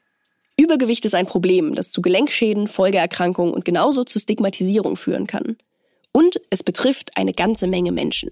Übergewicht 0.57 1.05
ist 1.05 1.15
ein 1.15 1.27
Problem, 1.27 1.75
das 1.75 1.91
zu 1.91 2.01
Gelenkschäden, 2.01 2.69
Folgeerkrankungen 2.69 3.53
und 3.53 3.65
genauso 3.65 4.05
zu 4.05 4.19
Stigmatisierung 4.19 4.97
führen 4.97 5.27
kann. 5.27 5.57
Und 6.13 6.41
es 6.51 6.63
betrifft 6.63 7.17
eine 7.17 7.33
ganze 7.33 7.67
Menge 7.67 7.93
Menschen. 7.93 8.31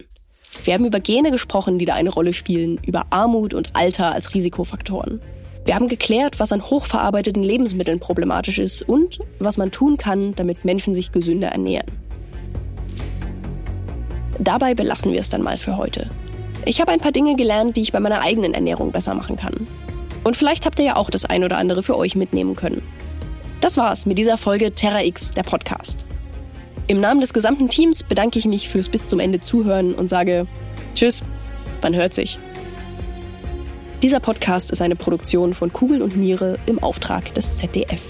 Wir 0.65 0.75
haben 0.75 0.87
über 0.87 1.01
Gene 1.01 1.31
gesprochen, 1.31 1.79
die 1.79 1.85
da 1.85 1.95
eine 1.95 2.11
Rolle 2.11 2.33
spielen, 2.33 2.81
über 2.87 3.07
Armut 3.11 3.55
und 3.55 3.75
Alter 3.75 4.13
als 4.13 4.35
Risikofaktoren. 4.35 5.21
Wir 5.65 5.75
haben 5.75 5.89
geklärt, 5.89 6.41
was 6.41 6.53
an 6.53 6.65
hochverarbeiteten 6.65 7.43
Lebensmitteln 7.43 8.01
problematisch 8.01 8.59
ist 8.59 8.83
und 8.83 9.19
was 9.39 9.57
man 9.57 9.71
tun 9.71 9.97
kann, 9.97 10.35
damit 10.35 10.65
Menschen 10.65 10.95
sich 10.95 11.13
gesünder 11.13 11.49
ernähren. 11.49 11.91
Dabei 14.39 14.75
belassen 14.75 15.13
wir 15.13 15.21
es 15.21 15.29
dann 15.29 15.43
mal 15.43 15.57
für 15.57 15.77
heute. 15.77 16.11
Ich 16.65 16.81
habe 16.81 16.93
ein 16.93 17.01
paar 17.01 17.13
Dinge 17.13 17.35
gelernt, 17.35 17.77
die 17.77 17.81
ich 17.81 17.93
bei 17.93 18.01
meiner 18.01 18.23
eigenen 18.23 18.55
Ernährung 18.55 18.93
besser 18.93 19.15
machen 19.15 19.37
kann. 19.37 19.67
Und 20.23 20.37
vielleicht 20.37 20.65
habt 20.65 20.79
ihr 20.79 20.85
ja 20.85 20.97
auch 20.97 21.11
das 21.11 21.25
ein 21.25 21.43
oder 21.43 21.59
andere 21.59 21.83
für 21.83 21.97
euch 21.97 22.15
mitnehmen 22.15 22.55
können. 22.55 22.83
Das 23.61 23.77
war's 23.77 24.07
mit 24.07 24.19
dieser 24.19 24.39
Folge 24.39 24.73
Terra 24.73 25.03
X, 25.03 25.33
der 25.35 25.43
Podcast. 25.43 26.07
Im 26.87 27.01
Namen 27.01 27.21
des 27.21 27.33
gesamten 27.33 27.69
Teams 27.69 28.03
bedanke 28.03 28.39
ich 28.39 28.45
mich 28.45 28.69
fürs 28.69 28.89
bis 28.89 29.09
zum 29.09 29.19
Ende 29.19 29.41
Zuhören 29.41 29.95
und 29.95 30.09
sage 30.09 30.47
Tschüss, 30.95 31.25
man 31.81 31.95
hört 31.95 32.15
sich. 32.15 32.39
Dieser 34.03 34.21
Podcast 34.21 34.71
ist 34.73 34.83
eine 34.83 34.97
Produktion 34.97 35.55
von 35.55 35.73
Kugel 35.73 36.03
und 36.03 36.17
Niere 36.17 36.59
im 36.67 36.83
Auftrag 36.83 37.35
des 37.35 37.57
ZDF. 37.57 38.03